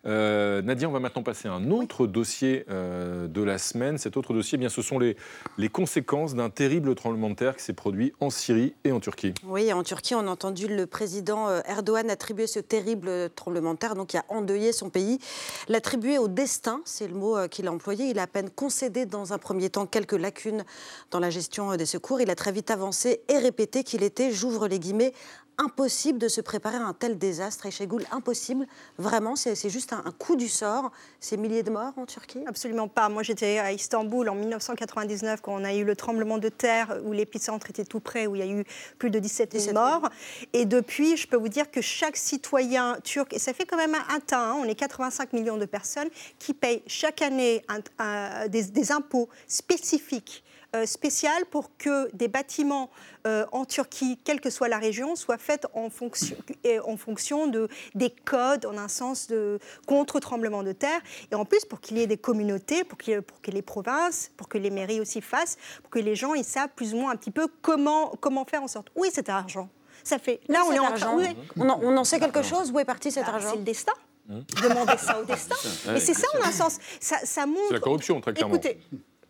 Euh, 0.06 0.62
Nadia, 0.62 0.90
on 0.90 0.92
va 0.92 1.00
maintenant 1.00 1.24
passer 1.24 1.48
à 1.48 1.54
un 1.54 1.72
autre 1.72 2.08
dossier 2.08 2.66
euh, 2.70 3.28
de 3.28 3.42
la 3.42 3.58
semaine. 3.58 3.98
Cet 3.98 4.18
autre 4.18 4.34
dossier, 4.34 4.56
eh 4.56 4.60
bien, 4.60 4.70
ce 4.70 4.82
sont 4.82 5.00
les, 5.00 5.16
les 5.58 5.70
conséquences 5.70 6.36
d'un 6.36 6.50
terrible 6.50 6.94
tremblement 6.96 7.30
de 7.30 7.36
terre 7.36 7.56
qui 7.56 7.64
s'est 7.64 7.74
produit 7.74 8.14
en 8.20 8.30
Syrie 8.30 8.74
et 8.84 8.92
en 8.92 9.00
Turquie. 9.00 9.34
Oui, 9.46 9.72
en 9.72 9.84
Turquie, 9.84 10.16
on 10.16 10.28
a 10.28 10.32
entendu 10.32 10.68
le 10.68 10.86
président 10.86 11.48
euh, 11.48 11.62
Erdogan 11.66 12.10
attribuer 12.10 12.48
ce 12.48 12.60
terrible 12.60 13.30
tremblement 13.36 13.74
de 13.74 13.80
terre, 13.80 13.96
donc 13.96 14.08
qui 14.08 14.18
a 14.18 14.26
endeuillé 14.30 14.72
son 14.72 14.90
pays, 14.90 15.20
l'attribuer 15.68 16.18
au 16.18 16.28
destin, 16.28 16.82
c'est 16.86 17.08
le 17.08 17.14
mot 17.14 17.38
qu'il 17.50 17.68
a 17.68 17.72
employé. 17.72 18.06
Il 18.10 18.20
a 18.20 18.24
à 18.24 18.28
peine 18.28 18.50
concédé 18.50 19.06
dans 19.06 19.34
un 19.34 19.38
premier 19.38 19.70
temps 19.70 19.86
quelques 19.86 20.14
lacunes 20.14 20.64
dans 21.12 21.20
la 21.20 21.29
gestion 21.30 21.72
euh, 21.72 21.78
des 21.78 21.86
secours. 21.86 22.22
Il 22.22 22.30
a 22.30 22.36
très 22.36 22.52
vite 22.52 22.72
avancé 22.72 23.22
et 23.28 23.38
répété 23.38 23.84
qu'il 23.84 24.04
était, 24.04 24.32
j'ouvre 24.32 24.68
les 24.68 24.80
guillemets, 24.80 25.14
impossible 25.62 26.20
de 26.20 26.30
se 26.30 26.40
préparer 26.40 26.78
à 26.78 26.84
un 26.86 26.94
tel 26.94 27.18
désastre. 27.18 27.66
Et 27.66 27.72
Chegoul, 27.72 28.06
impossible, 28.12 28.66
vraiment, 28.98 29.36
c'est 29.36 29.70
juste 29.70 29.92
un, 29.92 30.02
un 30.06 30.12
coup 30.12 30.38
du 30.38 30.48
sort. 30.48 30.90
Ces 31.20 31.36
milliers 31.36 31.64
de 31.64 31.70
morts 31.70 31.92
en 31.98 32.06
Turquie? 32.06 32.40
Absolument 32.48 32.88
pas. 32.88 33.10
Moi, 33.10 33.24
j'étais 33.24 33.58
à 33.60 33.74
Istanbul 33.74 34.30
en 34.30 34.36
1999 34.36 35.42
quand 35.42 35.54
on 35.54 35.66
a 35.66 35.74
eu 35.74 35.84
le 35.84 35.98
tremblement 35.98 36.38
de 36.38 36.48
terre 36.48 37.02
où 37.04 37.12
l'épicentre 37.12 37.70
était 37.70 37.84
tout 37.84 38.00
près, 38.00 38.26
où 38.26 38.38
il 38.38 38.40
y 38.40 38.42
a 38.42 38.48
eu 38.48 38.64
plus 39.00 39.10
de 39.10 39.20
17 39.20 39.60
000 39.60 39.74
morts. 39.74 40.10
Et 40.54 40.64
depuis, 40.64 41.18
je 41.18 41.28
peux 41.28 41.36
vous 41.36 41.50
dire 41.50 41.70
que 41.70 41.82
chaque 41.82 42.16
citoyen 42.16 42.98
turc, 43.04 43.34
et 43.34 43.40
ça 43.40 43.52
fait 43.54 43.66
quand 43.66 43.76
même 43.76 43.96
un, 43.96 44.16
un 44.16 44.20
tas, 44.22 44.40
hein, 44.52 44.56
on 44.62 44.64
est 44.64 44.76
85 44.76 45.34
millions 45.34 45.58
de 45.58 45.66
personnes 45.66 46.08
qui 46.40 46.54
payent 46.54 46.84
chaque 46.88 47.22
année 47.22 47.66
un- 47.68 47.80
un- 48.02 48.48
des, 48.48 48.64
des 48.64 48.92
impôts 48.94 49.28
spécifiques. 49.46 50.42
Euh, 50.76 50.86
spéciales 50.86 51.46
pour 51.50 51.76
que 51.78 52.14
des 52.16 52.28
bâtiments 52.28 52.90
euh, 53.28 53.46
en 53.52 53.66
Turquie, 53.66 54.20
quelle 54.24 54.40
que 54.40 54.50
soit 54.50 54.68
la 54.70 54.78
région, 54.78 55.16
soient 55.16 55.38
faits 55.38 55.66
en 55.74 55.90
fonction, 55.90 56.38
et 56.64 56.80
en 56.80 56.96
fonction 56.98 57.48
de, 57.48 57.68
des 57.96 58.10
codes, 58.12 58.66
en 58.66 58.78
un 58.78 58.88
sens 58.88 59.28
de 59.28 59.60
contre 59.88 60.20
tremblement 60.20 60.64
de 60.64 60.72
terre. 60.72 61.02
Et 61.32 61.36
en 61.36 61.46
plus, 61.46 61.66
pour 61.66 61.80
qu'il 61.82 61.98
y 61.98 62.02
ait 62.02 62.08
des 62.08 62.18
communautés, 62.18 62.84
pour, 62.84 62.98
ait- 63.08 63.22
pour 63.22 63.42
que 63.42 63.52
les 63.52 63.62
provinces, 63.62 64.32
pour 64.38 64.48
que 64.48 64.58
les 64.58 64.70
mairies 64.70 65.00
aussi 65.02 65.22
fassent, 65.22 65.58
pour 65.82 65.90
que 65.90 66.00
les 66.00 66.16
gens 66.16 66.34
ils 66.36 66.44
savent 66.46 66.70
plus 66.76 66.94
ou 66.94 66.98
moins 66.98 67.12
un 67.12 67.16
petit 67.16 67.32
peu 67.32 67.48
comment, 67.62 68.14
comment 68.20 68.46
faire 68.46 68.64
en 68.64 68.68
sorte. 68.68 68.88
Oui, 68.96 69.10
cet 69.14 69.30
argent. 69.30 69.70
Ça 70.04 70.18
fait. 70.18 70.40
Là, 70.48 70.62
on 70.68 70.72
est 70.72 70.80
en 70.80 70.86
argent, 70.86 71.18
train. 71.18 71.18
oui. 71.18 71.36
on, 71.58 71.68
en, 71.68 71.80
on 71.84 71.98
en 71.98 72.04
sait 72.06 72.20
quelque 72.20 72.42
chose 72.42 72.72
Où 72.72 72.80
est 72.80 72.86
parti 72.86 73.12
cet 73.12 73.26
Bah, 73.26 73.34
argent 73.34 73.50
C'est 73.52 73.58
le 73.58 73.64
destin. 73.64 73.92
Hum. 74.30 74.44
Demandez 74.64 74.98
ça 74.98 75.20
au 75.20 75.26
destin. 75.26 75.56
Et 75.96 76.00
c'est 76.00 76.14
ça, 76.14 76.28
en 76.40 76.48
un 76.48 76.52
sens. 76.52 76.78
Ça, 77.02 77.18
ça 77.24 77.46
montre. 77.48 77.62
C'est 77.68 77.74
la 77.74 77.80
corruption, 77.80 78.22
très 78.22 78.32
clairement. 78.34 78.54
Écoutez, 78.56 78.80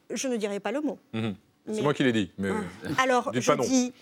je 0.10 0.28
ne 0.28 0.38
dirai 0.38 0.60
pas 0.60 0.72
le 0.72 0.82
mot. 0.82 0.98
Mhm. 1.14 1.36
C'est 1.68 1.74
Mais- 1.76 1.82
moi 1.82 1.94
qui 1.94 2.04
l'ai 2.04 2.12
dit. 2.14 2.32
Mais... 2.38 2.50
Alors, 2.98 3.32
Dites 3.34 3.42
je 3.42 3.48
pas 3.52 3.56
non. 3.58 3.64
dis. 3.64 3.94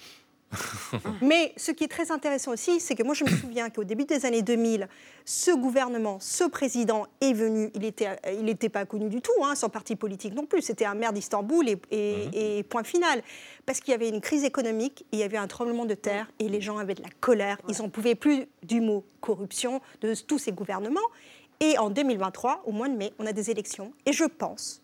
Mais 1.22 1.52
ce 1.58 1.72
qui 1.72 1.84
est 1.84 1.90
très 1.90 2.10
intéressant 2.10 2.54
aussi, 2.54 2.80
c'est 2.80 2.96
que 2.96 3.04
moi, 3.04 3.14
je 3.14 3.26
me 3.26 3.30
souviens 3.30 3.70
qu'au 3.70 3.84
début 3.84 4.06
des 4.06 4.26
années 4.26 4.42
2000, 4.42 4.88
ce 5.26 5.52
gouvernement, 5.52 6.20
ce 6.22 6.46
président 6.46 7.06
est 7.20 7.34
venu, 7.34 7.70
il 7.76 7.82
n'était 7.82 8.08
il 8.40 8.48
était 8.48 8.70
pas 8.70 8.86
connu 8.86 9.10
du 9.10 9.22
tout, 9.22 9.34
hein, 9.44 9.56
sans 9.56 9.68
parti 9.68 9.98
politique 9.98 10.34
non 10.34 10.46
plus, 10.46 10.62
c'était 10.62 10.86
un 10.86 10.94
maire 10.96 11.12
d'Istanbul 11.12 11.68
et, 11.68 11.78
et- 11.92 12.60
et 12.60 12.64
point 12.64 12.86
final. 12.86 13.22
Parce 13.66 13.82
qu'il 13.82 13.92
y 13.92 13.96
avait 13.96 14.08
une 14.08 14.22
crise 14.22 14.46
économique, 14.46 15.06
il 15.12 15.20
y 15.20 15.24
avait 15.24 15.36
un 15.36 15.48
tremblement 15.48 15.84
de 15.86 15.96
terre 15.96 16.32
et 16.40 16.48
les 16.48 16.62
gens 16.62 16.78
avaient 16.78 16.96
de 16.96 17.04
la 17.04 17.10
colère. 17.20 17.58
Ils 17.68 17.78
n'en 17.82 17.90
pouvaient 17.90 18.16
plus 18.16 18.46
du 18.64 18.80
mot 18.80 19.04
corruption 19.20 19.82
de 20.00 20.14
tous 20.16 20.40
ces 20.40 20.54
gouvernements. 20.54 21.02
Et 21.60 21.78
en 21.78 21.90
2023, 21.90 22.62
au 22.66 22.72
mois 22.72 22.88
de 22.88 22.96
mai, 22.96 23.12
on 23.20 23.26
a 23.26 23.34
des 23.34 23.52
élections. 23.52 23.92
Et 24.06 24.14
je 24.14 24.24
pense 24.24 24.82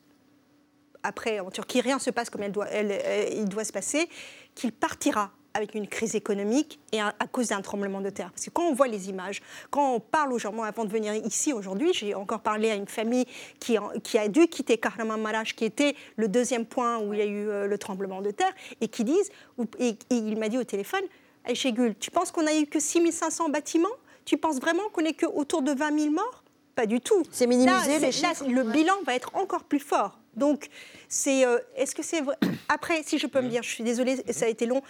après, 1.03 1.39
en 1.39 1.51
Turquie, 1.51 1.81
rien 1.81 1.95
ne 1.95 2.01
se 2.01 2.09
passe 2.09 2.29
comme 2.29 2.43
elle 2.43 2.51
doit, 2.51 2.67
elle- 2.69 2.91
elle- 2.91 3.33
il 3.37 3.45
doit 3.49 3.63
se 3.63 3.71
passer, 3.73 4.07
qu'il 4.55 4.71
partira 4.71 5.31
avec 5.55 5.75
une 5.75 5.87
crise 5.87 6.15
économique 6.15 6.79
et 6.91 6.99
à, 6.99 7.13
à 7.19 7.27
cause 7.27 7.49
d'un 7.49 7.61
tremblement 7.61 8.01
de 8.01 8.09
terre. 8.09 8.31
Parce 8.31 8.45
que 8.45 8.49
quand 8.49 8.63
on 8.63 8.73
voit 8.73 8.87
les 8.87 9.09
images, 9.09 9.39
quand 9.69 9.93
on 9.93 9.99
parle 9.99 10.33
aux 10.33 10.39
gens, 10.39 10.51
moi, 10.51 10.65
avant 10.65 10.83
de 10.83 10.89
venir 10.91 11.13
ici 11.13 11.53
aujourd'hui, 11.53 11.93
j'ai 11.93 12.15
encore 12.15 12.39
parlé 12.39 12.71
à 12.71 12.75
une 12.75 12.87
famille 12.87 13.25
qui, 13.59 13.77
en- 13.77 13.91
qui 14.03 14.17
a 14.17 14.27
dû 14.27 14.47
quitter 14.47 14.79
Kahramanmaraş, 14.79 15.53
qui 15.55 15.65
était 15.65 15.95
le 16.15 16.27
deuxième 16.27 16.65
point 16.65 16.97
où 16.97 17.13
il 17.13 17.19
y 17.19 17.21
a 17.21 17.25
eu 17.25 17.49
euh, 17.49 17.67
le 17.67 17.77
tremblement 17.77 18.21
de 18.23 18.31
terre, 18.31 18.51
et 18.81 18.87
qui 18.87 19.03
disent, 19.03 19.29
et, 19.77 19.89
et 19.89 19.95
il 20.15 20.37
m'a 20.39 20.49
dit 20.49 20.57
au 20.57 20.63
téléphone, 20.63 21.03
Ayşegül, 21.45 21.93
tu 21.99 22.09
penses 22.09 22.31
qu'on 22.31 22.47
a 22.47 22.55
eu 22.55 22.65
que 22.65 22.79
6500 22.79 23.49
bâtiments? 23.49 23.87
Tu 24.25 24.37
penses 24.37 24.59
vraiment 24.59 24.83
qu'on 24.93 25.03
est 25.03 25.13
que 25.13 25.25
autour 25.25 25.61
de 25.61 25.73
20 25.73 25.99
000 25.99 26.11
morts? 26.13 26.43
Pas 26.73 26.85
du 26.87 26.99
tout. 27.01 27.21
C'est 27.31 27.45
minimisé, 27.45 27.99
Là, 27.99 27.99
les 27.99 28.11
là, 28.21 28.33
le 28.47 28.63
bilan 28.63 28.93
va 29.05 29.13
être 29.13 29.35
encore 29.35 29.65
plus 29.65 29.79
fort. 29.81 30.17
Donc, 30.35 30.69
c'est, 31.07 31.45
euh, 31.45 31.57
est-ce 31.75 31.93
que 31.95 32.03
c'est 32.03 32.21
vrai 32.21 32.35
Après, 32.69 33.03
si 33.03 33.17
je 33.17 33.27
peux 33.27 33.41
me 33.41 33.49
dire, 33.49 33.63
je 33.63 33.69
suis 33.69 33.83
désolée, 33.83 34.17
ça 34.31 34.45
a 34.45 34.49
été 34.49 34.65
long. 34.65 34.81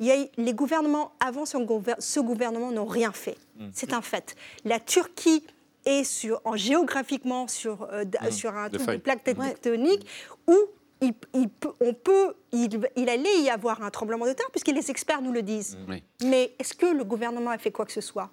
Il 0.00 0.06
y 0.06 0.10
a, 0.12 0.16
les 0.36 0.54
gouvernements 0.54 1.12
avant 1.20 1.46
ce, 1.46 1.56
gouver- 1.56 1.94
ce 2.00 2.20
gouvernement 2.20 2.72
n'ont 2.72 2.84
rien 2.86 3.12
fait. 3.12 3.36
C'est 3.72 3.92
un 3.92 4.02
fait. 4.02 4.34
La 4.64 4.80
Turquie 4.80 5.44
est 5.86 6.02
sur, 6.04 6.40
en 6.44 6.56
géographiquement 6.56 7.46
sur, 7.46 7.88
euh, 7.92 8.04
sur 8.30 8.54
un 8.56 8.68
truc 8.78 8.86
de 8.96 9.02
plaque 9.02 9.22
tectonique 9.24 10.06
où 10.48 10.56
il, 11.00 11.12
il 11.34 11.48
peut- 11.48 11.74
on 11.80 11.92
peut, 11.94 12.34
il, 12.52 12.80
il 12.96 13.08
allait 13.08 13.40
y 13.42 13.50
avoir 13.50 13.82
un 13.82 13.90
tremblement 13.90 14.26
de 14.26 14.32
terre 14.32 14.50
puisque 14.50 14.68
les 14.68 14.90
experts 14.90 15.20
nous 15.22 15.32
le 15.32 15.42
disent. 15.42 15.76
Mais 16.24 16.54
est-ce 16.58 16.74
que 16.74 16.86
le 16.86 17.04
gouvernement 17.04 17.50
a 17.50 17.58
fait 17.58 17.70
quoi 17.70 17.84
que 17.84 17.92
ce 17.92 18.00
soit? 18.00 18.30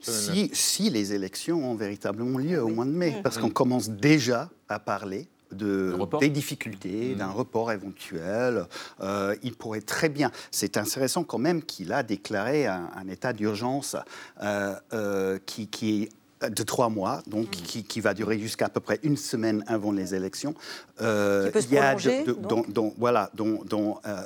Si, 0.00 0.50
si 0.52 0.90
les 0.90 1.12
élections 1.12 1.70
ont 1.70 1.74
véritablement 1.74 2.38
lieu 2.38 2.62
au 2.62 2.68
mois 2.68 2.84
de 2.84 2.90
mai, 2.90 3.10
parce 3.22 3.36
qu'on 3.38 3.50
commence 3.50 3.88
déjà 3.90 4.48
à 4.68 4.78
parler 4.78 5.28
de, 5.52 5.96
des 6.20 6.28
difficultés, 6.28 7.14
d'un 7.14 7.30
report 7.30 7.72
éventuel. 7.72 8.66
Euh, 9.00 9.34
il 9.42 9.54
pourrait 9.54 9.80
très 9.80 10.08
bien. 10.08 10.30
C'est 10.50 10.76
intéressant 10.76 11.24
quand 11.24 11.38
même 11.38 11.62
qu'il 11.62 11.92
a 11.92 12.02
déclaré 12.02 12.66
un, 12.66 12.90
un 12.94 13.08
état 13.08 13.32
d'urgence 13.32 13.96
euh, 14.42 14.74
euh, 14.92 15.38
qui, 15.46 15.68
qui 15.68 16.02
est 16.02 16.08
de 16.50 16.62
trois 16.62 16.88
mois, 16.88 17.22
donc 17.26 17.50
qui, 17.50 17.84
qui 17.84 18.00
va 18.00 18.14
durer 18.14 18.38
jusqu'à 18.38 18.66
à 18.66 18.68
peu 18.68 18.80
près 18.80 18.98
une 19.02 19.16
semaine 19.16 19.64
avant 19.66 19.92
les 19.92 20.14
élections. 20.14 20.54
Euh, 21.00 21.50
il 21.54 21.72
y 21.74 21.78
a 21.78 21.94
de- 21.94 22.24
de- 22.26 22.32
donc 22.32 22.66
dont- 22.72 22.88
dont- 22.88 22.94
voilà, 22.98 23.30
dont, 23.34 23.62
dont, 23.64 23.98
euh, 24.06 24.22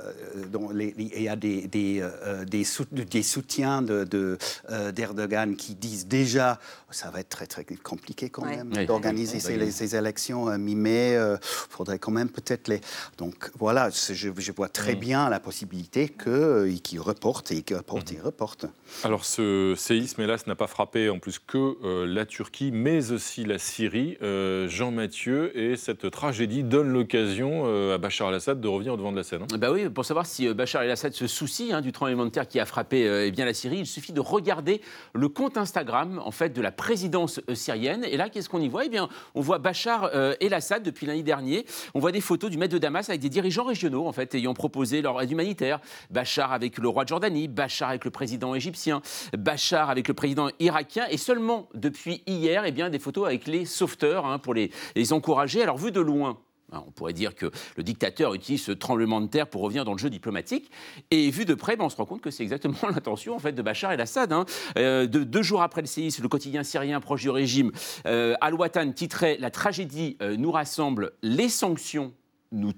dont 0.52 0.70
les- 0.70 0.94
les- 0.96 1.12
il 1.16 1.22
y 1.22 1.28
a 1.28 1.36
des, 1.36 1.66
des, 1.66 2.00
euh, 2.00 2.44
des, 2.44 2.64
sou- 2.64 2.84
des 2.92 3.22
soutiens 3.22 3.82
de, 3.82 4.04
de, 4.04 4.38
euh, 4.70 4.92
d'Erdogan 4.92 5.56
qui 5.56 5.74
disent 5.74 6.06
déjà 6.06 6.58
ça 6.92 7.10
va 7.10 7.20
être 7.20 7.28
très 7.28 7.46
très 7.46 7.64
compliqué 7.82 8.30
quand 8.30 8.42
Ouais. 8.42 8.56
même 8.56 8.72
Oui. 8.76 8.86
d'organiser 8.86 9.34
Oui. 9.36 9.40
ces, 9.40 9.70
ces 9.70 9.96
élections 9.96 10.48
euh, 10.48 10.58
mi-mai. 10.58 11.14
Il 11.14 11.38
faudrait 11.70 11.98
quand 11.98 12.10
même 12.12 12.28
peut-être 12.28 12.68
les. 12.68 12.80
Donc 13.18 13.50
voilà, 13.58 13.90
je, 13.90 14.12
je 14.36 14.52
vois 14.52 14.68
très 14.68 14.94
bien 14.96 15.28
la 15.28 15.38
possibilité 15.40 16.08
que, 16.08 16.30
euh, 16.30 16.76
qu'ils 16.82 17.00
reportent 17.00 17.50
et 17.52 17.62
qu'ils 17.62 17.76
reportent 17.76 18.12
et 18.12 18.18
reportent. 18.20 18.66
Alors 19.04 19.24
ce 19.24 19.74
séisme, 19.76 20.20
hélas, 20.22 20.46
n'a 20.46 20.54
pas 20.56 20.66
frappé 20.66 21.08
en 21.10 21.18
plus 21.18 21.38
que 21.38 21.76
euh, 21.84 22.06
la 22.12 22.26
Turquie, 22.26 22.70
mais 22.72 23.12
aussi 23.12 23.44
la 23.44 23.58
Syrie. 23.58 24.16
Euh, 24.22 24.68
Jean-Mathieu, 24.68 25.56
et 25.56 25.76
cette 25.76 26.10
tragédie 26.10 26.62
donne 26.62 26.88
l'occasion 26.88 27.62
euh, 27.66 27.94
à 27.94 27.98
Bachar 27.98 28.28
al-Assad 28.28 28.60
de 28.60 28.68
revenir 28.68 28.94
au 28.94 28.96
devant 28.96 29.12
de 29.12 29.16
la 29.16 29.22
scène. 29.22 29.42
hein. 29.42 29.58
Bah 29.58 29.70
oui, 29.72 29.88
pour 29.88 30.04
savoir 30.04 30.26
si 30.26 30.48
euh, 30.48 30.54
Bachar 30.54 30.82
el-Assad 30.82 31.12
se 31.12 31.26
soucie 31.26 31.72
hein, 31.72 31.80
du 31.80 31.92
tremblement 31.92 32.24
de 32.24 32.30
terre 32.30 32.48
qui 32.48 32.60
a 32.60 32.66
frappé 32.66 33.06
euh, 33.06 33.26
eh 33.26 33.30
bien, 33.30 33.44
la 33.44 33.54
Syrie, 33.54 33.78
il 33.78 33.86
suffit 33.86 34.12
de 34.12 34.20
regarder 34.20 34.80
le 35.14 35.28
compte 35.28 35.56
Instagram 35.56 36.20
en 36.24 36.30
fait, 36.30 36.50
de 36.50 36.60
la 36.60 36.72
présidence 36.72 37.40
euh, 37.48 37.54
syrienne. 37.54 38.04
Et 38.04 38.16
là, 38.16 38.28
qu'est-ce 38.28 38.48
qu'on 38.48 38.60
y 38.60 38.68
voit? 38.68 38.84
Eh 38.84 38.88
bien, 38.88 39.08
on 39.34 39.40
voit 39.40 39.58
Bachar 39.58 40.10
euh, 40.14 40.34
el-Assad 40.40 40.82
depuis 40.82 41.06
lundi 41.06 41.22
dernier. 41.22 41.64
On 41.94 42.00
voit 42.00 42.12
des 42.12 42.20
photos 42.20 42.50
du 42.50 42.58
maître 42.58 42.74
de 42.74 42.78
Damas 42.78 43.08
avec 43.08 43.20
des 43.20 43.28
dirigeants 43.28 43.64
régionaux 43.64 44.06
en 44.06 44.12
fait, 44.12 44.34
ayant 44.34 44.54
proposé 44.54 45.02
leur 45.02 45.20
aide 45.22 45.30
humanitaire. 45.30 45.80
Bachar 46.10 46.52
avec 46.52 46.78
le 46.78 46.88
roi 46.88 47.04
de 47.04 47.08
Jordanie, 47.08 47.48
Bachar 47.48 47.90
avec 47.90 48.04
le 48.04 48.10
président 48.10 48.54
égyptien, 48.54 49.02
Bachar 49.36 49.90
avec 49.90 50.08
le 50.08 50.14
président 50.14 50.50
irakien. 50.58 51.06
Et 51.10 51.16
seulement 51.16 51.68
depuis 51.90 52.22
hier, 52.26 52.64
eh 52.64 52.72
bien, 52.72 52.90
des 52.90 52.98
photos 52.98 53.26
avec 53.26 53.46
les 53.46 53.64
sauveteurs 53.64 54.26
hein, 54.26 54.38
pour 54.38 54.54
les, 54.54 54.70
encourager. 55.12 55.62
Alors, 55.62 55.76
vu 55.76 55.92
de 55.92 56.00
loin, 56.00 56.38
Hein, 56.72 56.84
On 56.86 56.90
pourrait 56.90 57.12
dire 57.12 57.34
que 57.34 57.50
le 57.76 57.82
dictateur 57.82 58.34
utilise 58.34 58.62
ce 58.62 58.72
tremblement 58.72 59.20
de 59.20 59.26
terre 59.26 59.48
pour 59.48 59.62
revenir 59.62 59.84
dans 59.84 59.92
le 59.92 59.98
jeu 59.98 60.10
diplomatique. 60.10 60.70
Et 61.10 61.30
vu 61.30 61.44
de 61.44 61.54
près, 61.54 61.76
ben, 61.76 61.84
on 61.84 61.88
se 61.88 61.96
rend 61.96 62.04
compte 62.04 62.20
que 62.20 62.30
c'est 62.30 62.42
exactement 62.42 62.78
l'intention 62.94 63.34
en 63.34 63.38
fait, 63.38 63.52
de 63.52 63.62
Bachar 63.62 63.92
el-Assad. 63.92 64.32
hein. 64.32 64.44
Euh, 64.78 65.06
de, 65.06 65.24
deux 65.24 65.42
jours 65.42 65.62
après 65.62 65.80
le 65.80 65.86
séisme, 65.86 66.22
le 66.22 66.28
quotidien 66.28 66.62
syrien 66.62 67.00
proche 67.00 67.22
du 67.22 67.30
régime, 67.30 67.72
euh, 68.06 68.34
Al-Watan 68.40 68.92
titrait 68.92 69.36
La 69.40 69.50
tragédie 69.50 70.16
euh, 70.22 70.36
nous 70.36 70.52
rassemble, 70.52 71.12
les 71.22 71.48
sanctions 71.48 72.12
nous. 72.52 72.72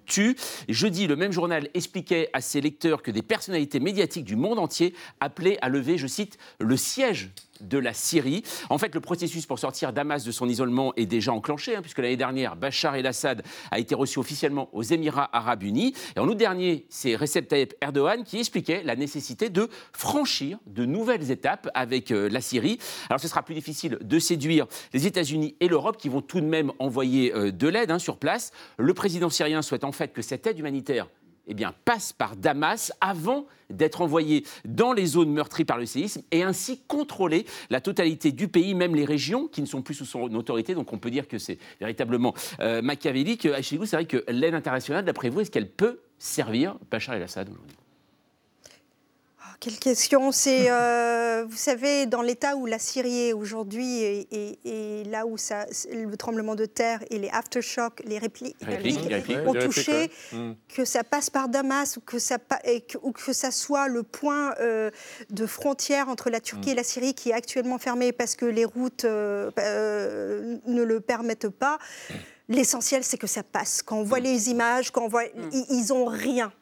Et 0.68 0.72
jeudi, 0.72 1.06
le 1.06 1.16
même 1.16 1.32
journal 1.32 1.68
expliquait 1.72 2.28
à 2.32 2.40
ses 2.40 2.60
lecteurs 2.60 3.02
que 3.02 3.10
des 3.10 3.22
personnalités 3.22 3.80
médiatiques 3.80 4.24
du 4.24 4.36
monde 4.36 4.58
entier 4.58 4.94
appelaient 5.20 5.58
à 5.62 5.70
lever, 5.70 5.96
je 5.96 6.06
cite, 6.06 6.36
le 6.60 6.76
siège 6.76 7.30
de 7.62 7.78
la 7.78 7.94
Syrie. 7.94 8.42
En 8.70 8.78
fait, 8.78 8.94
le 8.94 9.00
processus 9.00 9.46
pour 9.46 9.58
sortir 9.58 9.92
Damas 9.92 10.24
de 10.24 10.30
son 10.30 10.48
isolement 10.48 10.92
est 10.96 11.06
déjà 11.06 11.32
enclenché, 11.32 11.76
hein, 11.76 11.82
puisque 11.82 11.98
l'année 11.98 12.16
dernière, 12.16 12.56
Bachar 12.56 12.96
el-Assad 12.96 13.42
a 13.70 13.78
été 13.78 13.94
reçu 13.94 14.18
officiellement 14.18 14.68
aux 14.72 14.82
Émirats 14.82 15.30
arabes 15.32 15.62
unis. 15.62 15.94
Et 16.16 16.20
en 16.20 16.28
août 16.28 16.36
dernier, 16.36 16.86
c'est 16.88 17.16
Recep 17.16 17.48
Tayyip 17.48 17.74
Erdogan 17.80 18.24
qui 18.24 18.38
expliquait 18.38 18.82
la 18.84 18.96
nécessité 18.96 19.50
de 19.50 19.68
franchir 19.92 20.58
de 20.66 20.84
nouvelles 20.84 21.30
étapes 21.30 21.68
avec 21.74 22.10
euh, 22.10 22.28
la 22.28 22.40
Syrie. 22.40 22.78
Alors, 23.08 23.20
ce 23.20 23.28
sera 23.28 23.42
plus 23.42 23.54
difficile 23.54 23.98
de 24.00 24.18
séduire 24.18 24.66
les 24.92 25.06
États-Unis 25.06 25.56
et 25.60 25.68
l'Europe, 25.68 25.96
qui 25.96 26.08
vont 26.08 26.22
tout 26.22 26.40
de 26.40 26.46
même 26.46 26.72
envoyer 26.78 27.34
euh, 27.34 27.50
de 27.52 27.68
l'aide 27.68 27.90
hein, 27.90 27.98
sur 27.98 28.16
place. 28.16 28.52
Le 28.78 28.94
président 28.94 29.30
syrien 29.30 29.62
souhaite 29.62 29.84
en 29.84 29.92
fait 29.92 30.12
que 30.12 30.22
cette 30.22 30.46
aide 30.46 30.58
humanitaire 30.58 31.08
eh 31.46 31.54
bien, 31.54 31.74
passe 31.84 32.12
par 32.12 32.36
Damas 32.36 32.92
avant 33.00 33.46
d'être 33.70 34.00
envoyé 34.00 34.44
dans 34.64 34.92
les 34.92 35.06
zones 35.06 35.32
meurtries 35.32 35.64
par 35.64 35.78
le 35.78 35.86
séisme 35.86 36.22
et 36.30 36.42
ainsi 36.42 36.80
contrôler 36.86 37.46
la 37.70 37.80
totalité 37.80 38.32
du 38.32 38.48
pays, 38.48 38.74
même 38.74 38.94
les 38.94 39.04
régions 39.04 39.48
qui 39.48 39.60
ne 39.60 39.66
sont 39.66 39.82
plus 39.82 39.94
sous 39.94 40.04
son 40.04 40.32
autorité. 40.34 40.74
Donc 40.74 40.92
on 40.92 40.98
peut 40.98 41.10
dire 41.10 41.26
que 41.26 41.38
c'est 41.38 41.58
véritablement 41.80 42.34
euh, 42.60 42.82
machiavélique. 42.82 43.46
Achilou, 43.46 43.86
c'est 43.86 43.96
vrai 43.96 44.06
que 44.06 44.24
l'aide 44.28 44.54
internationale, 44.54 45.04
d'après 45.04 45.30
vous, 45.30 45.40
est-ce 45.40 45.50
qu'elle 45.50 45.70
peut 45.70 46.00
servir 46.18 46.76
Bachar 46.90 47.14
el-Assad 47.16 47.48
aujourd'hui? 47.48 47.81
Quelle 49.64 49.78
question 49.78 50.32
C'est, 50.32 50.72
euh, 50.72 51.44
vous 51.48 51.56
savez, 51.56 52.06
dans 52.06 52.20
l'état 52.20 52.56
où 52.56 52.66
la 52.66 52.80
Syrie 52.80 53.28
est 53.28 53.32
aujourd'hui 53.32 54.02
et, 54.02 54.26
et- 54.32 54.58
et 54.64 55.04
là 55.04 55.24
où 55.24 55.36
ça, 55.38 55.66
le 55.92 56.16
tremblement 56.16 56.56
de 56.56 56.64
terre 56.66 56.98
et 57.10 57.18
les 57.20 57.28
aftershocks, 57.28 58.02
les 58.04 58.18
répli- 58.18 58.56
Répliques, 58.60 58.98
répliques 58.98 59.08
répliques. 59.08 59.38
ont 59.46 59.52
répliques, 59.52 59.72
touché, 59.72 60.10
ouais. 60.32 60.56
Que 60.74 60.84
ça 60.84 61.04
passe 61.04 61.30
par 61.30 61.48
Damas 61.48 61.96
ou 61.96 62.00
que 62.00 62.18
ça, 62.18 62.40
pa- 62.40 62.58
et 62.64 62.80
que, 62.80 62.98
ou 63.02 63.12
que 63.12 63.32
ça 63.32 63.52
soit 63.52 63.86
le 63.86 64.02
point 64.02 64.52
euh, 64.58 64.90
de 65.30 65.46
frontière 65.46 66.08
entre 66.08 66.28
la 66.28 66.40
Turquie 66.40 66.70
Mm. 66.70 66.72
et 66.72 66.74
la 66.74 66.84
Syrie 66.84 67.14
qui 67.14 67.30
est 67.30 67.34
actuellement 67.34 67.78
fermé 67.78 68.10
parce 68.10 68.34
que 68.34 68.46
les 68.46 68.64
routes 68.64 69.04
euh, 69.04 70.58
ne 70.66 70.82
le 70.82 70.98
permettent 71.00 71.48
pas. 71.50 71.78
L'essentiel, 72.48 73.04
c'est 73.04 73.16
que 73.16 73.28
ça 73.28 73.44
passe. 73.44 73.80
Quand 73.82 73.98
on 73.98 74.02
voit 74.02 74.18
les 74.18 74.50
images, 74.50 74.90
quand 74.90 75.04
on 75.04 75.08
voit, 75.08 75.24
ils, 75.52 75.64
ils 75.70 75.92
ont 75.92 76.06
rien. 76.06 76.52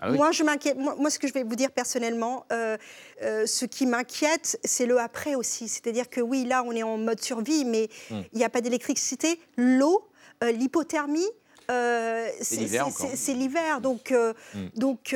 Ah 0.00 0.10
oui. 0.10 0.16
Moi, 0.16 0.32
je 0.32 0.42
m'inquiète. 0.42 0.76
Moi, 0.76 0.94
moi, 0.98 1.10
ce 1.10 1.18
que 1.18 1.26
je 1.28 1.32
vais 1.32 1.42
vous 1.44 1.56
dire 1.56 1.70
personnellement, 1.70 2.44
euh, 2.52 2.76
euh, 3.22 3.46
ce 3.46 3.64
qui 3.64 3.86
m'inquiète, 3.86 4.58
c'est 4.64 4.86
le 4.86 4.98
après 4.98 5.34
aussi. 5.34 5.68
C'est-à-dire 5.68 6.08
que 6.10 6.20
oui, 6.20 6.44
là, 6.44 6.62
on 6.64 6.72
est 6.72 6.82
en 6.82 6.98
mode 6.98 7.20
survie, 7.22 7.64
mais 7.64 7.88
il 8.10 8.16
Mm. 8.16 8.24
n'y 8.34 8.44
a 8.44 8.48
pas 8.48 8.60
d'électricité, 8.60 9.40
l'eau, 9.56 10.06
euh, 10.44 10.50
l'hypothermie. 10.52 11.26
C'est 12.40 13.34
l'hiver 13.34 13.80
donc, 13.80 14.10
euh, 14.12 14.32
Mm. 14.54 14.66
donc 14.76 15.14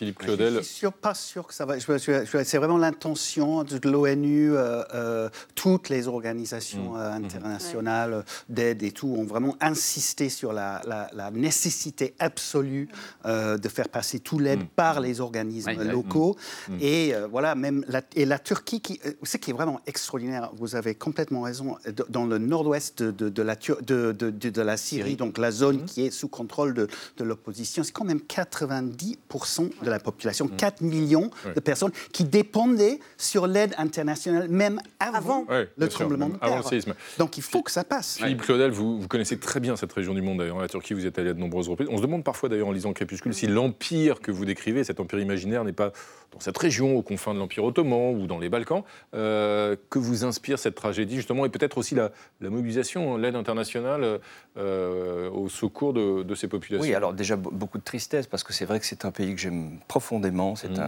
Je 0.00 0.10
Claudel. 0.12 0.54
suis 0.64 0.74
sûr, 0.74 0.92
pas 0.92 1.14
sûr 1.14 1.46
que 1.46 1.54
ça 1.54 1.64
va. 1.64 1.74
C'est 1.80 2.58
vraiment 2.58 2.78
l'intention 2.78 3.64
de 3.64 3.78
l'ONU, 3.88 4.52
euh, 4.52 4.82
euh, 4.94 5.28
toutes 5.54 5.88
les 5.88 6.08
organisations 6.08 6.94
Mmh. 6.94 6.96
euh, 6.96 7.12
internationales 7.12 8.12
euh, 8.14 8.22
d'aide 8.48 8.82
et 8.82 8.92
tout 8.92 9.08
ont 9.08 9.24
vraiment 9.24 9.56
insisté 9.60 10.28
sur 10.28 10.52
la, 10.52 10.82
la- 10.86 11.08
la 11.14 11.30
nécessité 11.30 12.14
absolue 12.18 12.88
euh, 13.24 13.56
de 13.58 13.68
faire 13.68 13.88
passer 13.88 14.20
tout 14.20 14.38
l'aide 14.38 14.60
Mmh. 14.60 14.66
par 14.76 15.00
les 15.00 15.20
organismes 15.20 15.82
locaux. 15.82 16.36
Mmh. 16.68 16.76
Et 16.80 17.14
voilà, 17.30 17.54
même 17.54 17.84
la, 17.88 18.02
et 18.14 18.24
la 18.24 18.38
Turquie, 18.38 18.80
qui, 18.80 19.00
ce 19.22 19.36
qui 19.36 19.50
est 19.50 19.54
vraiment 19.54 19.80
extraordinaire, 19.86 20.50
vous 20.54 20.76
avez 20.76 20.94
complètement 20.94 21.42
raison, 21.42 21.76
dans 22.08 22.26
le 22.26 22.38
nord-ouest 22.38 23.02
de, 23.02 23.10
de- 23.10 23.28
de 23.28 23.42
la, 23.42 23.54
de, 23.56 24.12
de- 24.12 24.76
Syrie, 24.76 25.02
Syrie. 25.02 25.16
donc 25.16 25.38
la 25.38 25.50
zone 25.50 25.84
qui 25.84 26.02
est 26.06 26.10
sous 26.10 26.28
contrôle 26.28 26.74
de, 26.74 26.88
de 27.18 27.24
l'opposition, 27.24 27.82
c'est 27.84 27.92
quand 27.92 28.04
même 28.04 28.20
90% 28.28 29.70
de 29.86 29.90
la 29.90 29.98
population, 30.00 30.48
4 30.48 30.82
millions 30.82 31.30
Ouais. 31.46 31.54
de 31.54 31.60
personnes 31.60 31.92
qui 32.12 32.24
dépendaient 32.24 32.98
sur 33.16 33.46
l'aide 33.46 33.74
internationale, 33.78 34.48
même 34.48 34.80
avant, 35.00 35.46
le 35.76 35.88
tremblement 35.88 36.28
de 36.28 36.34
terre. 36.34 36.42
avant 36.48 36.56
le 36.58 36.62
séisme. 36.62 36.94
Donc 37.18 37.38
il 37.38 37.42
faut 37.42 37.62
que 37.62 37.70
ça 37.70 37.84
passe. 37.84 38.16
Philippe 38.18 38.42
Claudel, 38.42 38.70
vous, 38.70 39.00
vous 39.00 39.08
connaissez 39.08 39.38
très 39.38 39.60
bien 39.60 39.76
cette 39.76 39.92
région 39.92 40.12
du 40.14 40.20
monde 40.22 40.38
d'ailleurs. 40.38 40.58
La 40.60 40.68
Turquie, 40.68 40.94
vous 40.94 41.06
êtes 41.06 41.18
allé 41.18 41.30
à 41.30 41.32
de 41.32 41.38
nombreuses 41.40 41.68
reprises. 41.68 41.88
On 41.90 41.96
se 41.96 42.02
demande 42.02 42.24
parfois 42.24 42.48
d'ailleurs 42.48 42.68
en 42.68 42.72
lisant 42.72 42.92
Crépuscule 42.92 43.32
si 43.34 43.46
l'empire 43.46 44.20
que 44.20 44.30
vous 44.30 44.44
décrivez, 44.44 44.84
cet 44.84 45.00
empire 45.00 45.20
imaginaire, 45.20 45.64
n'est 45.64 45.72
pas 45.72 45.92
dans 46.32 46.40
cette 46.40 46.58
région, 46.58 46.96
aux 46.96 47.02
confins 47.02 47.32
de 47.32 47.38
l'Empire 47.38 47.64
ottoman 47.64 48.14
ou 48.20 48.26
dans 48.26 48.38
les 48.38 48.48
Balkans, 48.48 48.82
euh, 49.14 49.76
que 49.90 49.98
vous 49.98 50.24
inspire 50.24 50.58
cette 50.58 50.74
tragédie 50.74 51.16
justement 51.16 51.46
et 51.46 51.48
peut-être 51.48 51.78
aussi 51.78 51.94
la, 51.94 52.10
la 52.40 52.50
mobilisation, 52.50 53.16
l'aide 53.16 53.36
internationale 53.36 54.18
euh, 54.56 55.30
au 55.30 55.48
secours 55.48 55.92
de, 55.92 56.22
de 56.22 56.34
ces 56.34 56.48
populations. 56.48 56.88
Oui, 56.88 56.94
alors 56.94 57.12
déjà 57.12 57.36
be- 57.36 57.50
beaucoup 57.52 57.78
de 57.78 57.84
tristesse 57.84 58.26
parce 58.26 58.42
que 58.42 58.52
c'est 58.52 58.64
vrai 58.64 58.80
que 58.80 58.86
c'est 58.86 59.04
un 59.04 59.10
pays 59.10 59.34
que 59.34 59.40
j'aime 59.40 59.75
profondément. 59.88 60.56
C'est 60.56 60.70
Mhm. 60.70 60.80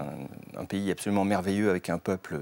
un, 0.56 0.60
un 0.60 0.64
pays 0.64 0.90
absolument 0.90 1.24
merveilleux 1.24 1.70
avec 1.70 1.88
un 1.90 1.98
peuple 1.98 2.40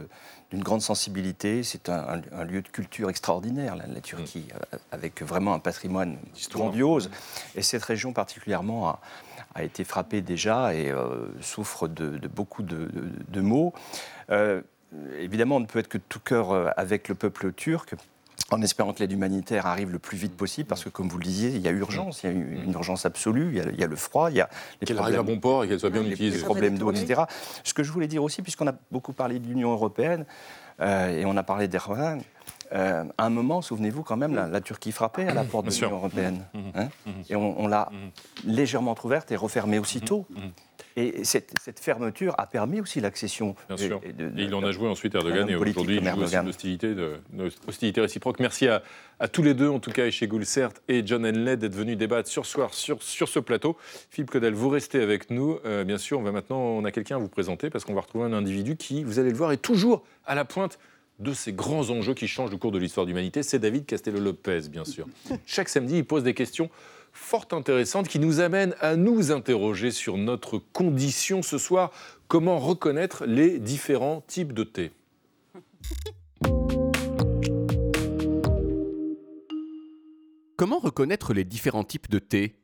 d'une 0.50 0.62
grande 0.62 0.82
sensibilité. 0.82 1.62
C'est 1.62 1.88
un, 1.88 1.98
un- 2.32 2.38
un 2.40 2.44
lieu 2.44 2.62
de 2.62 2.68
culture 2.68 3.10
extraordinaire, 3.10 3.76
la, 3.76 3.86
la 3.86 4.00
Turquie, 4.00 4.46
euh, 4.74 4.78
avec 4.92 5.22
vraiment 5.22 5.54
un 5.54 5.58
patrimoine 5.58 6.16
grandiose. 6.52 7.10
Et 7.54 7.62
cette 7.62 7.82
région 7.84 8.12
particulièrement 8.12 8.88
a, 8.88 9.00
a 9.54 9.62
été 9.62 9.84
frappée 9.84 10.20
déjà 10.20 10.74
et 10.74 10.90
euh, 10.90 11.26
souffre 11.40 11.88
de, 11.88 12.18
de 12.18 12.28
beaucoup 12.28 12.62
de, 12.62 12.86
de- 12.86 13.12
de 13.28 13.40
maux. 13.40 13.72
Euh, 14.30 14.62
évidemment, 15.18 15.56
on 15.56 15.60
ne 15.60 15.66
peut 15.66 15.78
être 15.80 15.88
que 15.88 15.98
de 15.98 16.02
tout 16.08 16.20
cœur 16.20 16.72
avec 16.78 17.08
le 17.08 17.14
peuple 17.14 17.52
turc. 17.52 17.94
En 18.52 18.62
espérant 18.62 18.92
que 18.92 19.00
l'aide 19.00 19.10
humanitaire 19.12 19.66
arrive 19.66 19.90
le 19.90 19.98
plus 19.98 20.16
vite 20.16 20.36
possible, 20.36 20.68
parce 20.68 20.84
que 20.84 20.88
comme 20.88 21.08
vous 21.08 21.18
le 21.18 21.24
disiez, 21.24 21.50
il 21.50 21.60
y 21.60 21.66
a 21.68 21.72
urgence, 21.72 22.22
il 22.22 22.26
y 22.26 22.28
a 22.28 22.32
une 22.32 22.72
urgence 22.72 23.04
absolue, 23.06 23.48
il 23.50 23.56
y 23.56 23.60
a, 23.60 23.64
il 23.70 23.80
y 23.80 23.82
a 23.82 23.86
le 23.88 23.96
froid, 23.96 24.30
il 24.30 24.36
y 24.36 24.40
a 24.40 24.48
les 24.80 24.86
Qu'elle 24.86 24.98
arrive 24.98 25.18
à 25.18 25.22
bon 25.22 25.40
port 25.40 25.64
et 25.64 25.68
qu'elle 25.68 25.80
soit 25.80 25.90
bien 25.90 26.02
les- 26.02 26.12
utilisée. 26.12 26.38
les 26.38 26.44
problèmes 26.44 26.78
d'eau, 26.78 26.92
etc. 26.92 27.22
Ce 27.64 27.74
que 27.74 27.82
je 27.82 27.90
voulais 27.90 28.06
dire 28.08 28.22
aussi, 28.22 28.42
puisqu'on 28.42 28.66
a 28.68 28.74
beaucoup 28.92 29.12
parlé 29.14 29.38
de 29.40 29.46
l'Union 29.48 29.72
européenne 29.72 30.26
euh, 30.80 31.18
et 31.20 31.24
on 31.24 31.36
a 31.36 31.42
parlé 31.42 31.66
d'Erdogan, 31.66 32.20
euh, 32.72 33.04
à 33.16 33.24
un 33.24 33.30
moment, 33.30 33.62
souvenez-vous 33.62 34.02
quand 34.02 34.16
même, 34.18 34.34
la, 34.34 34.46
la 34.48 34.60
Turquie 34.60 34.92
frappait 34.92 35.26
à 35.26 35.34
la 35.34 35.42
porte 35.42 35.66
de 35.66 35.70
l'Union 35.72 35.96
européenne. 35.96 36.44
Mhm. 36.54 36.62
hein, 36.76 36.88
Mhm. 37.06 37.12
et 37.30 37.36
on, 37.36 37.60
on 37.60 37.66
l'a 37.66 37.90
légèrement 38.44 38.94
ouverte 39.02 39.32
et 39.32 39.36
refermée 39.36 39.78
aussitôt. 39.78 40.26
Et 40.98 41.24
cette, 41.24 41.52
cette 41.62 41.78
fermeture 41.78 42.34
a 42.38 42.46
permis 42.46 42.80
aussi 42.80 43.00
l'accession. 43.02 43.54
Bien 43.68 43.76
de- 43.76 43.80
sûr. 43.82 44.00
de- 44.00 44.28
de- 44.30 44.40
Et 44.40 44.44
il 44.44 44.54
en 44.54 44.62
a 44.64 44.72
joué 44.72 44.88
ensuite 44.88 45.14
Erdogan 45.14 45.46
et 45.50 45.54
aujourd'hui 45.54 45.96
il 45.98 46.08
joue 46.08 46.20
aussi 46.48 46.78
de- 46.78 47.18
hostilité 47.68 48.00
réciproque. 48.00 48.40
Merci 48.40 48.66
à, 48.66 48.82
à 49.20 49.28
tous 49.28 49.42
les 49.42 49.52
deux, 49.52 49.68
en 49.68 49.78
tout 49.78 49.90
cas 49.90 50.06
Eché 50.06 50.26
Goulsert 50.26 50.70
et 50.88 51.02
John 51.06 51.26
Henley, 51.26 51.58
d'être 51.58 51.74
venus 51.74 51.98
débattre 51.98 52.30
sur, 52.30 52.46
soir, 52.46 52.72
sur, 52.72 53.02
sur 53.02 53.28
ce 53.28 53.38
plateau. 53.40 53.76
Philippe 54.10 54.30
Claudel, 54.30 54.54
vous 54.54 54.70
restez 54.70 55.02
avec 55.02 55.30
nous. 55.30 55.58
Euh, 55.66 55.84
bien 55.84 55.98
sûr, 55.98 56.18
on 56.18 56.22
va 56.22 56.32
maintenant, 56.32 56.60
on 56.60 56.84
a 56.86 56.90
quelqu'un 56.92 57.16
à 57.16 57.18
vous 57.18 57.28
présenter 57.28 57.68
parce 57.68 57.84
qu'on 57.84 57.94
va 57.94 58.00
retrouver 58.00 58.24
un 58.24 58.32
individu 58.32 58.76
qui, 58.76 59.04
vous 59.04 59.18
allez 59.18 59.30
le 59.30 59.36
voir, 59.36 59.52
est 59.52 59.58
toujours 59.58 60.02
à 60.24 60.34
la 60.34 60.46
pointe 60.46 60.78
de 61.18 61.32
ces 61.34 61.52
grands 61.52 61.88
enjeux 61.90 62.14
qui 62.14 62.26
changent 62.28 62.50
le 62.50 62.56
cours 62.58 62.72
de 62.72 62.78
l'histoire 62.78 63.04
de 63.04 63.10
l'humanité. 63.10 63.42
C'est 63.42 63.58
David 63.58 63.84
Castello-Lopez, 63.86 64.68
bien 64.70 64.84
sûr. 64.86 65.06
Chaque 65.46 65.68
samedi, 65.68 65.98
il 65.98 66.04
pose 66.06 66.22
des 66.22 66.34
questions 66.34 66.70
fort 67.16 67.48
intéressantes 67.52 68.08
qui 68.08 68.18
nous 68.18 68.40
amènent 68.40 68.76
à 68.80 68.94
nous 68.94 69.32
interroger 69.32 69.90
sur 69.90 70.16
notre 70.18 70.58
condition 70.58 71.42
ce 71.42 71.58
soir. 71.58 71.90
Comment 72.28 72.58
reconnaître 72.58 73.24
les 73.24 73.58
différents 73.58 74.22
types 74.26 74.52
de 74.52 74.64
thé? 74.64 74.92
Comment 80.56 80.78
reconnaître 80.78 81.34
les 81.34 81.44
différents 81.44 81.84
types 81.84 82.08
de 82.08 82.18
thé? 82.18 82.54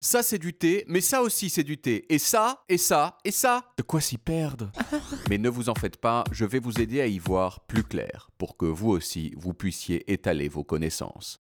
Ça 0.00 0.22
c'est 0.22 0.38
du 0.38 0.52
thé, 0.54 0.84
mais 0.86 1.00
ça 1.00 1.22
aussi 1.22 1.50
c'est 1.50 1.64
du 1.64 1.78
thé. 1.78 2.04
Et 2.08 2.18
ça, 2.18 2.64
et 2.68 2.78
ça, 2.78 3.18
et 3.24 3.30
ça. 3.30 3.64
De 3.76 3.82
quoi 3.82 4.00
s'y 4.00 4.18
perdre? 4.18 4.70
Mais 5.30 5.38
ne 5.38 5.48
vous 5.48 5.68
en 5.68 5.74
faites 5.74 5.96
pas, 5.96 6.22
je 6.30 6.44
vais 6.44 6.60
vous 6.60 6.80
aider 6.80 7.00
à 7.00 7.06
y 7.06 7.18
voir 7.18 7.60
plus 7.60 7.82
clair 7.82 8.30
pour 8.38 8.56
que 8.56 8.66
vous 8.66 8.90
aussi 8.90 9.34
vous 9.36 9.54
puissiez 9.54 10.12
étaler 10.12 10.48
vos 10.48 10.64
connaissances. 10.64 11.45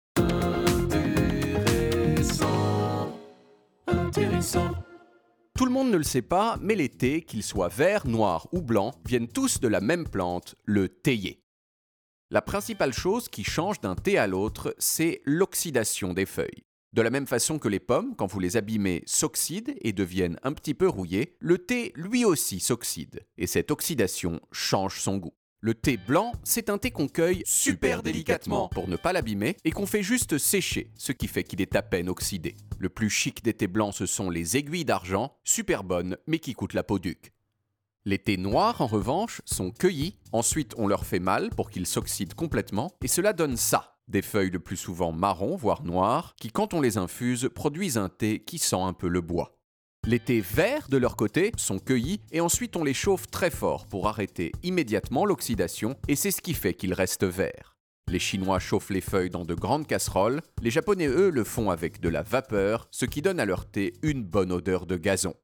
Tout 5.60 5.66
le 5.66 5.72
monde 5.72 5.90
ne 5.90 5.96
le 5.96 6.02
sait 6.02 6.22
pas, 6.22 6.58
mais 6.60 6.74
les 6.74 6.88
thés, 6.88 7.22
qu'ils 7.22 7.42
soient 7.42 7.68
verts, 7.68 8.06
noirs 8.06 8.48
ou 8.52 8.62
blancs, 8.62 8.94
viennent 9.06 9.28
tous 9.28 9.60
de 9.60 9.68
la 9.68 9.80
même 9.80 10.08
plante, 10.08 10.54
le 10.64 10.88
théier. 10.88 11.42
La 12.30 12.42
principale 12.42 12.92
chose 12.92 13.28
qui 13.28 13.44
change 13.44 13.80
d'un 13.80 13.94
thé 13.94 14.16
à 14.16 14.26
l'autre, 14.26 14.74
c'est 14.78 15.20
l'oxydation 15.24 16.14
des 16.14 16.26
feuilles. 16.26 16.64
De 16.92 17.02
la 17.02 17.10
même 17.10 17.26
façon 17.26 17.58
que 17.58 17.68
les 17.68 17.78
pommes, 17.78 18.16
quand 18.16 18.26
vous 18.26 18.40
les 18.40 18.56
abîmez, 18.56 19.02
s'oxydent 19.06 19.76
et 19.80 19.92
deviennent 19.92 20.38
un 20.42 20.52
petit 20.52 20.74
peu 20.74 20.88
rouillées, 20.88 21.36
le 21.40 21.58
thé 21.58 21.92
lui 21.94 22.24
aussi 22.24 22.58
s'oxyde, 22.58 23.20
et 23.36 23.46
cette 23.46 23.70
oxydation 23.70 24.40
change 24.50 25.00
son 25.00 25.18
goût. 25.18 25.34
Le 25.62 25.74
thé 25.74 25.98
blanc, 25.98 26.32
c'est 26.42 26.70
un 26.70 26.78
thé 26.78 26.90
qu'on 26.90 27.06
cueille 27.06 27.42
super 27.44 28.02
délicatement 28.02 28.68
pour 28.68 28.88
ne 28.88 28.96
pas 28.96 29.12
l'abîmer 29.12 29.58
et 29.66 29.72
qu'on 29.72 29.84
fait 29.84 30.02
juste 30.02 30.38
sécher, 30.38 30.90
ce 30.96 31.12
qui 31.12 31.28
fait 31.28 31.44
qu'il 31.44 31.60
est 31.60 31.76
à 31.76 31.82
peine 31.82 32.08
oxydé. 32.08 32.56
Le 32.78 32.88
plus 32.88 33.10
chic 33.10 33.44
des 33.44 33.52
thés 33.52 33.66
blancs, 33.66 33.92
ce 33.92 34.06
sont 34.06 34.30
les 34.30 34.56
aiguilles 34.56 34.86
d'argent, 34.86 35.36
super 35.44 35.84
bonnes 35.84 36.16
mais 36.26 36.38
qui 36.38 36.54
coûtent 36.54 36.72
la 36.72 36.82
peau 36.82 36.98
duc. 36.98 37.34
Les 38.06 38.18
thés 38.18 38.38
noirs, 38.38 38.80
en 38.80 38.86
revanche, 38.86 39.42
sont 39.44 39.70
cueillis, 39.70 40.16
ensuite 40.32 40.72
on 40.78 40.86
leur 40.86 41.04
fait 41.04 41.20
mal 41.20 41.50
pour 41.50 41.68
qu'ils 41.68 41.86
s'oxydent 41.86 42.32
complètement, 42.32 42.90
et 43.02 43.08
cela 43.08 43.34
donne 43.34 43.58
ça. 43.58 43.98
Des 44.08 44.22
feuilles 44.22 44.50
le 44.50 44.60
plus 44.60 44.78
souvent 44.78 45.12
marron, 45.12 45.56
voire 45.56 45.82
noires, 45.82 46.36
qui 46.40 46.50
quand 46.50 46.72
on 46.72 46.80
les 46.80 46.96
infuse 46.96 47.50
produisent 47.54 47.98
un 47.98 48.08
thé 48.08 48.42
qui 48.42 48.56
sent 48.56 48.80
un 48.80 48.94
peu 48.94 49.08
le 49.08 49.20
bois. 49.20 49.59
Les 50.06 50.18
thés 50.18 50.40
verts, 50.40 50.88
de 50.88 50.96
leur 50.96 51.14
côté, 51.14 51.52
sont 51.56 51.78
cueillis 51.78 52.20
et 52.32 52.40
ensuite 52.40 52.74
on 52.76 52.84
les 52.84 52.94
chauffe 52.94 53.26
très 53.30 53.50
fort 53.50 53.86
pour 53.86 54.08
arrêter 54.08 54.50
immédiatement 54.62 55.26
l'oxydation 55.26 55.94
et 56.08 56.16
c'est 56.16 56.30
ce 56.30 56.40
qui 56.40 56.54
fait 56.54 56.72
qu'ils 56.72 56.94
restent 56.94 57.24
verts. 57.24 57.76
Les 58.08 58.18
Chinois 58.18 58.58
chauffent 58.58 58.90
les 58.90 59.02
feuilles 59.02 59.30
dans 59.30 59.44
de 59.44 59.54
grandes 59.54 59.86
casseroles, 59.86 60.40
les 60.62 60.70
Japonais 60.70 61.06
eux 61.06 61.30
le 61.30 61.44
font 61.44 61.70
avec 61.70 62.00
de 62.00 62.08
la 62.08 62.22
vapeur, 62.22 62.88
ce 62.90 63.04
qui 63.04 63.22
donne 63.22 63.38
à 63.38 63.44
leur 63.44 63.66
thé 63.66 63.92
une 64.02 64.24
bonne 64.24 64.50
odeur 64.50 64.86
de 64.86 64.96
gazon. 64.96 65.34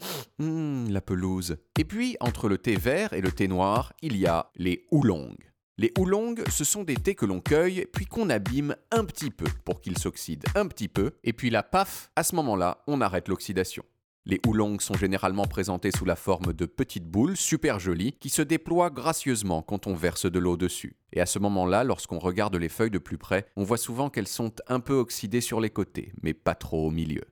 Hum, 0.40 0.88
la 0.90 1.00
pelouse. 1.00 1.58
Et 1.78 1.84
puis, 1.84 2.16
entre 2.20 2.48
le 2.48 2.58
thé 2.58 2.76
vert 2.76 3.12
et 3.12 3.20
le 3.20 3.30
thé 3.30 3.46
noir, 3.48 3.92
il 4.02 4.16
y 4.16 4.26
a 4.26 4.50
les 4.56 4.84
oolongs. 4.90 5.36
Les 5.78 5.92
oolongs, 5.98 6.42
ce 6.50 6.64
sont 6.64 6.82
des 6.82 6.96
thés 6.96 7.14
que 7.14 7.26
l'on 7.26 7.40
cueille 7.40 7.86
puis 7.92 8.06
qu'on 8.06 8.30
abîme 8.30 8.74
un 8.90 9.04
petit 9.04 9.30
peu 9.30 9.46
pour 9.64 9.82
qu'ils 9.82 9.98
s'oxydent 9.98 10.46
un 10.54 10.66
petit 10.66 10.88
peu, 10.88 11.12
et 11.22 11.34
puis 11.34 11.50
là, 11.50 11.62
paf, 11.62 12.10
à 12.16 12.24
ce 12.24 12.34
moment-là, 12.34 12.82
on 12.86 13.02
arrête 13.02 13.28
l'oxydation. 13.28 13.84
Les 14.28 14.40
oolongs 14.44 14.80
sont 14.80 14.94
généralement 14.94 15.44
présentés 15.44 15.92
sous 15.92 16.04
la 16.04 16.16
forme 16.16 16.52
de 16.52 16.66
petites 16.66 17.06
boules 17.06 17.36
super 17.36 17.78
jolies 17.78 18.14
qui 18.18 18.28
se 18.28 18.42
déploient 18.42 18.90
gracieusement 18.90 19.62
quand 19.62 19.86
on 19.86 19.94
verse 19.94 20.26
de 20.26 20.40
l'eau 20.40 20.56
dessus. 20.56 20.96
Et 21.12 21.20
à 21.20 21.26
ce 21.26 21.38
moment-là, 21.38 21.84
lorsqu'on 21.84 22.18
regarde 22.18 22.56
les 22.56 22.68
feuilles 22.68 22.90
de 22.90 22.98
plus 22.98 23.18
près, 23.18 23.46
on 23.54 23.62
voit 23.62 23.76
souvent 23.76 24.10
qu'elles 24.10 24.26
sont 24.26 24.52
un 24.66 24.80
peu 24.80 24.94
oxydées 24.94 25.40
sur 25.40 25.60
les 25.60 25.70
côtés, 25.70 26.12
mais 26.22 26.34
pas 26.34 26.56
trop 26.56 26.88
au 26.88 26.90
milieu. 26.90 27.22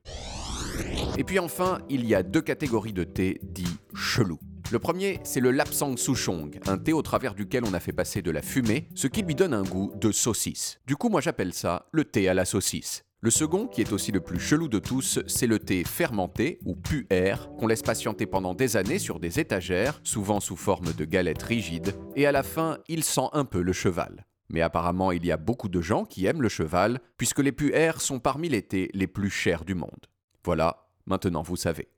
Et 1.19 1.25
puis 1.25 1.41
enfin, 1.41 1.81
il 1.89 2.07
y 2.07 2.15
a 2.15 2.23
deux 2.23 2.43
catégories 2.43 2.93
de 2.93 3.03
thé 3.03 3.41
dits 3.43 3.77
chelous. 3.97 4.39
Le 4.71 4.79
premier, 4.79 5.19
c'est 5.25 5.41
le 5.41 5.51
Lapsang 5.51 5.97
Souchong, 5.97 6.61
un 6.67 6.79
thé 6.79 6.93
au 6.93 7.03
travers 7.03 7.35
duquel 7.35 7.65
on 7.65 7.75
a 7.75 7.81
fait 7.81 7.93
passer 7.93 8.23
de 8.23 8.31
la 8.31 8.41
fumée, 8.41 8.87
ce 8.95 9.09
qui 9.09 9.23
lui 9.23 9.35
donne 9.35 9.53
un 9.53 9.65
goût 9.65 9.93
de 9.97 10.13
saucisse. 10.13 10.79
Du 10.87 10.95
coup, 10.95 11.09
moi 11.09 11.21
j'appelle 11.21 11.55
ça 11.55 11.87
le 11.91 12.05
thé 12.05 12.29
à 12.29 12.35
la 12.35 12.45
saucisse. 12.45 13.05
Le 13.25 13.31
second, 13.31 13.67
qui 13.67 13.81
est 13.81 13.95
aussi 13.95 14.13
le 14.13 14.21
plus 14.21 14.39
chelou 14.39 14.69
de 14.69 14.79
tous, 14.79 15.19
c'est 15.27 15.47
le 15.47 15.59
thé 15.59 15.83
fermenté 15.83 16.59
ou 16.67 16.77
puer, 16.77 17.33
qu'on 17.59 17.67
laisse 17.67 17.81
patienter 17.81 18.27
pendant 18.27 18.53
des 18.53 18.77
années 18.77 18.99
sur 18.99 19.19
des 19.19 19.41
étagères, 19.41 19.99
souvent 20.03 20.41
sous 20.41 20.57
forme 20.57 20.93
de 20.93 21.07
galettes 21.07 21.43
rigides, 21.43 21.95
et 22.17 22.27
à 22.27 22.33
la 22.33 22.43
fin, 22.43 22.77
il 22.87 23.03
sent 23.03 23.29
un 23.33 23.47
peu 23.47 23.63
le 23.63 23.73
cheval. 23.73 24.27
Mais 24.51 24.61
apparemment, 24.61 25.11
il 25.11 25.25
y 25.25 25.33
a 25.33 25.39
beaucoup 25.39 25.71
de 25.71 25.81
gens 25.81 26.05
qui 26.05 26.27
aiment 26.27 26.43
le 26.43 26.51
cheval, 26.51 27.01
puisque 27.17 27.39
les 27.39 27.53
puers 27.53 28.03
sont 28.03 28.19
parmi 28.19 28.51
les 28.51 28.61
thés 28.61 28.91
les 28.93 29.07
plus 29.07 29.31
chers 29.31 29.65
du 29.65 29.75
monde. 29.75 30.07
Voilà, 30.45 30.87
maintenant 31.07 31.41
vous 31.41 31.57
savez. 31.57 31.89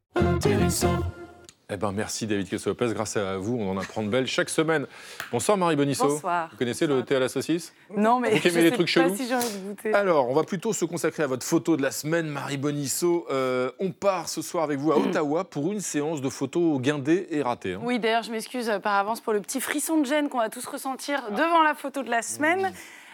Eh 1.68 1.76
ben, 1.76 1.90
merci 1.90 2.28
David 2.28 2.48
Kesso 2.48 2.70
Lopez. 2.70 2.94
Grâce 2.94 3.16
à 3.16 3.38
vous, 3.38 3.56
on 3.58 3.68
en 3.72 3.76
apprend 3.76 4.00
de 4.04 4.08
belles 4.08 4.28
chaque 4.28 4.50
semaine. 4.50 4.86
Bonsoir 5.32 5.58
Marie 5.58 5.74
Bonisso. 5.74 6.06
Bonsoir. 6.06 6.48
Vous 6.52 6.56
connaissez 6.58 6.86
le 6.86 7.02
thé 7.02 7.16
à 7.16 7.18
la 7.18 7.28
saucisse? 7.28 7.74
Non, 7.96 8.20
mais 8.20 8.30
Vous 8.30 8.38
qui 8.40 8.50
je 8.50 8.54
aimez 8.54 8.62
les 8.62 8.68
sais 8.70 8.74
trucs 8.76 8.94
pas 8.94 9.02
chelous 9.02 9.16
si 9.16 9.26
j'ai 9.26 9.34
envie 9.34 9.58
de 9.58 9.68
goûter. 9.70 9.92
Alors, 9.92 10.30
on 10.30 10.32
va 10.32 10.44
plutôt 10.44 10.72
se 10.72 10.84
consacrer 10.84 11.24
à 11.24 11.26
votre 11.26 11.44
photo 11.44 11.76
de 11.76 11.82
la 11.82 11.90
semaine, 11.90 12.28
Marie 12.28 12.56
Bonisso. 12.56 13.26
Euh, 13.32 13.72
on 13.80 13.90
part 13.90 14.28
ce 14.28 14.42
soir 14.42 14.62
avec 14.62 14.78
vous 14.78 14.92
à 14.92 14.96
Ottawa 14.96 15.42
pour 15.42 15.72
une 15.72 15.80
séance 15.80 16.20
de 16.20 16.28
photos 16.28 16.80
guindées 16.80 17.26
et 17.32 17.42
ratées. 17.42 17.72
hein. 17.74 17.80
Oui, 17.82 17.98
d'ailleurs, 17.98 18.22
je 18.22 18.30
m'excuse 18.30 18.70
euh, 18.70 18.78
par 18.78 18.94
avance 18.94 19.20
pour 19.20 19.32
le 19.32 19.40
petit 19.40 19.60
frisson 19.60 19.98
de 20.00 20.06
gêne 20.06 20.28
qu'on 20.28 20.38
va 20.38 20.50
tous 20.50 20.66
ressentir 20.66 21.32
devant 21.32 21.64
la 21.64 21.74
photo 21.74 22.04
de 22.04 22.10
la 22.10 22.22
semaine. 22.22 22.72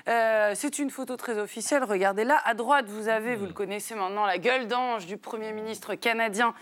Euh, 0.09 0.53
c'est 0.57 0.79
une 0.79 0.91
photo 0.91 1.17
très 1.17 1.39
officielle, 1.39 1.85
regardez-la. 1.85 2.37
À 2.45 2.53
droite, 2.53 2.85
vous 2.89 3.09
avez, 3.09 3.35
vous 3.35 3.47
le 3.47 3.53
connaissez 3.55 3.95
maintenant, 3.95 4.27
la 4.27 4.37
gueule 4.37 4.67
d'ange 4.67 5.07
du 5.07 5.17
Premier 5.17 5.53
ministre 5.53 5.95
canadien 5.95 6.53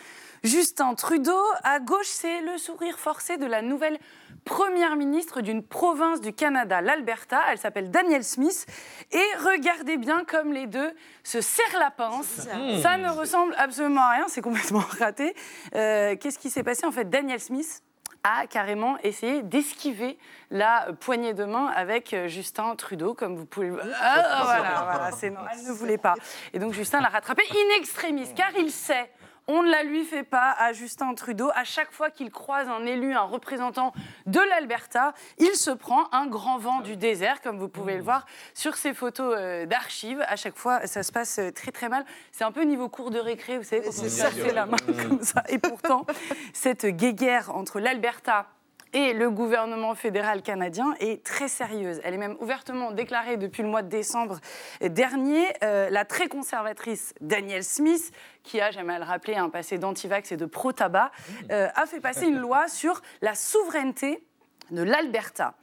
Justin 0.43 0.95
Trudeau. 0.95 1.41
À 1.65 1.81
gauche, 1.81 2.07
c'est 2.07 2.41
le 2.41 2.57
sourire 2.59 2.99
forcé 2.99 3.37
de 3.37 3.47
la 3.47 3.63
nouvelle 3.63 3.99
Première 4.45 4.97
ministre 4.97 5.43
d'une 5.43 5.63
province 5.63 6.21
du 6.21 6.33
Canada, 6.33 6.81
l'Alberta. 6.81 7.43
Elle 7.51 7.59
s'appelle 7.59 7.91
Danielle 7.91 8.25
Smith. 8.25 8.67
Et 9.13 9.23
regardez 9.45 9.99
bien 9.99 10.25
comme 10.25 10.53
les 10.53 10.67
deux 10.67 10.93
se 11.23 11.41
serrent 11.41 11.79
la 11.79 11.91
pince. 11.91 12.49
Mmh. 12.55 12.81
Ça 12.81 12.97
ne 12.97 13.11
ressemble 13.11 13.55
absolument 13.59 14.01
à 14.01 14.13
rien, 14.13 14.29
c'est 14.29 14.41
complètement 14.41 14.83
raté. 14.99 15.35
Euh, 15.75 16.17
Qu'est-ce 16.17 16.39
qui 16.39 16.49
s'est 16.49 16.63
passé 16.63 16.87
En 16.87 16.93
fait, 16.93 17.11
Danielle 17.11 17.41
Smith 17.41 17.83
a 18.23 18.47
carrément 18.47 18.99
essayé 19.03 19.43
d'esquiver 19.43 20.19
la 20.51 20.89
poignée 21.01 21.35
de 21.35 21.45
main 21.45 21.67
avec 21.67 22.13
euh, 22.13 22.29
Justin 22.29 22.75
Trudeau, 22.77 23.15
comme 23.15 23.37
vous 23.37 23.47
pouvez 23.47 23.69
le 23.69 23.81
Ah, 24.01 24.43
voilà, 24.45 24.89
voilà, 24.91 25.11
c'est 25.13 25.31
non, 25.31 25.41
elle 25.53 25.65
ne 25.67 25.73
voulait 25.73 25.99
pas. 25.99 26.15
Et 26.53 26.59
donc 26.59 26.73
Justin 26.73 27.01
l'a 27.01 27.09
rattrapé 27.09 27.43
in 27.51 27.79
extremis, 27.79 28.33
car 28.35 28.51
il 28.59 28.71
sait. 28.71 29.11
On 29.49 29.63
ne 29.63 29.71
la 29.71 29.83
lui 29.83 30.05
fait 30.05 30.23
pas 30.23 30.53
à 30.59 30.73
Justin 30.73 31.15
Trudeau. 31.15 31.51
À 31.55 31.65
chaque 31.65 31.93
fois 31.93 32.11
qu'il 32.11 32.31
croise 32.31 32.69
un 32.69 32.87
élu, 32.87 33.15
un 33.15 33.23
représentant 33.23 33.93
de 34.27 34.41
l'Alberta, 34.41 35.15
il 35.39 35.55
se 35.55 35.71
prend 35.71 36.09
un 36.13 36.27
grand 36.27 36.59
vent 36.59 36.81
du 36.81 36.97
désert, 36.97 37.41
comme 37.41 37.59
vous 37.59 37.69
pouvez 37.69 37.97
le 37.97 38.03
voir 38.03 38.27
sur 38.55 38.77
ces 38.77 38.95
photos 38.95 39.35
euh, 39.37 39.67
d'archives. 39.67 40.25
À 40.29 40.37
chaque 40.37 40.57
fois, 40.57 40.87
ça 40.87 41.03
se 41.03 41.13
passe 41.13 41.39
euh, 41.39 41.51
très 41.51 41.73
très 41.73 41.89
mal. 41.89 42.05
C'est 42.33 42.45
un 42.45 42.53
peu 42.53 42.63
niveau 42.63 42.89
cours 42.89 43.11
de 43.11 43.19
récré, 43.19 43.59
vous 43.59 43.65
savez, 43.65 43.83
quand 43.83 43.89
on 43.89 44.09
se 44.09 44.55
la 44.55 44.67
main 44.67 44.77
comme 45.09 45.23
ça. 45.23 45.43
Et 45.49 45.59
pourtant, 45.59 46.07
cette 46.53 46.87
guéguerre 46.87 47.55
entre 47.55 47.81
l'Alberta 47.81 48.47
et 48.93 49.13
le 49.13 49.31
gouvernement 49.31 49.95
fédéral 49.95 50.43
canadien 50.43 50.95
est 51.01 51.25
très 51.25 51.49
sérieuse. 51.49 52.01
Elle 52.05 52.15
est 52.15 52.19
même 52.19 52.37
ouvertement 52.41 52.91
déclarée 52.93 53.37
depuis 53.37 53.63
le 53.63 53.69
mois 53.69 53.83
de 53.83 53.89
décembre 53.89 54.41
dernier. 54.81 55.47
Euh, 55.63 55.91
la 55.91 56.05
très 56.05 56.29
conservatrice 56.29 57.15
Danielle 57.21 57.65
Smith, 57.65 58.13
qui 58.43 58.61
a, 58.61 58.71
j'aime 58.71 58.91
à 58.91 58.99
le 58.99 59.05
rappeler, 59.05 59.37
un 59.37 59.49
passé 59.49 59.79
d'antivax 59.79 60.33
et 60.33 60.37
de 60.37 60.47
pro-tabac, 60.47 61.13
euh, 61.51 61.69
a 61.75 61.87
fait 61.87 62.01
passer 62.01 62.27
une 62.27 62.39
loi 62.39 62.69
sur 62.69 63.03
la 63.23 63.35
souveraineté 63.35 64.25
de 64.71 64.83
l'Alberta. 64.83 65.55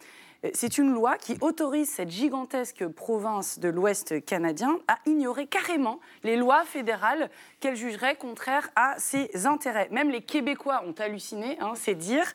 C'est 0.53 0.77
une 0.77 0.91
loi 0.93 1.17
qui 1.17 1.37
autorise 1.41 1.89
cette 1.89 2.09
gigantesque 2.09 2.87
province 2.87 3.59
de 3.59 3.69
l'Ouest 3.69 4.23
canadien 4.25 4.77
à 4.87 4.97
ignorer 5.05 5.47
carrément 5.47 5.99
les 6.23 6.37
lois 6.37 6.63
fédérales 6.63 7.29
qu'elle 7.59 7.75
jugerait 7.75 8.15
contraires 8.15 8.69
à 8.75 8.95
ses 8.97 9.45
intérêts. 9.45 9.87
Même 9.91 10.09
les 10.09 10.21
Québécois 10.21 10.83
ont 10.85 10.93
halluciné, 10.93 11.57
hein, 11.59 11.73
c'est 11.75 11.95
dire. 11.95 12.25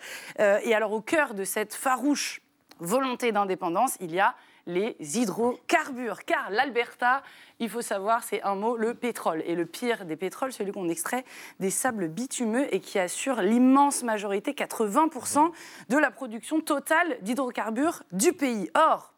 Euh, 0.40 0.58
et 0.64 0.74
alors 0.74 0.92
au 0.92 1.00
cœur 1.00 1.34
de 1.34 1.44
cette 1.44 1.74
farouche 1.74 2.40
volonté 2.80 3.32
d'indépendance, 3.32 3.96
il 4.00 4.12
y 4.12 4.20
a 4.20 4.34
les 4.66 4.96
hydrocarbures. 5.00 6.24
Car 6.24 6.50
l'Alberta, 6.50 7.22
il 7.58 7.68
faut 7.68 7.82
savoir, 7.82 8.22
c'est 8.22 8.42
un 8.42 8.54
mot, 8.54 8.76
le 8.76 8.94
pétrole. 8.94 9.42
Et 9.46 9.54
le 9.54 9.66
pire 9.66 10.04
des 10.04 10.16
pétroles, 10.16 10.52
celui 10.52 10.72
qu'on 10.72 10.88
extrait 10.88 11.24
des 11.60 11.70
sables 11.70 12.08
bitumeux 12.08 12.72
et 12.74 12.80
qui 12.80 12.98
assure 12.98 13.42
l'immense 13.42 14.02
majorité, 14.02 14.52
80% 14.52 15.50
de 15.88 15.98
la 15.98 16.10
production 16.10 16.60
totale 16.60 17.18
d'hydrocarbures 17.22 18.02
du 18.12 18.32
pays. 18.32 18.70
Or, 18.74 19.11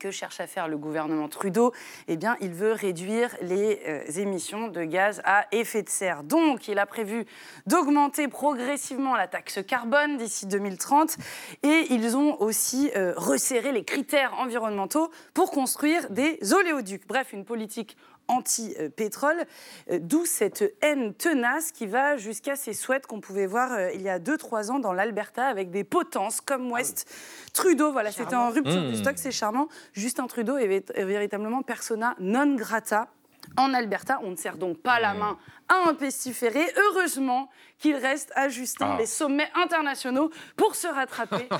que 0.00 0.10
cherche 0.10 0.40
à 0.40 0.46
faire 0.46 0.66
le 0.66 0.78
gouvernement 0.78 1.28
Trudeau 1.28 1.72
Eh 2.08 2.16
bien, 2.16 2.36
il 2.40 2.54
veut 2.54 2.72
réduire 2.72 3.36
les 3.42 3.80
euh, 3.86 4.02
émissions 4.16 4.68
de 4.68 4.82
gaz 4.82 5.20
à 5.24 5.46
effet 5.52 5.82
de 5.82 5.90
serre. 5.90 6.24
Donc, 6.24 6.68
il 6.68 6.78
a 6.78 6.86
prévu 6.86 7.26
d'augmenter 7.66 8.26
progressivement 8.26 9.14
la 9.14 9.28
taxe 9.28 9.60
carbone 9.64 10.16
d'ici 10.16 10.46
2030 10.46 11.18
et 11.62 11.86
ils 11.90 12.16
ont 12.16 12.40
aussi 12.40 12.90
euh, 12.96 13.12
resserré 13.16 13.72
les 13.72 13.84
critères 13.84 14.32
environnementaux 14.38 15.10
pour 15.34 15.50
construire 15.50 16.08
des 16.08 16.38
oléoducs. 16.54 17.06
Bref, 17.06 17.34
une 17.34 17.44
politique 17.44 17.96
anti-pétrole, 18.30 19.44
euh, 19.90 19.98
d'où 20.00 20.24
cette 20.24 20.64
haine 20.80 21.14
tenace 21.14 21.72
qui 21.72 21.86
va 21.86 22.16
jusqu'à 22.16 22.56
ces 22.56 22.72
souhaits 22.72 23.06
qu'on 23.06 23.20
pouvait 23.20 23.46
voir 23.46 23.72
euh, 23.72 23.90
il 23.92 24.02
y 24.02 24.08
a 24.08 24.18
2-3 24.18 24.70
ans 24.70 24.78
dans 24.78 24.92
l'Alberta 24.92 25.46
avec 25.46 25.70
des 25.70 25.84
potences 25.84 26.40
comme 26.40 26.70
West. 26.72 27.10
Trudeau, 27.52 27.92
voilà, 27.92 28.10
c'était 28.10 28.36
en 28.36 28.50
rupture 28.50 28.70
Mmh. 28.70 28.90
du 28.90 28.96
stock, 28.96 29.14
c'est 29.16 29.32
charmant. 29.32 29.68
Justin 29.92 30.26
Trudeau 30.26 30.56
est, 30.56 30.90
est 30.94 31.04
véritablement 31.04 31.62
persona 31.62 32.14
non 32.20 32.54
grata 32.54 33.08
en 33.56 33.74
Alberta. 33.74 34.20
On 34.22 34.30
ne 34.30 34.36
serre 34.36 34.56
donc 34.56 34.78
pas 34.78 35.00
la 35.00 35.14
main 35.14 35.38
à 35.70 35.88
un 35.88 35.94
pestiféré. 35.94 36.60
Heureusement 36.76 37.48
qu'il 37.78 37.96
reste 37.96 38.30
à 38.34 38.50
Justin 38.50 38.90
Ah. 38.92 38.96
les 38.98 39.06
sommets 39.06 39.48
internationaux 39.54 40.30
pour 40.56 40.74
se 40.74 40.86
rattraper. 40.86 41.48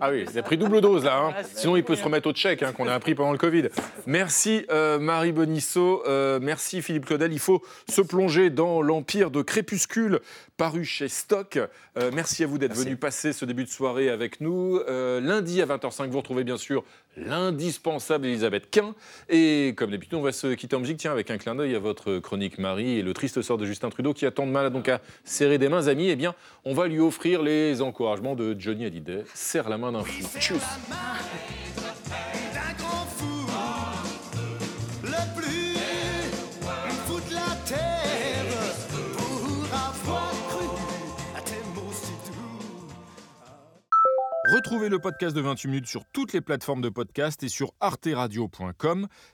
Ah 0.00 0.10
oui, 0.12 0.24
il 0.30 0.38
a 0.38 0.42
pris 0.44 0.56
double 0.56 0.80
dose 0.80 1.04
là. 1.04 1.18
hein. 1.18 1.34
Sinon, 1.54 1.76
il 1.76 1.82
peut 1.82 1.96
se 1.96 2.04
remettre 2.04 2.28
au 2.28 2.32
tchèque 2.32 2.62
hein, 2.62 2.72
qu'on 2.72 2.86
a 2.86 2.94
appris 2.94 3.16
pendant 3.16 3.32
le 3.32 3.38
Covid. 3.38 3.68
Merci 4.06 4.64
euh, 4.70 4.98
Marie 5.00 5.32
Bonisso, 5.32 6.02
euh, 6.06 6.38
merci 6.40 6.82
Philippe 6.82 7.06
Claudel. 7.06 7.32
Il 7.32 7.38
faut 7.40 7.62
se 7.88 8.00
plonger 8.00 8.50
dans 8.50 8.80
l'empire 8.82 9.30
de 9.32 9.42
Crépuscule 9.42 10.20
paru 10.56 10.84
chez 10.84 11.08
Stock. 11.08 11.58
Euh, 11.98 12.10
merci 12.14 12.44
à 12.44 12.46
vous 12.46 12.58
d'être 12.58 12.74
venu 12.74 12.96
passer 12.96 13.32
ce 13.32 13.44
début 13.44 13.64
de 13.64 13.68
soirée 13.70 14.10
avec 14.10 14.40
nous. 14.40 14.78
Euh, 14.88 15.20
lundi 15.20 15.60
à 15.62 15.66
20h05, 15.66 16.08
vous 16.10 16.18
retrouvez 16.18 16.44
bien 16.44 16.56
sûr 16.58 16.84
l'indispensable 17.16 18.26
Elisabeth 18.26 18.70
Quint. 18.70 18.94
Et 19.28 19.74
comme 19.76 19.90
d'habitude, 19.90 20.14
on 20.14 20.22
va 20.22 20.32
se 20.32 20.48
quitter 20.54 20.76
en 20.76 20.80
musique 20.80 20.98
tiens, 20.98 21.12
avec 21.12 21.30
un 21.30 21.38
clin 21.38 21.54
d'œil 21.54 21.74
à 21.74 21.78
votre 21.78 22.18
chronique 22.18 22.58
Marie 22.58 22.98
et 22.98 23.02
le 23.02 23.13
triste 23.14 23.40
sort 23.40 23.56
de 23.56 23.64
Justin 23.64 23.88
Trudeau 23.88 24.12
qui 24.12 24.26
a 24.26 24.30
tant 24.30 24.46
de 24.46 24.52
mal 24.52 24.70
donc 24.70 24.88
à 24.88 25.00
serrer 25.24 25.56
des 25.56 25.70
mains 25.70 25.88
amis. 25.88 26.08
Eh 26.10 26.16
bien, 26.16 26.34
on 26.64 26.74
va 26.74 26.86
lui 26.86 27.00
offrir 27.00 27.42
les 27.42 27.80
encouragements 27.80 28.34
de 28.34 28.54
Johnny 28.58 28.84
Hallyday. 28.84 29.24
Serre 29.32 29.68
la 29.70 29.78
main 29.78 29.92
d'un 29.92 30.04
fou. 30.04 30.38
Tchuss. 30.38 30.62
Retrouvez 44.54 44.88
le 44.88 45.00
podcast 45.00 45.34
de 45.34 45.40
28 45.40 45.68
minutes 45.68 45.86
sur 45.86 46.04
toutes 46.12 46.32
les 46.32 46.40
plateformes 46.40 46.80
de 46.80 46.88
podcast 46.88 47.42
et 47.42 47.48
sur 47.48 47.72
arteradio.com. 47.80 49.08